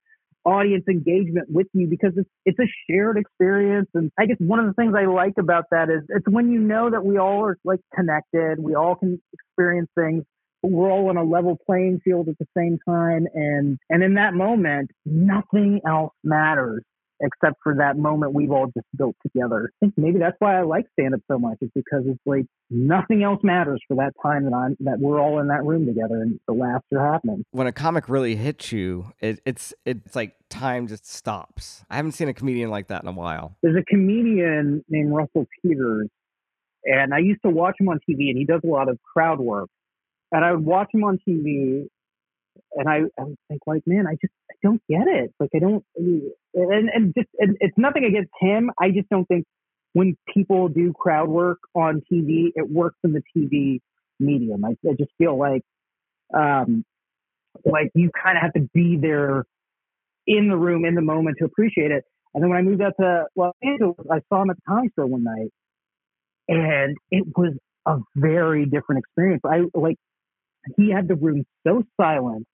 audience 0.46 0.86
engagement 0.88 1.50
with 1.50 1.68
you 1.74 1.88
because 1.88 2.14
it's 2.16 2.30
it's 2.46 2.60
a 2.60 2.70
shared 2.90 3.18
experience. 3.18 3.90
And 3.94 4.12
I 4.18 4.26
guess 4.26 4.38
one 4.40 4.60
of 4.60 4.68
the 4.68 4.74
things 4.74 4.94
I 4.98 5.06
like 5.06 5.34
about 5.40 5.66
that 5.72 5.90
is 5.90 6.04
it's 6.10 6.28
when 6.28 6.52
you 6.52 6.60
know 6.60 6.90
that 6.90 7.04
we 7.04 7.18
all 7.18 7.46
are 7.46 7.58
like 7.64 7.80
connected, 7.94 8.60
we 8.60 8.76
all 8.76 8.96
can 8.96 9.22
experience 9.34 9.90
things, 9.98 10.24
we're 10.62 10.92
all 10.92 11.10
on 11.10 11.18
a 11.18 11.24
level 11.24 11.58
playing 11.66 12.00
field 12.04 12.30
at 12.30 12.38
the 12.38 12.48
same 12.56 12.78
time. 12.88 13.26
And 13.34 13.80
and 13.90 14.04
in 14.04 14.16
that 14.16 14.34
moment 14.34 14.92
nothing 15.06 15.82
else 15.88 16.14
matters 16.24 16.84
except 17.22 17.58
for 17.64 17.76
that 17.76 17.98
moment 17.98 18.34
we've 18.34 18.52
all 18.52 18.68
just 18.68 18.88
built 18.96 19.16
together. 19.24 19.72
I 19.72 19.86
think 19.86 19.94
maybe 19.98 20.20
that's 20.20 20.36
why 20.40 20.58
I 20.58 20.64
like 20.64 20.86
stand 21.00 21.14
up 21.14 21.22
so 21.30 21.40
much 21.40 21.58
is 21.62 21.70
because 21.74 22.04
it's 22.06 22.20
like 22.26 22.46
nothing 22.70 23.24
else 23.24 23.40
matters 23.44 23.82
for 23.88 23.96
that 23.98 24.14
time 24.22 24.46
that 24.46 24.54
I'm 24.54 24.76
that 24.82 25.00
we're 25.00 25.20
all 25.20 25.40
in 25.40 25.48
that 25.48 25.64
room 25.64 25.86
together 25.86 26.22
and 26.22 26.40
the 26.48 26.54
laughs 26.54 26.86
are 26.94 27.12
happening. 27.12 27.44
When 27.52 27.68
a 27.68 27.72
comic 27.72 28.10
really 28.10 28.36
hits 28.36 28.72
you, 28.72 29.14
it, 29.20 29.42
it's 29.46 29.74
it's 29.86 30.16
like 30.16 30.36
time 30.50 30.88
just 30.88 31.10
stops. 31.10 31.84
I 31.90 31.96
haven't 31.96 32.14
seen 32.14 32.30
a 32.30 32.34
comedian 32.34 32.70
like 32.70 32.88
that 32.88 33.04
in 33.04 33.08
a 33.08 33.14
while. 33.14 33.56
There's 33.62 33.78
a 33.78 33.86
comedian 33.86 34.84
named 34.90 35.12
Russell 35.12 35.46
Peters, 35.62 36.10
and 36.84 37.14
I 37.14 37.20
used 37.20 37.42
to 37.46 37.50
watch 37.50 37.76
him 37.80 37.90
on 37.90 38.00
TV, 38.10 38.30
and 38.30 38.38
he 38.38 38.46
does 38.46 38.62
a 38.64 38.68
lot 38.68 38.90
of 38.90 39.00
crowd 39.14 39.40
work. 39.40 39.70
And 40.32 40.44
I 40.44 40.52
would 40.52 40.66
watch 40.66 40.90
him 40.94 41.04
on 41.04 41.20
TV, 41.28 41.88
and 42.74 42.90
I, 42.90 43.02
I 43.20 43.24
would 43.24 43.38
think 43.48 43.62
like, 43.66 43.84
man, 43.86 44.06
I 44.08 44.14
just 44.14 44.34
I 44.50 44.56
don't 44.64 44.82
get 44.90 45.08
it. 45.08 45.34
Like 45.40 45.50
I 45.56 45.60
don't, 45.60 45.84
and 45.96 46.90
and 46.90 47.14
just 47.18 47.30
and 47.40 47.58
it's 47.60 47.78
nothing 47.78 48.04
against 48.04 48.32
him. 48.40 48.72
I 48.80 48.92
just 48.92 49.10
don't 49.10 49.26
think 49.26 49.46
when 49.94 50.18
people 50.34 50.68
do 50.68 50.94
crowd 50.94 51.30
work 51.30 51.60
on 51.74 52.02
TV, 52.12 52.52
it 52.56 52.70
works 52.70 52.98
in 53.04 53.14
the 53.14 53.22
TV 53.36 53.80
medium. 54.20 54.66
I, 54.66 54.72
I 54.88 54.94
just 54.98 55.12
feel 55.18 55.38
like, 55.38 55.62
um, 56.34 56.84
like 57.64 57.92
you 57.96 58.12
kind 58.22 58.38
of 58.38 58.42
have 58.42 58.54
to 58.54 58.70
be 58.74 58.98
there 58.98 59.46
in 60.28 60.50
the 60.50 60.58
room 60.58 60.84
in 60.86 60.96
the 60.96 61.02
moment 61.02 61.38
to 61.40 61.46
appreciate 61.46 61.92
it. 61.92 62.04
And 62.34 62.44
then 62.44 62.50
when 62.50 62.60
I 62.60 62.62
moved 62.62 62.82
out 62.82 62.94
to 63.00 63.26
Los 63.38 63.56
Angeles, 63.64 63.96
I 64.12 64.20
saw 64.28 64.42
him 64.42 64.50
at 64.50 64.58
the 64.58 64.62
comedy 64.68 64.90
store 64.90 65.06
one 65.06 65.24
night, 65.24 65.52
and 66.50 66.98
it 67.10 67.26
was 67.38 67.54
a 67.86 68.00
very 68.16 68.66
different 68.66 69.00
experience. 69.00 69.42
I 69.46 69.62
like 69.74 69.96
he 70.78 70.92
had 70.92 71.08
the 71.08 71.16
room 71.16 71.46
so 71.66 71.84
silent, 72.00 72.46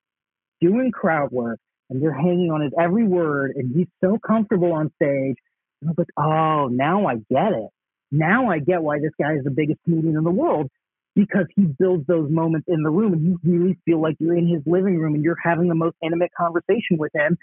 doing 0.61 0.91
crowd 0.93 1.31
work, 1.33 1.59
and 1.89 2.03
they're 2.03 2.15
hanging 2.15 2.51
on 2.51 2.63
his 2.63 2.73
every 2.79 3.05
word, 3.05 3.53
and 3.57 3.75
he's 3.75 3.89
so 4.03 4.19
comfortable 4.19 4.73
on 4.73 4.93
stage. 4.97 5.37
And 5.81 5.89
I 5.89 5.93
was 5.93 5.99
like, 5.99 6.09
oh, 6.17 6.69
now 6.69 7.07
I 7.07 7.17
get 7.17 7.53
it. 7.53 7.71
Now 8.13 8.51
I 8.51 8.59
get 8.59 8.83
why 8.83 8.99
this 8.99 9.13
guy 9.21 9.35
is 9.35 9.45
the 9.45 9.51
biggest 9.51 9.81
comedian 9.85 10.17
in 10.17 10.25
the 10.25 10.31
world 10.31 10.69
because 11.15 11.47
he 11.57 11.63
builds 11.63 12.07
those 12.07 12.31
moments 12.31 12.67
in 12.69 12.83
the 12.83 12.91
room, 12.91 13.13
and 13.13 13.25
you 13.25 13.39
really 13.45 13.79
feel 13.85 14.01
like 14.01 14.17
you're 14.21 14.37
in 14.37 14.47
his 14.47 14.63
living 14.67 14.99
room 14.99 15.15
and 15.15 15.25
you're 15.25 15.37
having 15.43 15.69
the 15.69 15.75
most 15.75 15.97
intimate 16.03 16.31
conversation 16.37 16.99
with 16.99 17.13
him. 17.15 17.37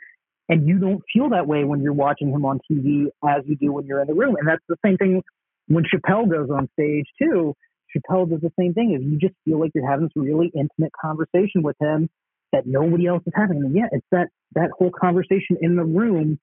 And 0.49 0.65
you 0.65 0.79
don't 0.79 1.01
feel 1.13 1.29
that 1.31 1.45
way 1.45 1.65
when 1.65 1.81
you're 1.81 1.91
watching 1.91 2.29
him 2.29 2.45
on 2.45 2.61
TV 2.71 3.07
as 3.27 3.43
you 3.45 3.57
do 3.57 3.73
when 3.73 3.85
you're 3.85 3.99
in 3.99 4.07
the 4.07 4.13
room. 4.13 4.37
And 4.39 4.47
that's 4.47 4.63
the 4.69 4.77
same 4.85 4.95
thing 4.95 5.21
when 5.67 5.83
Chappelle 5.83 6.29
goes 6.29 6.49
on 6.49 6.69
stage 6.73 7.05
too. 7.21 7.53
Chappelle 7.97 8.29
does 8.29 8.41
the 8.41 8.51
same 8.59 8.73
thing. 8.73 8.93
Is 8.93 9.03
you 9.03 9.17
just 9.17 9.35
feel 9.45 9.59
like 9.59 9.71
you're 9.73 9.89
having 9.89 10.05
this 10.05 10.13
really 10.15 10.51
intimate 10.55 10.91
conversation 10.99 11.63
with 11.63 11.75
him 11.81 12.09
that 12.53 12.63
nobody 12.65 13.07
else 13.07 13.23
is 13.25 13.33
having. 13.35 13.57
And 13.57 13.75
yeah, 13.75 13.87
it's 13.91 14.05
that 14.11 14.27
that 14.55 14.69
whole 14.77 14.91
conversation 14.91 15.57
in 15.61 15.75
the 15.75 15.83
room 15.83 16.39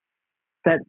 that 0.64 0.80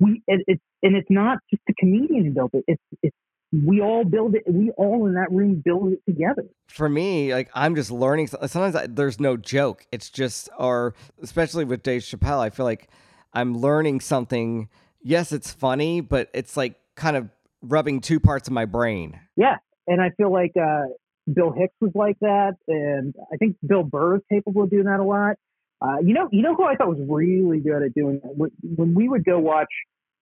we 0.00 0.22
it, 0.26 0.42
it's 0.46 0.62
and 0.82 0.96
it's 0.96 1.10
not 1.10 1.38
just 1.50 1.62
the 1.66 1.74
comedian 1.78 2.24
who 2.26 2.30
built 2.32 2.50
it. 2.54 2.64
It's 2.66 2.82
it's 3.02 3.16
we 3.52 3.80
all 3.80 4.04
build 4.04 4.34
it. 4.34 4.42
We 4.46 4.70
all 4.70 5.06
in 5.06 5.14
that 5.14 5.30
room 5.30 5.62
build 5.64 5.92
it 5.92 6.00
together. 6.06 6.44
For 6.68 6.88
me, 6.88 7.32
like 7.32 7.48
I'm 7.54 7.74
just 7.74 7.90
learning. 7.90 8.26
Sometimes 8.26 8.74
I, 8.74 8.86
there's 8.86 9.20
no 9.20 9.36
joke. 9.36 9.86
It's 9.92 10.10
just, 10.10 10.48
or 10.58 10.94
especially 11.22 11.64
with 11.64 11.82
Dave 11.82 12.02
Chappelle, 12.02 12.40
I 12.40 12.50
feel 12.50 12.66
like 12.66 12.88
I'm 13.32 13.56
learning 13.56 14.00
something. 14.00 14.68
Yes, 15.00 15.32
it's 15.32 15.52
funny, 15.52 16.00
but 16.00 16.28
it's 16.34 16.56
like 16.56 16.74
kind 16.96 17.16
of 17.16 17.30
rubbing 17.62 18.00
two 18.00 18.18
parts 18.18 18.48
of 18.48 18.52
my 18.52 18.64
brain. 18.64 19.20
Yeah, 19.36 19.56
and 19.86 20.00
I 20.00 20.10
feel 20.16 20.32
like 20.32 20.52
uh, 20.56 20.86
Bill 21.32 21.52
Hicks 21.52 21.74
was 21.80 21.92
like 21.94 22.18
that, 22.20 22.54
and 22.68 23.14
I 23.32 23.36
think 23.36 23.56
Bill 23.66 23.82
Burr 23.82 24.16
is 24.16 24.22
capable 24.30 24.64
of 24.64 24.70
doing 24.70 24.84
that 24.84 25.00
a 25.00 25.04
lot. 25.04 25.36
Uh, 25.80 25.98
you 26.02 26.14
know, 26.14 26.28
you 26.32 26.42
know 26.42 26.54
who 26.54 26.64
I 26.64 26.76
thought 26.76 26.88
was 26.88 27.04
really 27.06 27.60
good 27.60 27.82
at 27.82 27.94
doing 27.94 28.20
that? 28.22 28.50
When 28.62 28.94
we 28.94 29.08
would 29.08 29.24
go 29.24 29.38
watch 29.38 29.68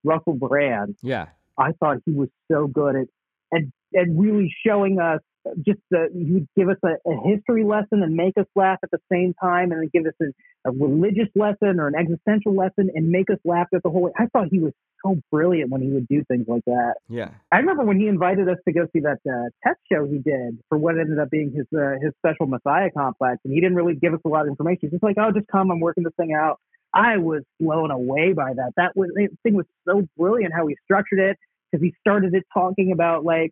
Russell 0.04 0.34
Brand. 0.34 0.96
Yeah. 1.02 1.26
I 1.58 1.72
thought 1.78 1.98
he 2.04 2.12
was 2.12 2.28
so 2.50 2.66
good 2.66 2.96
at 2.96 3.06
and 3.52 3.72
and 3.92 4.20
really 4.20 4.52
showing 4.66 4.98
us 4.98 5.20
just 5.64 5.78
the, 5.90 6.08
he 6.12 6.32
would 6.32 6.48
give 6.56 6.68
us 6.68 6.78
a, 6.84 7.08
a, 7.08 7.28
history 7.28 7.64
lesson 7.64 8.02
and 8.02 8.14
make 8.14 8.36
us 8.38 8.46
laugh 8.56 8.78
at 8.82 8.90
the 8.90 8.98
same 9.12 9.34
time, 9.40 9.72
and 9.72 9.82
then 9.82 9.90
give 9.92 10.06
us 10.06 10.14
a, 10.20 10.70
a, 10.70 10.72
religious 10.72 11.28
lesson 11.34 11.78
or 11.78 11.86
an 11.86 11.94
existential 11.94 12.54
lesson 12.56 12.90
and 12.94 13.08
make 13.08 13.30
us 13.30 13.38
laugh 13.44 13.66
at 13.74 13.82
the 13.82 13.90
whole. 13.90 14.10
I 14.18 14.26
thought 14.32 14.48
he 14.50 14.58
was 14.58 14.72
so 15.04 15.16
brilliant 15.30 15.70
when 15.70 15.82
he 15.82 15.90
would 15.90 16.08
do 16.08 16.24
things 16.24 16.46
like 16.48 16.64
that. 16.66 16.94
Yeah, 17.08 17.30
I 17.52 17.58
remember 17.58 17.84
when 17.84 18.00
he 18.00 18.08
invited 18.08 18.48
us 18.48 18.58
to 18.66 18.72
go 18.72 18.86
see 18.92 19.00
that 19.00 19.18
uh, 19.28 19.50
test 19.66 19.80
show 19.90 20.04
he 20.06 20.18
did 20.18 20.58
for 20.68 20.78
what 20.78 20.98
ended 20.98 21.18
up 21.18 21.30
being 21.30 21.52
his 21.52 21.66
uh, 21.76 21.94
his 22.02 22.12
special 22.18 22.46
Messiah 22.46 22.90
complex, 22.90 23.38
and 23.44 23.52
he 23.52 23.60
didn't 23.60 23.76
really 23.76 23.94
give 23.94 24.14
us 24.14 24.20
a 24.24 24.28
lot 24.28 24.42
of 24.42 24.48
information. 24.48 24.80
He's 24.82 24.92
just 24.92 25.02
like, 25.02 25.16
"Oh, 25.18 25.30
just 25.32 25.48
come, 25.48 25.70
I'm 25.70 25.80
working 25.80 26.04
this 26.04 26.14
thing 26.16 26.32
out." 26.32 26.58
I 26.94 27.18
was 27.18 27.42
blown 27.58 27.90
away 27.90 28.32
by 28.32 28.54
that. 28.54 28.72
That 28.76 28.96
was 28.96 29.10
the 29.14 29.28
thing 29.42 29.54
was 29.54 29.66
so 29.86 30.06
brilliant 30.16 30.54
how 30.54 30.66
he 30.66 30.76
structured 30.84 31.18
it 31.18 31.38
because 31.70 31.82
he 31.82 31.92
started 32.00 32.34
it 32.34 32.44
talking 32.52 32.92
about 32.92 33.24
like 33.24 33.50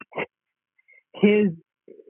his 1.15 1.49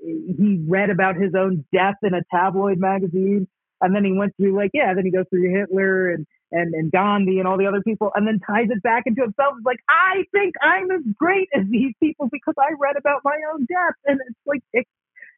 he 0.04 0.64
read 0.68 0.90
about 0.90 1.16
his 1.16 1.32
own 1.34 1.64
death 1.72 1.94
in 2.02 2.12
a 2.12 2.22
tabloid 2.30 2.78
magazine 2.78 3.48
and 3.80 3.94
then 3.94 4.04
he 4.04 4.12
went 4.12 4.34
through 4.36 4.54
like 4.54 4.70
yeah 4.74 4.94
then 4.94 5.04
he 5.04 5.10
goes 5.10 5.24
through 5.30 5.50
Hitler 5.50 6.10
and 6.10 6.26
and 6.52 6.74
and 6.74 6.92
Gandhi 6.92 7.38
and 7.38 7.48
all 7.48 7.58
the 7.58 7.66
other 7.66 7.82
people 7.82 8.12
and 8.14 8.26
then 8.26 8.40
ties 8.46 8.68
it 8.70 8.82
back 8.82 9.04
into 9.06 9.22
himself 9.22 9.54
it's 9.56 9.66
like 9.66 9.80
I 9.88 10.24
think 10.32 10.54
I'm 10.62 10.90
as 10.90 11.02
great 11.18 11.48
as 11.54 11.64
these 11.68 11.94
people 12.00 12.28
because 12.30 12.54
I 12.58 12.72
read 12.78 12.96
about 12.96 13.22
my 13.24 13.36
own 13.52 13.66
death 13.66 13.96
and 14.06 14.20
it's 14.28 14.38
like 14.46 14.62
it 14.72 14.86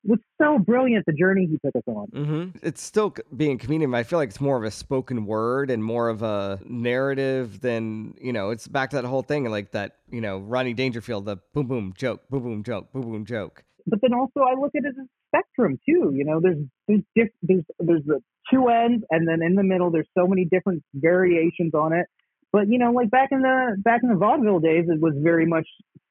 was 0.05 0.18
so 0.40 0.59
brilliant 0.59 1.07
the 1.07 1.12
journey 1.12 1.46
he 1.46 1.59
took 1.64 1.74
us 1.74 1.83
on. 1.87 2.07
Mm-hmm. 2.09 2.59
It's 2.66 2.83
still 2.83 3.14
being 3.37 3.59
comedian, 3.59 3.90
but 3.90 3.98
I 3.98 4.03
feel 4.03 4.18
like 4.18 4.29
it's 4.29 4.40
more 4.40 4.57
of 4.57 4.64
a 4.64 4.70
spoken 4.70 5.27
word 5.27 5.70
and 5.70 5.83
more 5.83 6.09
of 6.09 6.22
a 6.22 6.61
narrative 6.64 7.61
than 7.61 8.14
you 8.20 8.33
know. 8.33 8.50
It's 8.50 8.68
back 8.68 8.90
to 8.90 8.96
that 8.96 9.05
whole 9.05 9.22
thing, 9.22 9.44
like 9.50 9.72
that 9.72 9.96
you 10.11 10.20
know, 10.20 10.38
Rodney 10.38 10.74
Dangerfield, 10.74 11.24
the 11.24 11.38
boom 11.53 11.66
boom 11.66 11.94
joke, 11.96 12.22
boom 12.31 12.42
boom 12.42 12.62
joke, 12.62 12.92
boom 12.92 13.03
boom 13.11 13.24
joke. 13.24 13.64
But 13.87 14.00
then 14.00 14.14
also, 14.14 14.40
I 14.40 14.55
look 14.59 14.72
at 14.77 14.85
it 14.85 14.88
as 14.88 14.94
a 14.98 15.09
spectrum 15.35 15.79
too. 15.87 16.12
You 16.14 16.25
know, 16.25 16.40
there's 16.40 16.59
there's 16.87 17.03
diff- 17.14 17.38
there's 17.42 17.64
there's 17.79 18.05
the 18.05 18.20
two 18.53 18.68
ends, 18.68 19.05
and 19.11 19.27
then 19.27 19.42
in 19.42 19.55
the 19.55 19.64
middle, 19.64 19.90
there's 19.90 20.09
so 20.16 20.27
many 20.27 20.44
different 20.44 20.83
variations 20.94 21.75
on 21.75 21.92
it. 21.92 22.07
But 22.53 22.68
you 22.68 22.79
know, 22.79 22.92
like 22.92 23.11
back 23.11 23.31
in 23.33 23.42
the 23.42 23.77
back 23.79 24.01
in 24.03 24.09
the 24.09 24.16
vaudeville 24.16 24.61
days, 24.61 24.87
it 24.88 25.01
was 25.01 25.14
very 25.16 25.47
much 25.47 25.66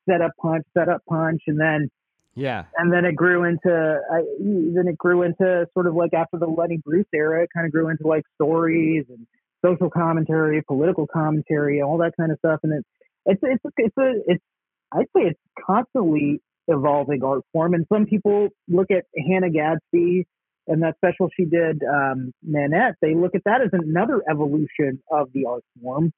set 0.10 0.22
up 0.22 0.32
punch, 0.42 0.66
set 0.78 0.90
up 0.90 1.02
punch, 1.08 1.42
and 1.48 1.60
then 1.60 1.90
yeah. 2.36 2.66
And 2.76 2.92
then 2.92 3.06
it 3.06 3.16
grew 3.16 3.44
into, 3.44 3.70
I, 3.70 4.22
then 4.40 4.88
it 4.88 4.98
grew 4.98 5.22
into 5.22 5.68
sort 5.74 5.88
of 5.88 5.96
like 5.96 6.14
after 6.14 6.38
the 6.38 6.48
Lenny 6.48 6.80
Bruce 6.84 7.06
era, 7.14 7.44
it 7.44 7.50
kind 7.54 7.66
of 7.66 7.72
grew 7.72 7.90
into 7.90 8.08
like 8.08 8.24
stories 8.36 9.06
and 9.10 9.28
social 9.64 9.90
commentary, 9.90 10.62
political 10.64 11.06
commentary, 11.08 11.82
all 11.82 12.00
that 12.00 12.14
kind 12.20 12.32
of 12.32 12.40
stuff. 12.40 12.60
And 12.64 12.74
it, 12.74 12.86
it's, 13.26 13.42
it's, 13.44 13.64
it's 13.78 13.98
a, 13.98 14.14
it's, 14.26 14.44
I'd 14.92 15.06
say 15.16 15.30
it's 15.30 15.40
constantly 15.66 16.42
evolving 16.68 17.24
art 17.24 17.44
form. 17.52 17.74
And 17.74 17.86
some 17.92 18.06
people 18.06 18.50
look 18.68 18.92
at 18.92 19.06
Hannah 19.16 19.50
Gadsby 19.50 20.26
and 20.68 20.82
that 20.84 20.96
special 20.98 21.30
she 21.36 21.46
did, 21.46 21.84
um, 21.84 22.34
Nanette, 22.42 22.96
they 23.02 23.16
look 23.16 23.36
at 23.36 23.44
that 23.46 23.62
as 23.62 23.70
another 23.74 24.22
evolution 24.30 25.02
of 25.12 25.32
the 25.34 25.46
art 25.46 25.64
form. 25.82 26.14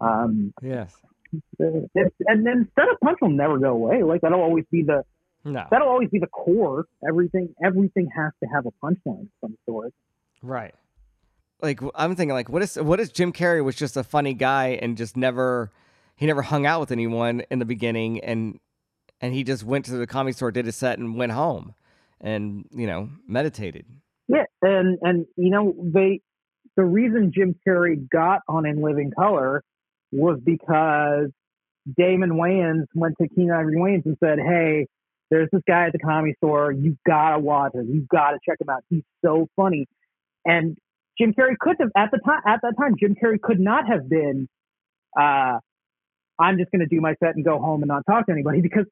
Um, 0.00 0.52
yes. 0.62 0.94
And 1.58 2.46
then 2.46 2.68
set 2.78 2.88
up 2.88 3.00
punch 3.02 3.18
will 3.22 3.30
never 3.30 3.58
go 3.58 3.70
away. 3.70 4.02
Like 4.02 4.20
that'll 4.20 4.40
always 4.40 4.64
be 4.70 4.82
the 4.82 5.04
no. 5.44 5.66
That'll 5.70 5.88
always 5.88 6.10
be 6.10 6.18
the 6.18 6.26
core. 6.26 6.86
Everything 7.06 7.54
everything 7.64 8.08
has 8.14 8.32
to 8.42 8.48
have 8.48 8.66
a 8.66 8.70
punchline 8.84 9.22
of 9.22 9.28
some 9.40 9.56
sort. 9.66 9.92
Right. 10.42 10.74
Like 11.62 11.80
I'm 11.94 12.14
thinking 12.16 12.34
like 12.34 12.48
what 12.48 12.62
is 12.62 12.76
what 12.76 13.00
is 13.00 13.10
Jim 13.10 13.32
Carrey 13.32 13.64
was 13.64 13.76
just 13.76 13.96
a 13.96 14.04
funny 14.04 14.34
guy 14.34 14.78
and 14.82 14.96
just 14.96 15.16
never 15.16 15.70
he 16.16 16.26
never 16.26 16.42
hung 16.42 16.66
out 16.66 16.80
with 16.80 16.92
anyone 16.92 17.42
in 17.50 17.58
the 17.58 17.64
beginning 17.64 18.20
and 18.20 18.60
and 19.22 19.32
he 19.32 19.44
just 19.44 19.64
went 19.64 19.86
to 19.86 19.92
the 19.92 20.06
comedy 20.06 20.34
store, 20.34 20.50
did 20.50 20.66
a 20.66 20.72
set 20.72 20.98
and 20.98 21.16
went 21.16 21.32
home 21.32 21.74
and, 22.20 22.66
you 22.72 22.86
know, 22.86 23.08
meditated. 23.26 23.86
Yeah, 24.28 24.44
and 24.60 24.98
and 25.02 25.26
you 25.36 25.50
know, 25.50 25.74
they 25.78 26.20
the 26.76 26.84
reason 26.84 27.32
Jim 27.34 27.54
Carrey 27.66 28.08
got 28.10 28.40
on 28.48 28.66
In 28.66 28.82
Living 28.82 29.12
Color 29.16 29.62
was 30.10 30.38
because 30.44 31.30
Damon 31.96 32.32
Wayans 32.32 32.86
went 32.94 33.16
to 33.20 33.28
Keenen 33.28 33.50
Ivory 33.50 33.76
Wayans 33.76 34.06
and 34.06 34.16
said, 34.22 34.38
"Hey, 34.38 34.86
there's 35.30 35.48
this 35.50 35.62
guy 35.66 35.86
at 35.86 35.92
the 35.92 35.98
comedy 35.98 36.34
store. 36.36 36.72
You've 36.72 36.98
gotta 37.06 37.38
watch 37.38 37.74
him. 37.74 37.88
You've 37.90 38.08
gotta 38.08 38.38
check 38.46 38.60
him 38.60 38.68
out. 38.68 38.84
He's 38.90 39.02
so 39.24 39.48
funny. 39.56 39.86
And 40.44 40.76
Jim 41.18 41.34
Carrey 41.34 41.56
could 41.58 41.76
have 41.80 41.90
at 41.96 42.10
the 42.10 42.18
time 42.18 42.40
at 42.46 42.60
that 42.62 42.74
time 42.78 42.96
Jim 42.98 43.14
Carrey 43.14 43.40
could 43.40 43.58
not 43.58 43.86
have 43.86 44.08
been 44.08 44.48
uh 45.18 45.58
I'm 46.38 46.58
just 46.58 46.70
gonna 46.70 46.86
do 46.86 47.00
my 47.00 47.14
set 47.22 47.34
and 47.34 47.44
go 47.44 47.58
home 47.58 47.82
and 47.82 47.88
not 47.88 48.04
talk 48.06 48.26
to 48.26 48.32
anybody 48.32 48.60
because 48.62 48.86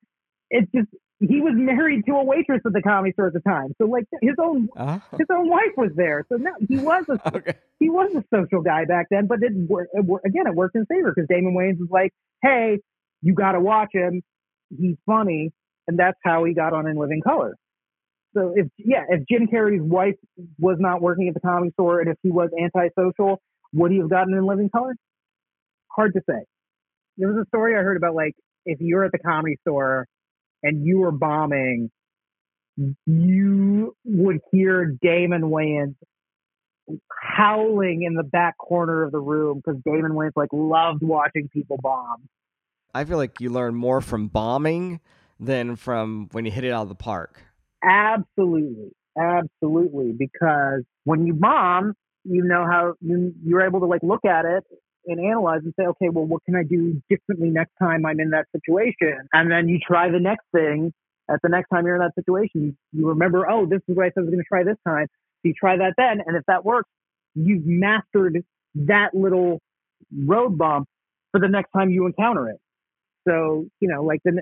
it's 0.51 0.70
just 0.72 0.88
he 1.20 1.40
was 1.40 1.53
married 1.55 2.07
to 2.07 2.12
a 2.12 2.24
waitress 2.24 2.62
at 2.64 2.72
the 2.72 2.80
comedy 2.80 3.12
store 3.12 3.26
at 3.26 3.34
the 3.34 3.40
time. 3.40 3.74
So 3.78 3.86
like 3.86 4.05
his 4.22 4.34
own 4.40 4.68
uh-huh. 4.76 4.98
his 5.18 5.26
own 5.30 5.48
wife 5.48 5.72
was 5.76 5.90
there. 5.94 6.24
So 6.30 6.36
no, 6.36 6.51
he 6.66 6.78
was 6.78 7.05
a 7.09 7.20
okay. 7.36 7.55
he 7.78 7.90
was 7.90 8.11
a 8.14 8.24
social 8.34 8.62
guy 8.62 8.84
back 8.86 9.07
then. 9.11 9.26
But 9.26 9.42
it, 9.42 9.53
it 9.53 10.20
again 10.24 10.46
it 10.46 10.55
worked 10.55 10.76
in 10.76 10.86
favor 10.86 11.12
because 11.14 11.28
Damon 11.28 11.55
Wayans 11.55 11.78
was 11.78 11.90
like, 11.90 12.12
hey, 12.42 12.78
you 13.22 13.34
got 13.34 13.53
to 13.53 13.61
watch 13.61 13.90
him. 13.92 14.22
He's 14.70 14.96
funny, 15.05 15.53
and 15.86 15.98
that's 15.98 16.18
how 16.24 16.44
he 16.44 16.55
got 16.55 16.72
on 16.72 16.86
In 16.86 16.96
Living 16.96 17.20
Color. 17.22 17.57
So 18.34 18.55
if 18.57 18.68
yeah, 18.78 19.05
if 19.09 19.24
Jim 19.28 19.46
Carrey's 19.46 19.82
wife 19.82 20.14
was 20.59 20.76
not 20.78 21.03
working 21.03 21.28
at 21.28 21.34
the 21.34 21.40
comedy 21.40 21.72
store, 21.72 22.01
and 22.01 22.09
if 22.09 22.16
he 22.22 22.30
was 22.30 22.48
antisocial, 22.59 23.42
would 23.74 23.90
he 23.90 23.98
have 23.98 24.09
gotten 24.09 24.32
In 24.32 24.46
Living 24.46 24.70
Color? 24.70 24.94
Hard 25.88 26.14
to 26.14 26.20
say. 26.28 26.44
There 27.18 27.28
was 27.28 27.44
a 27.44 27.48
story 27.48 27.74
I 27.74 27.82
heard 27.82 27.96
about 27.98 28.14
like 28.14 28.34
if 28.64 28.80
you're 28.80 29.05
at 29.05 29.12
the 29.12 29.18
comedy 29.18 29.59
store 29.62 30.07
and 30.62 30.84
you 30.84 30.98
were 30.98 31.12
bombing, 31.12 31.90
you 33.06 33.96
would 34.04 34.38
hear 34.52 34.96
Damon 35.02 35.42
Wayans 35.42 35.94
howling 37.22 38.02
in 38.02 38.14
the 38.14 38.22
back 38.22 38.56
corner 38.58 39.02
of 39.02 39.12
the 39.12 39.20
room 39.20 39.62
because 39.64 39.80
Damon 39.84 40.12
Wayans 40.12 40.32
like 40.36 40.50
loved 40.52 41.02
watching 41.02 41.48
people 41.48 41.78
bomb. 41.80 42.28
I 42.94 43.04
feel 43.04 43.18
like 43.18 43.40
you 43.40 43.50
learn 43.50 43.74
more 43.74 44.00
from 44.00 44.28
bombing 44.28 45.00
than 45.38 45.76
from 45.76 46.28
when 46.32 46.44
you 46.44 46.50
hit 46.50 46.64
it 46.64 46.72
out 46.72 46.82
of 46.82 46.88
the 46.88 46.94
park. 46.94 47.42
Absolutely. 47.84 48.90
Absolutely. 49.18 50.12
Because 50.12 50.82
when 51.04 51.26
you 51.26 51.34
bomb, 51.34 51.94
you 52.24 52.44
know 52.44 52.66
how 52.66 52.94
you, 53.00 53.32
you're 53.44 53.62
able 53.62 53.80
to 53.80 53.86
like 53.86 54.02
look 54.02 54.24
at 54.24 54.44
it 54.44 54.64
and 55.07 55.20
analyze 55.20 55.61
and 55.64 55.74
say, 55.78 55.86
okay, 55.86 56.09
well, 56.09 56.24
what 56.24 56.44
can 56.44 56.55
I 56.55 56.62
do 56.62 57.01
differently 57.09 57.51
next 57.51 57.72
time 57.80 58.05
I'm 58.07 58.20
in 58.20 58.30
that 58.30 58.46
situation? 58.55 59.28
And 59.32 59.51
then 59.51 59.68
you 59.68 59.78
try 59.78 60.11
the 60.11 60.20
next 60.20 60.44
thing 60.55 60.92
at 61.30 61.40
the 61.42 61.48
next 61.48 61.68
time 61.68 61.86
you're 61.86 61.96
in 61.96 62.03
that 62.03 62.14
situation. 62.14 62.76
You, 62.92 63.09
remember, 63.09 63.48
oh, 63.48 63.66
this 63.66 63.80
is 63.88 63.96
what 63.96 64.07
I 64.07 64.09
said 64.09 64.18
I 64.18 64.20
was 64.22 64.30
going 64.30 64.42
to 64.42 64.48
try 64.48 64.64
this 64.64 64.76
time. 64.86 65.07
So 65.09 65.40
you 65.44 65.55
try 65.59 65.76
that 65.76 65.94
then. 65.96 66.20
And 66.26 66.36
if 66.36 66.42
that 66.48 66.64
works, 66.64 66.88
you've 67.34 67.64
mastered 67.64 68.42
that 68.74 69.14
little 69.14 69.61
road 70.26 70.59
bump 70.59 70.88
for 71.30 71.40
the 71.40 71.48
next 71.48 71.70
time 71.70 71.90
you 71.90 72.07
encounter 72.07 72.48
it. 72.48 72.59
So, 73.28 73.66
you 73.80 73.88
know, 73.88 74.03
like 74.03 74.20
the, 74.24 74.40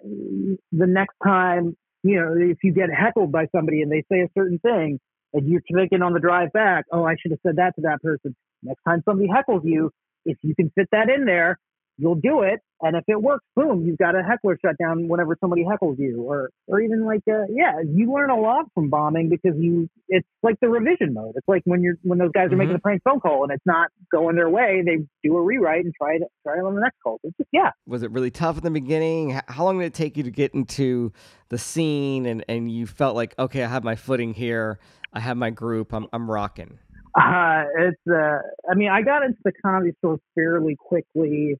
the 0.72 0.86
next 0.86 1.14
time, 1.22 1.76
you 2.02 2.20
know, 2.20 2.34
if 2.36 2.58
you 2.62 2.72
get 2.72 2.90
heckled 2.90 3.32
by 3.32 3.46
somebody 3.54 3.82
and 3.82 3.90
they 3.90 4.04
say 4.10 4.20
a 4.20 4.28
certain 4.36 4.58
thing 4.60 4.98
and 5.32 5.48
you're 5.48 5.62
thinking 5.72 6.00
on 6.02 6.14
the 6.14 6.20
drive 6.20 6.52
back, 6.52 6.86
oh, 6.92 7.04
I 7.04 7.16
should 7.20 7.32
have 7.32 7.40
said 7.46 7.56
that 7.56 7.74
to 7.76 7.82
that 7.82 8.00
person. 8.02 8.34
Next 8.62 8.80
time 8.86 9.02
somebody 9.04 9.28
heckles 9.28 9.64
you, 9.64 9.90
if 10.24 10.38
you 10.42 10.54
can 10.54 10.70
fit 10.74 10.88
that 10.92 11.08
in 11.10 11.24
there, 11.24 11.58
you'll 11.98 12.14
do 12.14 12.42
it. 12.42 12.60
And 12.80 12.96
if 12.96 13.02
it 13.08 13.20
works, 13.20 13.44
boom, 13.56 13.84
you've 13.84 13.98
got 13.98 14.14
a 14.14 14.22
heckler 14.22 14.56
shut 14.64 14.76
down 14.78 15.08
whenever 15.08 15.36
somebody 15.40 15.64
heckles 15.64 15.98
you, 15.98 16.22
or 16.22 16.50
or 16.68 16.80
even 16.80 17.04
like 17.04 17.22
uh, 17.28 17.46
yeah, 17.50 17.72
you 17.84 18.12
learn 18.12 18.30
a 18.30 18.38
lot 18.38 18.66
from 18.72 18.88
bombing 18.88 19.28
because 19.28 19.58
you 19.58 19.90
it's 20.06 20.26
like 20.44 20.60
the 20.60 20.68
revision 20.68 21.12
mode. 21.12 21.32
It's 21.34 21.48
like 21.48 21.62
when 21.64 21.82
you're 21.82 21.96
when 22.04 22.20
those 22.20 22.30
guys 22.32 22.46
are 22.46 22.48
mm-hmm. 22.50 22.58
making 22.58 22.74
a 22.76 22.78
prank 22.78 23.02
phone 23.02 23.18
call 23.18 23.42
and 23.42 23.50
it's 23.50 23.66
not 23.66 23.90
going 24.12 24.36
their 24.36 24.48
way, 24.48 24.82
they 24.86 25.04
do 25.24 25.36
a 25.36 25.42
rewrite 25.42 25.84
and 25.84 25.92
try 26.00 26.14
it 26.14 26.22
try 26.44 26.54
it 26.54 26.64
on 26.64 26.76
the 26.76 26.80
next 26.80 26.98
call. 27.02 27.18
It's 27.24 27.36
just 27.36 27.48
yeah. 27.52 27.70
Was 27.84 28.04
it 28.04 28.12
really 28.12 28.30
tough 28.30 28.58
in 28.58 28.62
the 28.62 28.70
beginning? 28.70 29.40
How 29.48 29.64
long 29.64 29.80
did 29.80 29.86
it 29.86 29.94
take 29.94 30.16
you 30.16 30.22
to 30.22 30.30
get 30.30 30.54
into 30.54 31.12
the 31.48 31.58
scene 31.58 32.26
and 32.26 32.44
and 32.48 32.70
you 32.70 32.86
felt 32.86 33.16
like 33.16 33.34
okay, 33.40 33.64
I 33.64 33.66
have 33.66 33.82
my 33.82 33.96
footing 33.96 34.34
here. 34.34 34.78
I 35.12 35.18
have 35.18 35.36
my 35.36 35.50
group. 35.50 35.92
I'm 35.92 36.06
I'm 36.12 36.30
rocking. 36.30 36.78
Uh, 37.18 37.64
it's 37.76 38.00
uh, 38.08 38.38
I 38.70 38.74
mean, 38.74 38.90
I 38.90 39.02
got 39.02 39.24
into 39.24 39.38
the 39.44 39.52
comedy 39.64 39.92
store 39.98 40.18
fairly 40.34 40.76
quickly. 40.78 41.56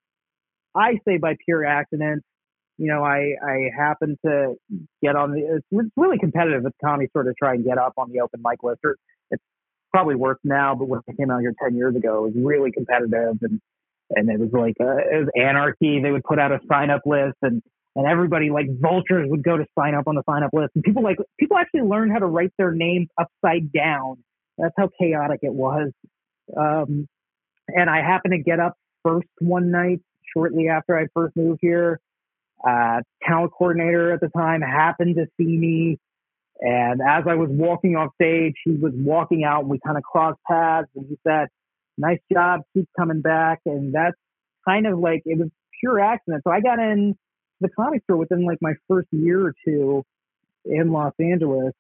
I 0.75 0.99
say 1.07 1.19
by 1.19 1.37
pure 1.45 1.65
accident. 1.65 2.23
You 2.77 2.87
know, 2.87 3.03
I 3.03 3.35
I 3.43 3.71
happened 3.77 4.19
to 4.25 4.55
get 5.03 5.17
on 5.17 5.33
the. 5.33 5.57
It's, 5.57 5.91
really 5.97 6.19
competitive 6.19 6.65
at 6.65 6.73
the 6.73 6.87
comedy 6.87 7.09
store 7.09 7.25
to 7.25 7.35
try 7.35 7.55
and 7.55 7.65
get 7.65 7.77
up 7.77 7.95
on 7.97 8.13
the 8.13 8.21
open 8.21 8.41
mic 8.45 8.63
list. 8.63 8.81
Or 8.85 8.97
it's 9.33 9.43
probably 9.93 10.15
worse 10.15 10.39
now, 10.45 10.77
but 10.77 10.87
when 10.87 11.01
I 11.09 11.13
came 11.15 11.31
out 11.31 11.41
here 11.41 11.55
ten 11.61 11.75
years 11.75 11.97
ago, 11.97 12.27
it 12.27 12.35
was 12.35 12.45
really 12.45 12.71
competitive 12.71 13.39
and 13.43 13.61
and 14.11 14.31
it 14.31 14.39
was 14.39 14.51
like 14.53 14.77
uh, 14.81 14.97
it 14.97 15.25
was 15.25 15.29
anarchy. 15.37 16.01
They 16.01 16.13
would 16.13 16.25
put 16.25 16.39
out 16.39 16.53
a 16.53 16.61
sign 16.71 16.91
up 16.91 17.03
list 17.05 17.37
and 17.43 17.63
and 17.97 18.07
everybody 18.07 18.51
like 18.51 18.67
vultures 18.81 19.27
would 19.29 19.43
go 19.43 19.57
to 19.57 19.67
sign 19.77 19.97
up 19.97 20.07
on 20.07 20.15
the 20.15 20.23
sign 20.29 20.45
up 20.45 20.51
list 20.53 20.71
and 20.77 20.85
people 20.85 21.03
like 21.03 21.17
people 21.41 21.57
actually 21.57 21.83
learned 21.83 22.13
how 22.13 22.21
to 22.21 22.27
write 22.27 22.53
their 22.59 22.71
names 22.71 23.09
upside 23.19 23.73
down 23.73 24.19
that's 24.59 24.75
how 24.77 24.91
chaotic 25.01 25.41
it 25.43 25.53
was. 25.53 25.91
Um, 26.57 27.09
and 27.69 27.89
I 27.89 28.03
happened 28.03 28.33
to 28.33 28.43
get 28.43 28.61
up 28.61 28.75
first 29.05 29.29
one 29.41 29.71
night 29.71 30.01
shortly 30.35 30.69
after 30.69 30.99
I 30.99 31.07
first 31.15 31.37
moved 31.37 31.61
here. 31.63 32.01
Uh, 32.67 33.01
talent 33.23 33.53
coordinator 33.57 34.13
at 34.13 34.21
the 34.21 34.29
time 34.37 34.61
happened 34.61 35.17
to 35.17 35.27
see 35.37 35.57
me. 35.57 35.99
And 36.61 37.01
as 37.01 37.25
I 37.29 37.37
was 37.37 37.49
walking 37.51 37.95
off 37.95 38.11
stage, 38.21 38.55
he 38.65 38.73
was 38.73 38.93
walking 38.97 39.45
out 39.45 39.61
and 39.61 39.69
we 39.71 39.79
kind 39.85 39.97
of 39.97 40.03
crossed 40.03 40.41
paths 40.47 40.89
and 40.97 41.07
he 41.09 41.17
said, 41.27 41.49
nice 41.97 42.19
job, 42.33 42.63
keep 42.75 42.89
coming 42.99 43.21
back. 43.21 43.61
And 43.65 43.95
that's 43.95 44.17
kind 44.67 44.87
of 44.87 44.99
like, 44.99 45.23
it 45.25 45.39
was 45.39 45.51
pure 45.79 46.01
accident. 46.01 46.43
So 46.45 46.51
I 46.53 46.61
got 46.61 46.81
in 46.81 47.17
the 47.61 47.69
comic 47.69 48.03
store 48.05 48.17
within 48.17 48.45
like 48.45 48.59
my 48.61 48.75
first 48.89 49.09
year 49.13 49.47
or 49.47 49.55
two 49.65 50.05
in 50.65 50.91
Los 50.91 51.13
Angeles 51.21 51.75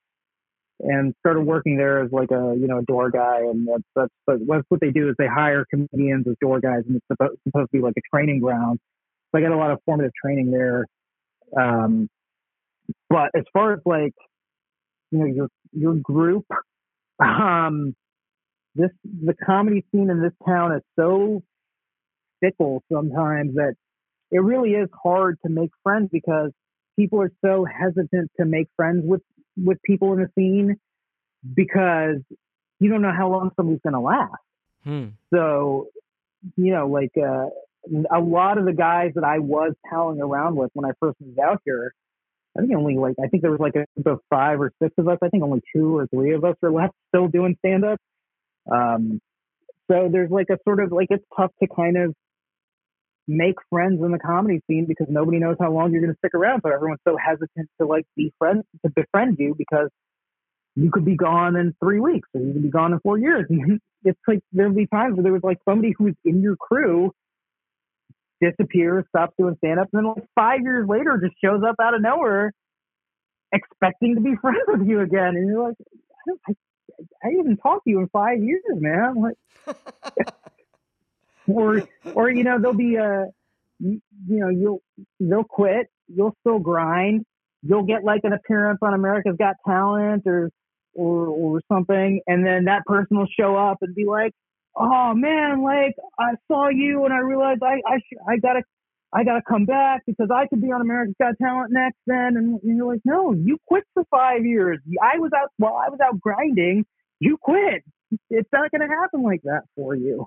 and 0.81 1.15
started 1.21 1.41
working 1.41 1.77
there 1.77 2.03
as 2.03 2.13
like 2.13 2.31
a 2.31 2.55
you 2.59 2.67
know 2.67 2.81
door 2.83 3.11
guy 3.11 3.41
and 3.41 3.67
that's 3.67 3.83
that's 3.97 4.13
but 4.27 4.39
what 4.69 4.81
they 4.81 4.91
do 4.91 5.09
is 5.09 5.15
they 5.19 5.27
hire 5.27 5.65
comedians 5.71 6.27
as 6.29 6.35
door 6.41 6.61
guys 6.61 6.83
and 6.87 6.97
it's 6.97 7.07
supposed, 7.11 7.39
supposed 7.45 7.71
to 7.73 7.79
be 7.79 7.83
like 7.83 7.95
a 7.97 8.17
training 8.17 8.41
ground. 8.41 8.79
So 9.33 9.39
i 9.39 9.43
got 9.43 9.53
a 9.53 9.57
lot 9.57 9.71
of 9.71 9.79
formative 9.85 10.13
training 10.23 10.51
there 10.51 10.87
um 11.57 12.09
but 13.11 13.31
as 13.37 13.45
far 13.53 13.73
as 13.73 13.81
like 13.85 14.15
you 15.11 15.19
know 15.19 15.27
your 15.27 15.49
your 15.73 15.95
group 15.95 16.47
um 17.19 17.95
this 18.75 18.91
the 19.05 19.35
comedy 19.45 19.85
scene 19.91 20.11
in 20.11 20.23
this 20.23 20.33
town 20.47 20.73
is 20.73 20.83
so 20.97 21.43
fickle 22.41 22.83
sometimes 22.93 23.55
that 23.55 23.75
it 24.31 24.39
really 24.39 24.71
is 24.71 24.89
hard 25.03 25.39
to 25.45 25.51
make 25.51 25.71
friends 25.83 26.09
because 26.13 26.53
people 26.97 27.21
are 27.21 27.33
so 27.45 27.65
hesitant 27.65 28.31
to 28.39 28.45
make 28.45 28.69
friends 28.77 29.03
with 29.05 29.23
with 29.65 29.83
people 29.83 30.13
in 30.13 30.21
the 30.21 30.31
scene 30.35 30.79
because 31.55 32.17
you 32.81 32.91
don't 32.91 33.03
know 33.03 33.13
how 33.17 33.29
long 33.29 33.51
somebody's 33.57 33.81
going 33.83 33.95
to 33.95 34.01
last. 34.01 34.35
Hmm. 34.85 35.07
So, 35.33 35.89
you 36.57 36.73
know, 36.73 36.87
like 36.87 37.13
uh, 37.17 37.49
a 38.15 38.21
lot 38.21 38.59
of 38.59 38.65
the 38.65 38.73
guys 38.73 39.13
that 39.15 39.25
I 39.25 39.39
was 39.39 39.75
palling 39.89 40.21
around 40.21 40.57
with 40.57 40.71
when 40.75 40.89
I 40.89 40.93
first 41.01 41.21
moved 41.21 41.39
out 41.39 41.61
here, 41.65 41.95
I 42.57 42.61
think 42.61 42.73
only 42.77 42.97
like 42.97 43.17
I 43.23 43.29
think 43.29 43.43
there 43.43 43.51
was 43.51 43.61
like 43.61 43.77
a 43.77 43.87
group 43.95 44.19
of 44.19 44.21
five 44.31 44.61
or 44.61 44.73
six 44.83 44.95
of 44.99 45.09
us. 45.09 45.19
I 45.23 45.29
think 45.29 45.43
only 45.43 45.63
two 45.75 45.97
or 45.97 46.07
three 46.07 46.35
of 46.35 46.45
us 46.45 46.57
are 46.63 46.73
left 46.73 46.95
still 47.09 47.29
doing 47.29 47.57
stand 47.59 47.85
up. 47.85 48.01
Um, 48.71 49.21
so 49.91 50.09
there's 50.11 50.31
like 50.31 50.49
a 50.51 50.59
sort 50.65 50.81
of 50.81 50.93
like 50.93 51.09
it's 51.11 51.25
tough 51.37 51.53
to 51.61 51.69
kind 51.69 51.97
of 51.97 52.15
make 53.29 53.57
friends 53.69 54.03
in 54.03 54.11
the 54.11 54.19
comedy 54.19 54.61
scene 54.67 54.87
because 54.89 55.07
nobody 55.11 55.39
knows 55.39 55.57
how 55.61 55.71
long 55.71 55.93
you're 55.93 56.01
going 56.01 56.13
to 56.13 56.19
stick 56.19 56.35
around. 56.35 56.63
So 56.65 56.73
everyone's 56.73 57.01
so 57.07 57.17
hesitant 57.17 57.69
to 57.81 57.87
like 57.87 58.07
be 58.17 58.33
friends 58.39 58.65
to 58.85 58.91
befriend 58.91 59.37
you 59.39 59.55
because 59.57 59.91
you 60.75 60.91
could 60.91 61.05
be 61.05 61.17
gone 61.17 61.55
in 61.57 61.75
three 61.79 62.01
weeks 62.01 62.29
or 62.35 62.41
you 62.41 62.55
could 62.55 62.63
be 62.63 62.71
gone 62.71 62.93
in 62.93 63.01
four 63.01 63.19
years. 63.19 63.47
And 63.51 63.81
it's 64.05 64.19
like 64.29 64.39
there'll 64.53 64.73
be 64.73 64.87
times 64.87 65.17
where 65.17 65.25
there 65.25 65.33
was 65.33 65.43
like 65.43 65.59
somebody 65.69 65.93
who's 65.99 66.15
in 66.25 66.41
your 66.41 66.57
crew 66.57 67.11
disappears, 68.41 69.05
stops 69.09 69.35
doing 69.37 69.57
stand 69.59 69.81
up, 69.81 69.89
and 69.93 70.05
then 70.05 70.15
like 70.15 70.25
five 70.37 70.61
years 70.63 70.89
later 70.89 71.21
just 71.21 71.35
shows 71.45 71.63
up 71.69 71.75
out 71.83 71.95
of 71.95 72.01
nowhere 72.01 72.53
expecting 73.53 74.15
to 74.15 74.21
be 74.21 74.37
friends 74.41 74.63
with 74.69 74.87
you 74.87 75.01
again. 75.01 75.35
And 75.35 75.49
you're 75.49 75.69
like, 75.69 75.77
I, 76.49 76.53
I, 76.53 77.29
I 77.29 77.31
didn't 77.31 77.57
talk 77.57 77.83
to 77.83 77.91
you 77.91 77.99
in 77.99 78.09
five 78.09 78.41
years, 78.41 78.63
man. 78.69 79.17
Like 79.21 79.77
or 81.49 81.83
or 82.15 82.31
you 82.31 82.45
know 82.45 82.61
they'll 82.61 82.73
be 82.73 82.97
a 82.97 83.27
you, 83.81 84.01
know 84.27 84.49
you'll 84.49 84.83
they'll 85.21 85.45
quit 85.45 85.87
you'll 86.09 86.35
still 86.41 86.59
grind 86.59 87.25
you'll 87.63 87.85
get 87.85 88.05
like 88.05 88.21
an 88.25 88.33
appearance 88.33 88.79
on 88.83 88.95
America's 88.95 89.37
Got 89.39 89.57
Talent 89.67 90.25
or 90.27 90.51
or 90.95 91.27
or 91.29 91.61
something 91.71 92.21
and 92.27 92.47
then 92.47 92.65
that 92.65 92.85
person 92.87 93.19
will 93.19 93.29
show 93.39 93.57
up 93.57 93.79
and 93.83 93.95
be 93.95 94.05
like 94.05 94.33
oh 94.77 95.15
man 95.15 95.63
like 95.63 95.95
I 96.19 96.33
saw 96.49 96.69
you 96.69 97.05
and 97.05 97.13
I 97.15 97.19
realized 97.19 97.63
I 97.63 97.81
I 97.87 97.99
sh- 97.99 98.19
I 98.29 98.37
gotta 98.39 98.63
I 99.13 99.25
gotta 99.25 99.43
come 99.49 99.65
back 99.65 100.03
because 100.07 100.29
I 100.35 100.47
could 100.49 100.61
be 100.61 100.71
on 100.73 100.81
America's 100.81 101.15
Got 101.19 101.35
Talent 101.41 101.73
next 101.73 101.99
then 102.07 102.37
and 102.37 102.61
you're 102.63 102.87
like 102.87 103.03
no 103.05 103.33
you 103.33 103.59
quit 103.67 103.85
for 103.95 104.05
five 104.11 104.45
years. 104.45 104.79
I 105.03 105.19
was 105.19 105.31
out 105.37 105.51
while 105.57 105.75
I 105.75 105.89
was 105.89 105.99
out 106.05 106.21
grinding 106.21 106.85
you 107.21 107.37
quit. 107.41 107.85
It's 108.31 108.49
not 108.53 108.71
gonna 108.71 108.89
happen 108.89 109.23
like 109.23 109.43
that 109.45 109.63
for 109.77 109.95
you 109.95 110.27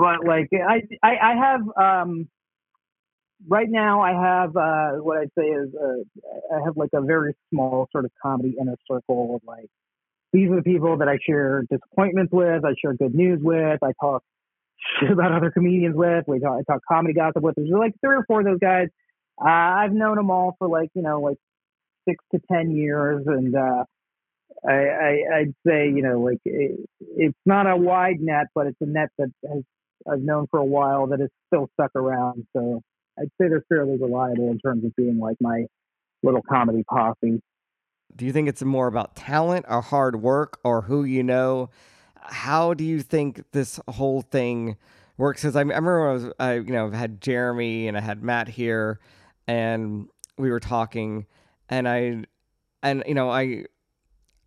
but 0.00 0.24
like 0.26 0.48
I, 0.52 0.82
I, 1.02 1.16
I 1.22 1.34
have 1.34 1.60
um, 1.76 2.26
right 3.46 3.68
now 3.68 4.00
I 4.00 4.12
have 4.12 4.56
uh, 4.56 4.92
what 5.02 5.18
I'd 5.18 5.30
say 5.38 5.44
is 5.44 5.68
uh, 5.74 6.56
I 6.56 6.64
have 6.64 6.78
like 6.78 6.88
a 6.94 7.02
very 7.02 7.34
small 7.52 7.86
sort 7.92 8.06
of 8.06 8.10
comedy 8.22 8.56
inner 8.58 8.76
circle 8.90 9.34
of 9.34 9.42
like 9.46 9.68
these 10.32 10.50
are 10.50 10.56
the 10.56 10.62
people 10.62 10.96
that 10.96 11.08
I 11.08 11.18
share 11.26 11.64
disappointments 11.70 12.32
with, 12.32 12.64
I 12.64 12.72
share 12.80 12.94
good 12.94 13.14
news 13.14 13.40
with, 13.42 13.82
I 13.82 13.92
talk 14.00 14.22
shit 15.00 15.10
about 15.10 15.32
other 15.32 15.50
comedians 15.50 15.94
with, 15.94 16.24
we 16.26 16.40
talk, 16.40 16.60
I 16.60 16.72
talk 16.72 16.80
comedy 16.90 17.12
gossip 17.12 17.42
with. 17.42 17.56
There's 17.56 17.68
like 17.68 17.92
three 18.00 18.16
or 18.16 18.24
four 18.26 18.40
of 18.40 18.46
those 18.46 18.58
guys. 18.58 18.88
Uh, 19.38 19.48
I've 19.48 19.92
known 19.92 20.16
them 20.16 20.30
all 20.30 20.56
for 20.58 20.66
like 20.66 20.88
you 20.94 21.02
know 21.02 21.20
like 21.20 21.36
six 22.08 22.24
to 22.32 22.40
ten 22.50 22.70
years, 22.70 23.26
and 23.26 23.54
uh, 23.54 23.84
I, 24.66 24.72
I 24.72 25.18
I'd 25.36 25.54
say 25.66 25.88
you 25.88 26.02
know 26.02 26.20
like 26.20 26.40
it, 26.46 26.88
it's 27.00 27.38
not 27.44 27.66
a 27.66 27.76
wide 27.76 28.20
net, 28.20 28.46
but 28.54 28.66
it's 28.66 28.80
a 28.80 28.86
net 28.86 29.10
that 29.18 29.30
has 29.46 29.62
I've 30.10 30.20
known 30.22 30.46
for 30.50 30.60
a 30.60 30.64
while 30.64 31.06
that 31.08 31.20
is 31.20 31.28
still 31.48 31.68
stuck 31.74 31.94
around. 31.94 32.46
So 32.56 32.82
I'd 33.18 33.30
say 33.40 33.48
they're 33.48 33.64
fairly 33.68 33.98
reliable 33.98 34.50
in 34.50 34.58
terms 34.58 34.84
of 34.84 34.94
being 34.96 35.18
like 35.18 35.36
my 35.40 35.64
little 36.22 36.42
comedy 36.42 36.84
posse. 36.88 37.40
Do 38.14 38.26
you 38.26 38.32
think 38.32 38.48
it's 38.48 38.62
more 38.62 38.86
about 38.86 39.14
talent 39.14 39.66
or 39.68 39.80
hard 39.80 40.20
work 40.20 40.58
or 40.64 40.82
who 40.82 41.04
you 41.04 41.22
know? 41.22 41.70
How 42.16 42.74
do 42.74 42.84
you 42.84 43.00
think 43.00 43.44
this 43.52 43.80
whole 43.88 44.22
thing 44.22 44.76
works? 45.16 45.42
Because 45.42 45.56
I, 45.56 45.60
I, 45.60 45.62
remember 45.62 46.08
I 46.08 46.12
was, 46.12 46.26
I, 46.38 46.54
you 46.54 46.72
know, 46.72 46.90
had 46.90 47.20
Jeremy 47.20 47.88
and 47.88 47.96
I 47.96 48.00
had 48.00 48.22
Matt 48.22 48.48
here, 48.48 49.00
and 49.46 50.08
we 50.36 50.50
were 50.50 50.60
talking, 50.60 51.26
and 51.68 51.88
I, 51.88 52.24
and 52.82 53.02
you 53.06 53.14
know, 53.14 53.30
I, 53.30 53.64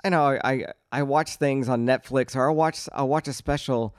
I 0.03 0.09
know 0.09 0.37
I, 0.43 0.65
I 0.91 1.03
watch 1.03 1.37
things 1.37 1.69
on 1.69 1.85
Netflix 1.85 2.35
or 2.35 2.49
I'll 2.49 2.55
watch, 2.55 2.87
I'll 2.93 3.07
watch 3.07 3.27
a 3.27 3.33
special, 3.33 3.95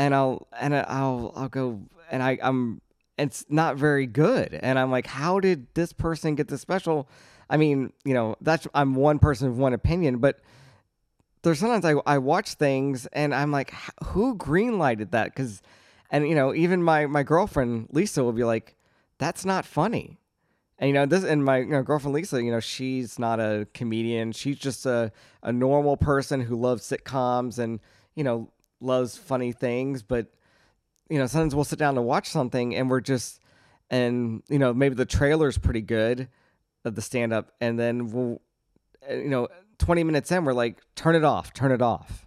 and 0.00 0.14
I'll, 0.14 0.46
and 0.58 0.74
I'll, 0.74 1.32
I'll 1.36 1.48
go, 1.48 1.80
and 2.10 2.22
I, 2.22 2.38
I'm 2.42 2.80
it's 3.18 3.44
not 3.50 3.76
very 3.76 4.06
good. 4.06 4.58
And 4.62 4.78
I'm 4.78 4.90
like, 4.90 5.06
how 5.06 5.40
did 5.40 5.66
this 5.74 5.92
person 5.92 6.34
get 6.36 6.48
this 6.48 6.62
special? 6.62 7.06
I 7.50 7.58
mean, 7.58 7.92
you 8.04 8.14
know, 8.14 8.36
that's 8.40 8.66
I'm 8.74 8.94
one 8.94 9.18
person 9.18 9.48
of 9.48 9.58
one 9.58 9.74
opinion, 9.74 10.18
but 10.18 10.40
there's 11.42 11.58
sometimes 11.58 11.84
I, 11.84 11.94
I 12.06 12.18
watch 12.18 12.54
things 12.54 13.06
and 13.12 13.34
I'm 13.34 13.52
like, 13.52 13.74
who 14.06 14.36
greenlighted 14.36 15.10
that? 15.10 15.26
Because, 15.26 15.60
and 16.10 16.26
you 16.26 16.34
know, 16.34 16.54
even 16.54 16.82
my 16.82 17.06
my 17.06 17.22
girlfriend 17.22 17.88
Lisa 17.92 18.24
will 18.24 18.32
be 18.32 18.44
like, 18.44 18.74
that's 19.18 19.44
not 19.44 19.66
funny. 19.66 20.18
And 20.78 20.88
you 20.88 20.94
know 20.94 21.04
this, 21.04 21.24
and 21.24 21.44
my 21.44 21.58
you 21.58 21.66
know, 21.66 21.82
girlfriend 21.82 22.14
Lisa, 22.14 22.42
you 22.42 22.50
know, 22.50 22.60
she's 22.60 23.18
not 23.18 23.38
a 23.38 23.66
comedian. 23.74 24.32
She's 24.32 24.56
just 24.56 24.86
a 24.86 25.12
a 25.42 25.52
normal 25.52 25.98
person 25.98 26.40
who 26.40 26.56
loves 26.56 26.82
sitcoms 26.84 27.58
and 27.58 27.80
you 28.14 28.24
know 28.24 28.48
loves 28.80 29.16
funny 29.16 29.52
things. 29.52 30.02
But 30.02 30.28
you 31.10 31.18
know, 31.18 31.26
sometimes 31.26 31.54
we'll 31.54 31.64
sit 31.64 31.78
down 31.78 31.96
to 31.96 32.02
watch 32.02 32.28
something 32.28 32.74
and 32.74 32.88
we're 32.88 33.00
just, 33.00 33.40
and, 33.90 34.42
you 34.48 34.60
know, 34.60 34.72
maybe 34.72 34.94
the 34.94 35.04
trailer's 35.04 35.58
pretty 35.58 35.82
good 35.82 36.28
of 36.84 36.94
the 36.94 37.02
stand 37.02 37.32
up. 37.32 37.50
And 37.60 37.78
then 37.78 38.10
we'll, 38.10 38.40
uh, 39.10 39.14
you 39.14 39.28
know, 39.28 39.48
20 39.78 40.04
minutes 40.04 40.30
in, 40.30 40.44
we're 40.44 40.52
like, 40.52 40.78
turn 40.94 41.16
it 41.16 41.24
off, 41.24 41.52
turn 41.52 41.72
it 41.72 41.82
off. 41.82 42.26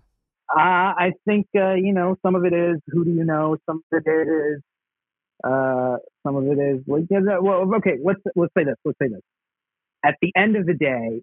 Uh, 0.53 0.59
I 0.59 1.13
think, 1.25 1.47
uh, 1.55 1.75
you 1.75 1.93
know, 1.93 2.17
some 2.21 2.35
of 2.35 2.43
it 2.43 2.53
is 2.53 2.81
who 2.89 3.05
do 3.05 3.11
you 3.11 3.23
know? 3.23 3.55
Some 3.65 3.81
of 3.91 4.03
it 4.05 4.09
is, 4.09 4.61
uh, 5.45 5.97
some 6.23 6.35
of 6.35 6.45
it 6.45 6.59
is, 6.59 6.81
well, 6.85 7.73
okay, 7.75 7.97
let's, 8.03 8.19
let's 8.35 8.53
say 8.55 8.65
this, 8.65 8.75
let's 8.83 8.99
say 9.01 9.07
this. 9.07 9.21
At 10.03 10.15
the 10.21 10.33
end 10.35 10.57
of 10.57 10.65
the 10.65 10.73
day, 10.73 11.21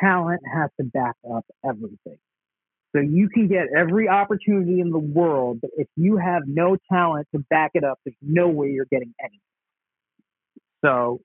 talent 0.00 0.40
has 0.52 0.70
to 0.80 0.84
back 0.84 1.14
up 1.32 1.46
everything. 1.64 2.18
So 2.94 3.02
you 3.02 3.28
can 3.28 3.48
get 3.48 3.66
every 3.76 4.08
opportunity 4.08 4.80
in 4.80 4.90
the 4.90 4.98
world, 4.98 5.58
but 5.60 5.70
if 5.76 5.88
you 5.96 6.16
have 6.16 6.42
no 6.46 6.76
talent 6.90 7.28
to 7.34 7.44
back 7.50 7.72
it 7.74 7.84
up, 7.84 7.98
there's 8.04 8.16
no 8.22 8.48
way 8.48 8.68
you're 8.70 8.86
getting 8.90 9.12
any. 9.22 9.40
So 10.84 11.20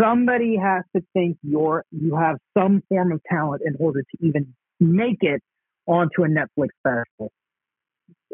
somebody 0.00 0.56
has 0.56 0.84
to 0.94 1.02
think 1.14 1.38
you're 1.42 1.84
you 1.90 2.16
have 2.16 2.36
some 2.56 2.82
form 2.88 3.12
of 3.12 3.20
talent 3.28 3.62
in 3.64 3.76
order 3.78 4.02
to 4.02 4.26
even 4.26 4.54
make 4.78 5.18
it 5.22 5.42
onto 5.86 6.24
a 6.24 6.28
Netflix 6.28 6.68
special. 6.78 7.32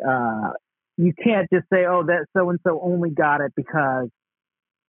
Uh, 0.07 0.51
you 0.97 1.13
can't 1.23 1.49
just 1.53 1.67
say, 1.73 1.85
"Oh, 1.87 2.05
that 2.07 2.27
so 2.37 2.51
and 2.51 2.59
so 2.67 2.81
only 2.83 3.11
got 3.11 3.41
it 3.41 3.53
because." 3.57 4.09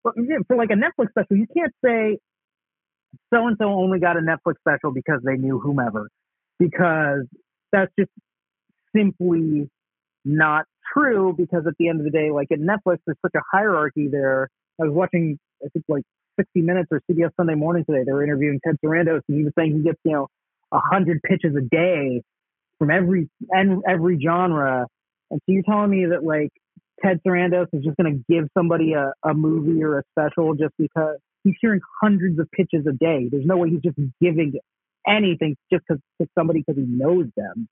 For 0.03 0.55
like 0.55 0.69
a 0.69 0.75
Netflix 0.75 1.09
special, 1.09 1.35
you 1.35 1.47
can't 1.53 1.73
say 1.83 2.17
so 3.33 3.47
and 3.47 3.57
so 3.59 3.65
only 3.65 3.99
got 3.99 4.15
a 4.15 4.21
Netflix 4.21 4.55
special 4.59 4.91
because 4.93 5.19
they 5.25 5.35
knew 5.35 5.59
whomever 5.59 6.07
because 6.59 7.25
that's 7.71 7.91
just 7.99 8.11
simply 8.95 9.69
not 10.25 10.65
true 10.93 11.33
because 11.37 11.65
at 11.67 11.73
the 11.79 11.89
end 11.89 11.99
of 11.99 12.05
the 12.05 12.11
day, 12.11 12.31
like 12.31 12.51
at 12.51 12.59
Netflix, 12.59 12.97
there's 13.05 13.17
such 13.21 13.35
a 13.35 13.41
hierarchy 13.51 14.07
there. 14.07 14.49
I 14.79 14.85
was 14.85 14.93
watching, 14.93 15.39
I 15.63 15.69
think 15.69 15.85
like 15.87 16.03
60 16.39 16.61
Minutes 16.61 16.89
or 16.91 17.01
CBS 17.09 17.31
Sunday 17.37 17.55
Morning 17.55 17.83
today. 17.85 18.03
They 18.05 18.11
were 18.11 18.23
interviewing 18.23 18.59
Ted 18.65 18.75
Sarandos, 18.83 19.21
and 19.27 19.37
he 19.37 19.43
was 19.43 19.53
saying 19.57 19.75
he 19.75 19.83
gets, 19.83 19.99
you 20.03 20.13
know, 20.13 20.27
a 20.71 20.79
hundred 20.79 21.21
pitches 21.23 21.55
a 21.55 21.61
day 21.61 22.21
from 22.79 22.91
every 22.91 23.29
and 23.49 23.83
every 23.87 24.19
genre. 24.23 24.85
And 25.31 25.41
so 25.45 25.51
you're 25.51 25.63
telling 25.63 25.89
me 25.89 26.05
that 26.07 26.23
like 26.23 26.51
Ted 27.03 27.19
Sarandos 27.25 27.67
is 27.73 27.83
just 27.83 27.97
going 27.97 28.13
to 28.13 28.33
give 28.33 28.49
somebody 28.57 28.93
a, 28.93 29.13
a 29.23 29.33
movie 29.33 29.83
or 29.83 29.99
a 29.99 30.03
special 30.11 30.53
just 30.55 30.73
because 30.77 31.17
he's 31.43 31.55
hearing 31.61 31.79
hundreds 32.01 32.39
of 32.39 32.49
pitches 32.51 32.85
a 32.87 32.93
day. 32.93 33.27
There's 33.31 33.45
no 33.45 33.57
way 33.57 33.69
he's 33.69 33.81
just 33.81 33.97
giving 34.21 34.53
anything 35.07 35.55
just 35.71 35.83
because 35.87 36.01
to 36.21 36.27
somebody 36.37 36.63
because 36.65 36.79
he 36.81 36.87
knows 36.87 37.27
them. 37.35 37.67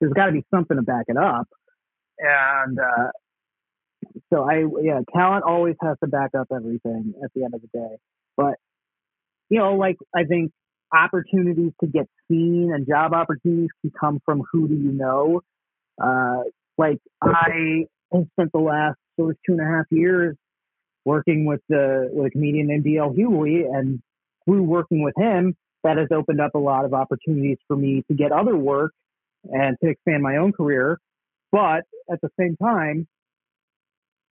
There's 0.00 0.12
got 0.12 0.26
to 0.26 0.32
be 0.32 0.44
something 0.52 0.76
to 0.76 0.82
back 0.82 1.04
it 1.08 1.16
up. 1.16 1.48
And 2.18 2.78
uh, 2.78 3.10
so 4.32 4.48
I, 4.48 4.64
yeah, 4.82 5.00
talent 5.14 5.44
always 5.44 5.76
has 5.82 5.96
to 6.02 6.08
back 6.08 6.30
up 6.38 6.48
everything 6.54 7.14
at 7.22 7.30
the 7.34 7.44
end 7.44 7.54
of 7.54 7.62
the 7.62 7.68
day. 7.72 7.96
But 8.36 8.54
you 9.50 9.58
know, 9.58 9.74
like 9.74 9.96
I 10.14 10.24
think 10.24 10.52
opportunities 10.92 11.72
to 11.80 11.86
get 11.86 12.06
seen 12.30 12.72
and 12.74 12.86
job 12.86 13.12
opportunities 13.12 13.70
can 13.82 13.92
come 13.98 14.20
from 14.24 14.42
who 14.52 14.68
do 14.68 14.74
you 14.74 14.92
know. 14.92 15.40
Uh, 16.00 16.44
like 16.78 16.98
I 17.22 17.86
spent 18.10 18.52
the 18.52 18.58
last 18.58 18.96
sort 19.18 19.30
of 19.30 19.36
two 19.46 19.52
and 19.52 19.60
a 19.60 19.64
half 19.64 19.86
years 19.90 20.36
working 21.04 21.44
with 21.44 21.60
the 21.68 22.08
with 22.12 22.26
a 22.26 22.30
comedian 22.30 22.68
named 22.68 22.84
DL 22.84 23.16
Hughley, 23.16 23.64
and 23.66 24.00
through 24.44 24.62
working 24.62 25.02
with 25.02 25.14
him, 25.16 25.54
that 25.84 25.98
has 25.98 26.08
opened 26.10 26.40
up 26.40 26.54
a 26.54 26.58
lot 26.58 26.84
of 26.84 26.92
opportunities 26.92 27.58
for 27.68 27.76
me 27.76 28.02
to 28.08 28.14
get 28.14 28.32
other 28.32 28.56
work 28.56 28.92
and 29.44 29.76
to 29.82 29.90
expand 29.90 30.22
my 30.22 30.38
own 30.38 30.52
career. 30.52 30.98
But 31.52 31.84
at 32.10 32.20
the 32.20 32.30
same 32.38 32.56
time, 32.56 33.06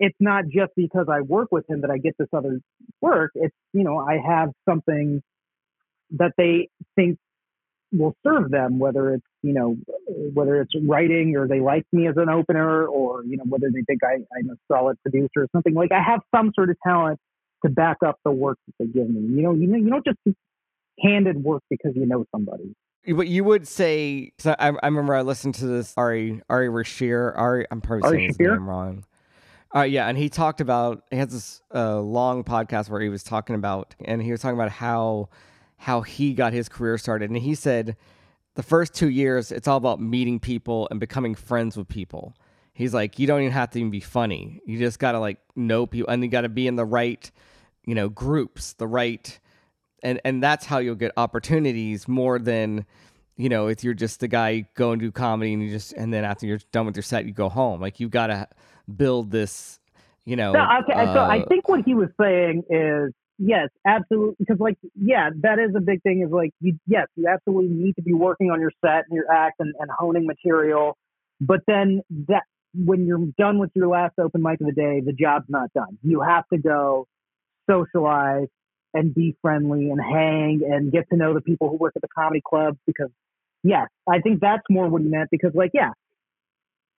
it's 0.00 0.16
not 0.18 0.44
just 0.46 0.72
because 0.74 1.06
I 1.08 1.20
work 1.20 1.52
with 1.52 1.68
him 1.70 1.82
that 1.82 1.90
I 1.90 1.98
get 1.98 2.14
this 2.18 2.28
other 2.32 2.60
work. 3.00 3.30
It's, 3.34 3.54
you 3.72 3.84
know, 3.84 3.98
I 3.98 4.18
have 4.18 4.50
something 4.68 5.22
that 6.18 6.32
they 6.36 6.68
think 6.96 7.18
will 7.92 8.16
serve 8.26 8.50
them, 8.50 8.78
whether 8.78 9.14
it's, 9.14 9.26
you 9.42 9.52
know, 9.52 9.76
whether 10.34 10.60
it's 10.60 10.72
writing 10.86 11.36
or 11.36 11.46
they 11.46 11.60
like 11.60 11.84
me 11.92 12.08
as 12.08 12.16
an 12.16 12.28
opener 12.28 12.86
or, 12.86 13.22
you 13.24 13.36
know, 13.36 13.44
whether 13.48 13.70
they 13.70 13.82
think 13.82 14.00
I, 14.02 14.14
I'm 14.36 14.50
a 14.50 14.56
solid 14.66 14.96
producer 15.02 15.42
or 15.42 15.46
something 15.52 15.74
like 15.74 15.92
I 15.92 16.02
have 16.02 16.20
some 16.34 16.52
sort 16.54 16.70
of 16.70 16.76
talent 16.84 17.20
to 17.64 17.70
back 17.70 17.98
up 18.04 18.18
the 18.24 18.32
work 18.32 18.58
that 18.66 18.74
they 18.78 18.86
give 18.86 19.08
me. 19.08 19.20
You 19.20 19.42
know, 19.42 19.52
you 19.52 19.66
know, 19.66 19.76
you 19.76 19.90
don't 19.90 20.04
just 20.04 20.18
handed 21.00 21.42
work 21.42 21.62
because 21.70 21.92
you 21.94 22.06
know 22.06 22.24
somebody. 22.30 22.74
But 23.06 23.26
you 23.26 23.42
would 23.44 23.66
say, 23.66 24.32
I, 24.44 24.68
I 24.68 24.86
remember 24.86 25.14
I 25.14 25.22
listened 25.22 25.56
to 25.56 25.66
this 25.66 25.92
Ari 25.96 26.40
Ari 26.48 26.68
Rashir. 26.68 27.36
Ari, 27.36 27.66
I'm 27.70 27.80
probably 27.80 28.04
Ari 28.04 28.16
saying 28.18 28.28
his 28.28 28.38
name 28.38 28.68
wrong. 28.68 29.04
Uh, 29.74 29.82
yeah, 29.82 30.06
and 30.06 30.18
he 30.18 30.28
talked 30.28 30.60
about 30.60 31.04
he 31.10 31.16
has 31.16 31.28
this 31.30 31.62
uh, 31.74 31.98
long 31.98 32.44
podcast 32.44 32.90
where 32.90 33.00
he 33.00 33.08
was 33.08 33.22
talking 33.22 33.56
about, 33.56 33.94
and 34.04 34.22
he 34.22 34.30
was 34.30 34.40
talking 34.40 34.56
about 34.56 34.70
how 34.70 35.30
how 35.78 36.02
he 36.02 36.32
got 36.34 36.52
his 36.52 36.68
career 36.68 36.96
started, 36.98 37.30
and 37.30 37.38
he 37.38 37.54
said 37.54 37.96
the 38.54 38.62
first 38.62 38.94
two 38.94 39.08
years 39.08 39.50
it's 39.50 39.66
all 39.66 39.78
about 39.78 40.00
meeting 40.00 40.38
people 40.38 40.86
and 40.90 41.00
becoming 41.00 41.34
friends 41.34 41.76
with 41.76 41.88
people. 41.88 42.36
He's 42.74 42.94
like, 42.94 43.18
you 43.18 43.26
don't 43.26 43.40
even 43.40 43.52
have 43.52 43.70
to 43.70 43.78
even 43.78 43.90
be 43.90 44.00
funny. 44.00 44.60
You 44.64 44.78
just 44.78 44.98
gotta 44.98 45.18
like 45.18 45.38
know 45.56 45.86
people, 45.86 46.10
and 46.12 46.22
you 46.22 46.28
gotta 46.28 46.50
be 46.50 46.66
in 46.66 46.76
the 46.76 46.84
right, 46.84 47.28
you 47.84 47.94
know, 47.94 48.08
groups, 48.08 48.74
the 48.74 48.86
right 48.86 49.40
and 50.02 50.20
and 50.24 50.42
that's 50.42 50.66
how 50.66 50.78
you'll 50.78 50.94
get 50.94 51.12
opportunities 51.16 52.08
more 52.08 52.38
than 52.38 52.84
you 53.36 53.48
know 53.48 53.68
if 53.68 53.82
you're 53.84 53.94
just 53.94 54.20
the 54.20 54.28
guy 54.28 54.66
going 54.74 54.98
to 54.98 55.06
do 55.06 55.12
comedy 55.12 55.52
and 55.52 55.62
you 55.62 55.70
just 55.70 55.92
and 55.94 56.12
then 56.12 56.24
after 56.24 56.46
you're 56.46 56.60
done 56.72 56.86
with 56.86 56.96
your 56.96 57.02
set 57.02 57.24
you 57.24 57.32
go 57.32 57.48
home. 57.48 57.80
Like 57.80 58.00
you've 58.00 58.10
got 58.10 58.28
to 58.28 58.48
build 58.96 59.30
this 59.30 59.78
you 60.24 60.36
know 60.36 60.52
no, 60.52 60.66
okay 60.80 60.92
uh, 60.92 61.14
so 61.14 61.20
i 61.20 61.44
think 61.48 61.68
what 61.68 61.80
he 61.84 61.94
was 61.94 62.08
saying 62.20 62.62
is 62.68 63.12
yes 63.38 63.68
absolutely 63.86 64.36
because 64.38 64.58
like 64.60 64.76
yeah 64.94 65.30
that 65.40 65.58
is 65.58 65.74
a 65.76 65.80
big 65.80 66.00
thing 66.02 66.22
is 66.24 66.30
like 66.30 66.50
you 66.60 66.78
yes 66.86 67.06
you 67.16 67.26
absolutely 67.26 67.74
need 67.74 67.94
to 67.94 68.02
be 68.02 68.12
working 68.12 68.50
on 68.50 68.60
your 68.60 68.70
set 68.84 69.04
and 69.08 69.16
your 69.16 69.32
act 69.32 69.56
and, 69.58 69.74
and 69.80 69.90
honing 69.90 70.26
material 70.26 70.96
but 71.40 71.60
then 71.66 72.02
that 72.28 72.44
when 72.74 73.06
you're 73.06 73.26
done 73.38 73.58
with 73.58 73.70
your 73.74 73.88
last 73.88 74.14
open 74.18 74.42
mic 74.42 74.60
of 74.60 74.66
the 74.66 74.72
day 74.72 75.00
the 75.04 75.12
job's 75.12 75.46
not 75.48 75.72
done. 75.74 75.98
You 76.02 76.20
have 76.20 76.44
to 76.52 76.58
go 76.58 77.06
socialize 77.68 78.48
and 78.94 79.14
be 79.14 79.36
friendly 79.40 79.90
and 79.90 80.00
hang 80.00 80.62
and 80.68 80.92
get 80.92 81.08
to 81.10 81.16
know 81.16 81.34
the 81.34 81.40
people 81.40 81.68
who 81.68 81.76
work 81.76 81.94
at 81.96 82.02
the 82.02 82.08
comedy 82.08 82.42
club 82.44 82.76
because 82.86 83.10
yes, 83.62 83.88
I 84.08 84.20
think 84.20 84.40
that's 84.40 84.62
more 84.68 84.88
what 84.88 85.02
he 85.02 85.08
meant 85.08 85.30
because 85.30 85.52
like, 85.54 85.70
yeah, 85.74 85.90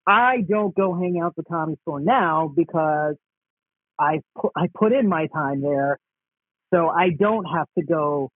I 0.07 0.41
don't 0.47 0.75
go 0.75 0.93
hang 0.93 1.19
out 1.19 1.33
at 1.37 1.37
the 1.37 1.43
comedy 1.43 1.77
store 1.83 1.99
now 1.99 2.51
because 2.53 3.15
I 3.99 4.21
put 4.39 4.51
I 4.55 4.67
put 4.73 4.91
in 4.91 5.07
my 5.07 5.27
time 5.27 5.61
there, 5.61 5.99
so 6.73 6.89
I 6.89 7.11
don't 7.11 7.45
have 7.45 7.67
to 7.77 7.83
go 7.83 8.31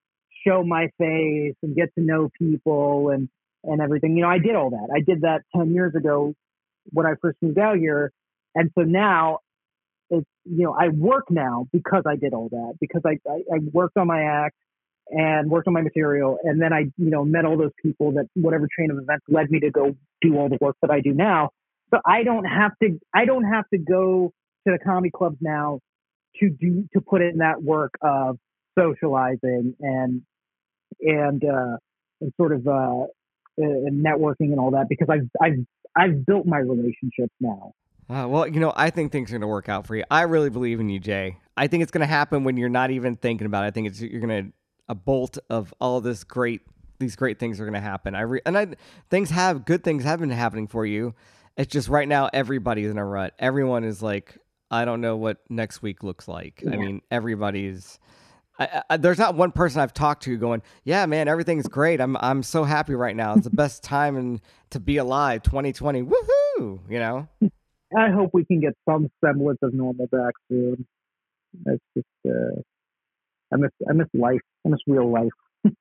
show 0.47 0.63
my 0.63 0.89
face 0.99 1.55
and 1.63 1.75
get 1.75 1.95
to 1.97 2.05
know 2.05 2.29
people 2.39 3.11
and 3.11 3.29
and 3.65 3.81
everything. 3.81 4.17
You 4.17 4.23
know, 4.23 4.29
I 4.31 4.39
did 4.39 4.55
all 4.55 4.71
that. 4.71 4.89
I 4.95 5.01
did 5.01 5.23
that 5.23 5.43
ten 5.55 5.73
years 5.73 5.95
ago 5.95 6.35
when 6.93 7.07
I 7.07 7.15
first 7.21 7.39
moved 7.43 7.59
out 7.59 7.79
here, 7.79 8.13
and 8.55 8.71
so 8.79 8.85
now 8.85 9.39
it's 10.11 10.27
you 10.45 10.65
know 10.65 10.73
I 10.73 10.89
work 10.89 11.31
now 11.31 11.67
because 11.73 12.05
I 12.07 12.17
did 12.17 12.35
all 12.35 12.49
that 12.51 12.75
because 12.81 13.03
I 13.05 13.19
I, 13.29 13.39
I 13.55 13.59
worked 13.73 13.97
on 13.97 14.07
my 14.07 14.23
act 14.23 14.57
and 15.09 15.51
worked 15.51 15.69
on 15.69 15.75
my 15.75 15.83
material 15.83 16.39
and 16.43 16.61
then 16.61 16.73
I 16.73 16.81
you 16.97 17.11
know 17.11 17.25
met 17.25 17.45
all 17.45 17.57
those 17.57 17.73
people 17.83 18.13
that 18.13 18.27
whatever 18.35 18.69
train 18.75 18.91
of 18.91 18.99
events 18.99 19.25
led 19.29 19.51
me 19.51 19.61
to 19.61 19.71
go 19.71 19.97
do 20.23 20.37
all 20.39 20.49
the 20.49 20.59
work 20.61 20.77
that 20.83 20.91
I 20.91 21.01
do 21.01 21.13
now. 21.13 21.51
So 21.93 22.01
I 22.05 22.23
don't 22.25 22.45
have 22.45 22.73
to 22.83 22.99
I 23.15 23.25
don't 23.25 23.45
have 23.45 23.65
to 23.73 23.79
go 23.79 24.33
to 24.67 24.73
the 24.73 24.79
comedy 24.85 25.11
clubs 25.11 25.37
now 25.41 25.81
to 26.41 26.51
do 26.51 26.89
to 26.93 27.01
put 27.01 27.23
in 27.23 27.39
that 27.39 27.63
work 27.63 27.95
of 28.03 28.39
socializing 28.79 29.75
and 29.81 30.23
and 31.01 31.45
uh 31.45 31.77
and 32.21 32.33
sort 32.37 32.53
of 32.53 32.67
uh 32.67 33.05
and 33.59 34.05
networking 34.05 34.53
and 34.53 34.61
all 34.61 34.73
that 34.73 34.87
because 34.89 35.09
I've 35.11 35.29
I've 35.41 35.65
I've 35.97 36.27
built 36.27 36.47
my 36.47 36.59
relationships 36.59 37.35
now. 37.41 37.73
Uh, 38.09 38.27
well, 38.29 38.47
you 38.47 38.61
know, 38.61 38.73
I 38.77 38.91
think 38.91 39.11
things 39.11 39.31
are 39.31 39.35
going 39.35 39.41
to 39.41 39.47
work 39.49 39.69
out 39.69 39.87
for 39.87 39.97
you. 39.97 40.05
I 40.11 40.23
really 40.23 40.51
believe 40.51 40.79
in 40.79 40.89
you, 40.89 41.01
Jay. 41.01 41.39
I 41.57 41.67
think 41.67 41.83
it's 41.83 41.91
going 41.91 42.03
to 42.03 42.07
happen 42.07 42.45
when 42.45 42.57
you're 42.57 42.69
not 42.69 42.91
even 42.91 43.17
thinking 43.17 43.47
about 43.47 43.65
it. 43.65 43.69
I 43.69 43.71
think 43.73 43.89
it's 43.89 44.01
you're 44.01 44.21
going 44.21 44.47
to 44.47 44.53
a 44.89 44.95
bolt 44.95 45.39
of 45.51 45.75
all 45.81 46.01
this 46.01 46.23
great 46.23 46.63
these 46.99 47.17
great 47.17 47.39
things 47.39 47.61
are 47.61 47.65
going 47.65 47.75
to 47.75 47.81
happen. 47.81 48.15
I 48.15 48.23
re- 48.23 48.41
and 48.47 48.57
I 48.57 48.69
things 49.11 49.31
have 49.31 49.65
good 49.65 49.85
things 49.85 50.05
have 50.05 50.21
been 50.21 50.31
happening 50.31 50.67
for 50.67 50.87
you. 50.87 51.15
It's 51.57 51.73
just 51.73 51.89
right 51.89 52.09
now 52.09 52.29
everybody's 52.33 52.91
in 52.91 52.99
a 52.99 53.05
rut. 53.05 53.35
Everyone 53.39 53.85
is 53.85 54.03
like, 54.03 54.39
I 54.71 54.85
don't 54.85 55.01
know 55.01 55.17
what 55.17 55.39
next 55.49 55.83
week 55.83 56.03
looks 56.03 56.29
like. 56.29 56.63
Yeah. 56.65 56.73
I 56.73 56.77
mean, 56.77 57.03
everybody's. 57.11 57.99
I, 58.59 58.83
I, 58.89 58.97
there's 58.97 59.19
not 59.19 59.35
one 59.35 59.53
person 59.53 59.83
I've 59.83 59.93
talked 59.93 60.23
to 60.23 60.37
going, 60.39 60.63
yeah, 60.85 61.05
man, 61.05 61.29
everything's 61.29 61.69
great. 61.69 62.01
I'm 62.01 62.17
I'm 62.19 62.43
so 62.43 62.65
happy 62.65 62.95
right 62.95 63.17
now. 63.17 63.35
It's 63.35 63.45
the 63.45 63.51
best 63.51 63.83
time 63.83 64.17
and 64.17 64.41
to 64.71 64.81
be 64.81 64.97
alive. 64.97 65.43
2020, 65.43 66.03
woohoo! 66.03 66.81
You 66.89 66.99
know. 66.99 67.29
I 67.97 68.11
hope 68.11 68.31
we 68.33 68.45
can 68.45 68.61
get 68.61 68.75
some 68.89 69.09
semblance 69.25 69.59
of 69.63 69.75
normal 69.75 70.07
back 70.07 70.35
soon. 70.49 70.87
It's 71.67 71.85
just, 71.97 72.07
uh, 72.27 72.61
I 73.53 73.57
miss 73.57 73.71
I 73.89 73.93
miss 73.93 74.09
life. 74.15 74.41
I 74.65 74.71
miss 74.71 74.81
real 74.87 75.11
life. 75.11 75.31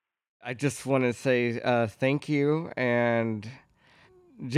I 0.44 0.54
just 0.54 0.86
want 0.86 1.04
to 1.04 1.14
say 1.14 1.60
uh, 1.62 1.88
thank 1.88 2.30
you 2.30 2.72
and 2.78 3.50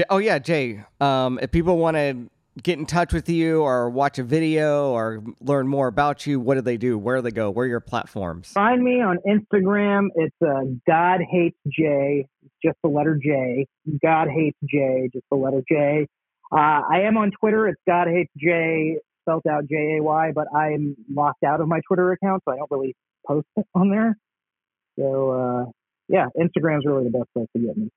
oh 0.10 0.18
yeah, 0.18 0.40
Jay. 0.40 0.84
Um, 1.00 1.40
if 1.42 1.52
people 1.52 1.78
want 1.78 1.96
to 1.96 2.30
get 2.64 2.80
in 2.80 2.86
touch 2.86 3.14
with 3.14 3.30
you 3.30 3.62
or 3.62 3.90
watch 3.90 4.18
a 4.20 4.24
video 4.24 4.92
or 4.92 5.24
learn 5.42 5.68
more 5.68 5.88
about 5.88 6.26
you, 6.26 6.40
what 6.40 6.56
do 6.56 6.62
they 6.62 6.78
do? 6.78 6.98
Where 6.98 7.18
do 7.18 7.22
they 7.22 7.32
go? 7.32 7.50
Where 7.52 7.66
are 7.66 7.70
your 7.70 7.80
platforms? 7.80 8.52
Find 8.52 8.84
me 8.84 9.02
on 9.02 9.20
Instagram. 9.28 10.08
It's 10.16 10.36
uh, 10.42 10.64
God 10.88 11.22
Hates 11.30 11.58
Jay, 11.68 12.26
just 12.64 12.78
the 12.84 12.90
letter 12.90 13.16
J. 13.22 13.68
God 14.04 14.28
Hates 14.28 14.58
Jay, 14.70 15.10
just 15.14 15.26
the 15.30 15.38
letter 15.38 15.62
J. 15.70 16.08
Uh, 16.52 16.82
I 16.90 17.02
am 17.02 17.18
on 17.18 17.32
Twitter. 17.32 17.68
It's 17.68 17.82
God 17.88 18.08
Hates 18.08 18.32
Jay, 18.38 18.98
spelled 19.24 19.44
out 19.50 19.68
J 19.68 19.98
A 19.98 20.04
Y, 20.04 20.32
but 20.34 20.48
I'm 20.56 20.96
locked 21.14 21.44
out 21.44 21.62
of 21.62 21.68
my 21.68 21.82
Twitter 21.88 22.12
account, 22.12 22.44
so 22.46 22.54
I 22.54 22.58
don't 22.58 22.72
really 22.72 22.96
post 23.26 23.48
on 23.76 23.90
there. 23.90 24.18
So 24.98 25.32
uh, 25.32 25.72
yeah, 26.08 26.28
Instagram's 26.40 26.86
really 26.86 27.04
the 27.04 27.12
best 27.12 27.32
place 27.34 27.48
to 27.56 27.60
get 27.60 27.78
me. 27.78 27.90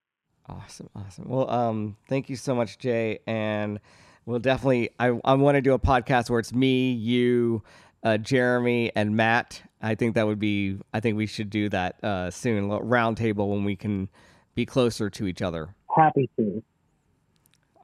Awesome, 0.49 0.91
awesome. 0.97 1.29
Well, 1.29 1.49
um, 1.49 1.97
thank 2.09 2.29
you 2.29 2.35
so 2.35 2.55
much, 2.55 2.79
Jay, 2.79 3.21
and 3.27 3.79
we'll 4.27 4.41
definitely. 4.41 4.91
I 4.99 5.19
I 5.25 5.35
want 5.35 5.57
to 5.57 5.63
do 5.63 5.75
a 5.75 5.79
podcast 5.79 6.29
where 6.29 6.41
it's 6.41 6.53
me, 6.53 6.93
you, 6.93 7.63
uh, 8.03 8.19
Jeremy, 8.19 8.91
and 8.97 9.17
Matt. 9.17 9.63
I 9.81 9.95
think 9.95 10.17
that 10.17 10.27
would 10.27 10.41
be. 10.41 10.79
I 10.93 10.99
think 10.99 11.17
we 11.17 11.27
should 11.27 11.51
do 11.51 11.69
that 11.69 12.03
uh, 12.03 12.31
soon. 12.31 12.69
Roundtable 12.69 13.49
when 13.51 13.65
we 13.65 13.77
can 13.77 14.09
be 14.57 14.67
closer 14.67 15.09
to 15.11 15.27
each 15.29 15.41
other. 15.41 15.75
Happy 15.95 16.29
to. 16.37 16.63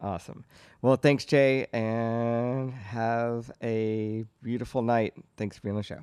Awesome. 0.06 0.44
Well, 0.82 0.94
thanks, 0.94 1.24
Jay, 1.24 1.66
and 1.72 2.72
have 2.72 3.50
a 3.60 4.24
beautiful 4.40 4.80
night. 4.80 5.14
Thanks 5.36 5.56
for 5.56 5.62
being 5.62 5.74
on 5.74 5.78
the 5.78 5.82
show. 5.82 5.98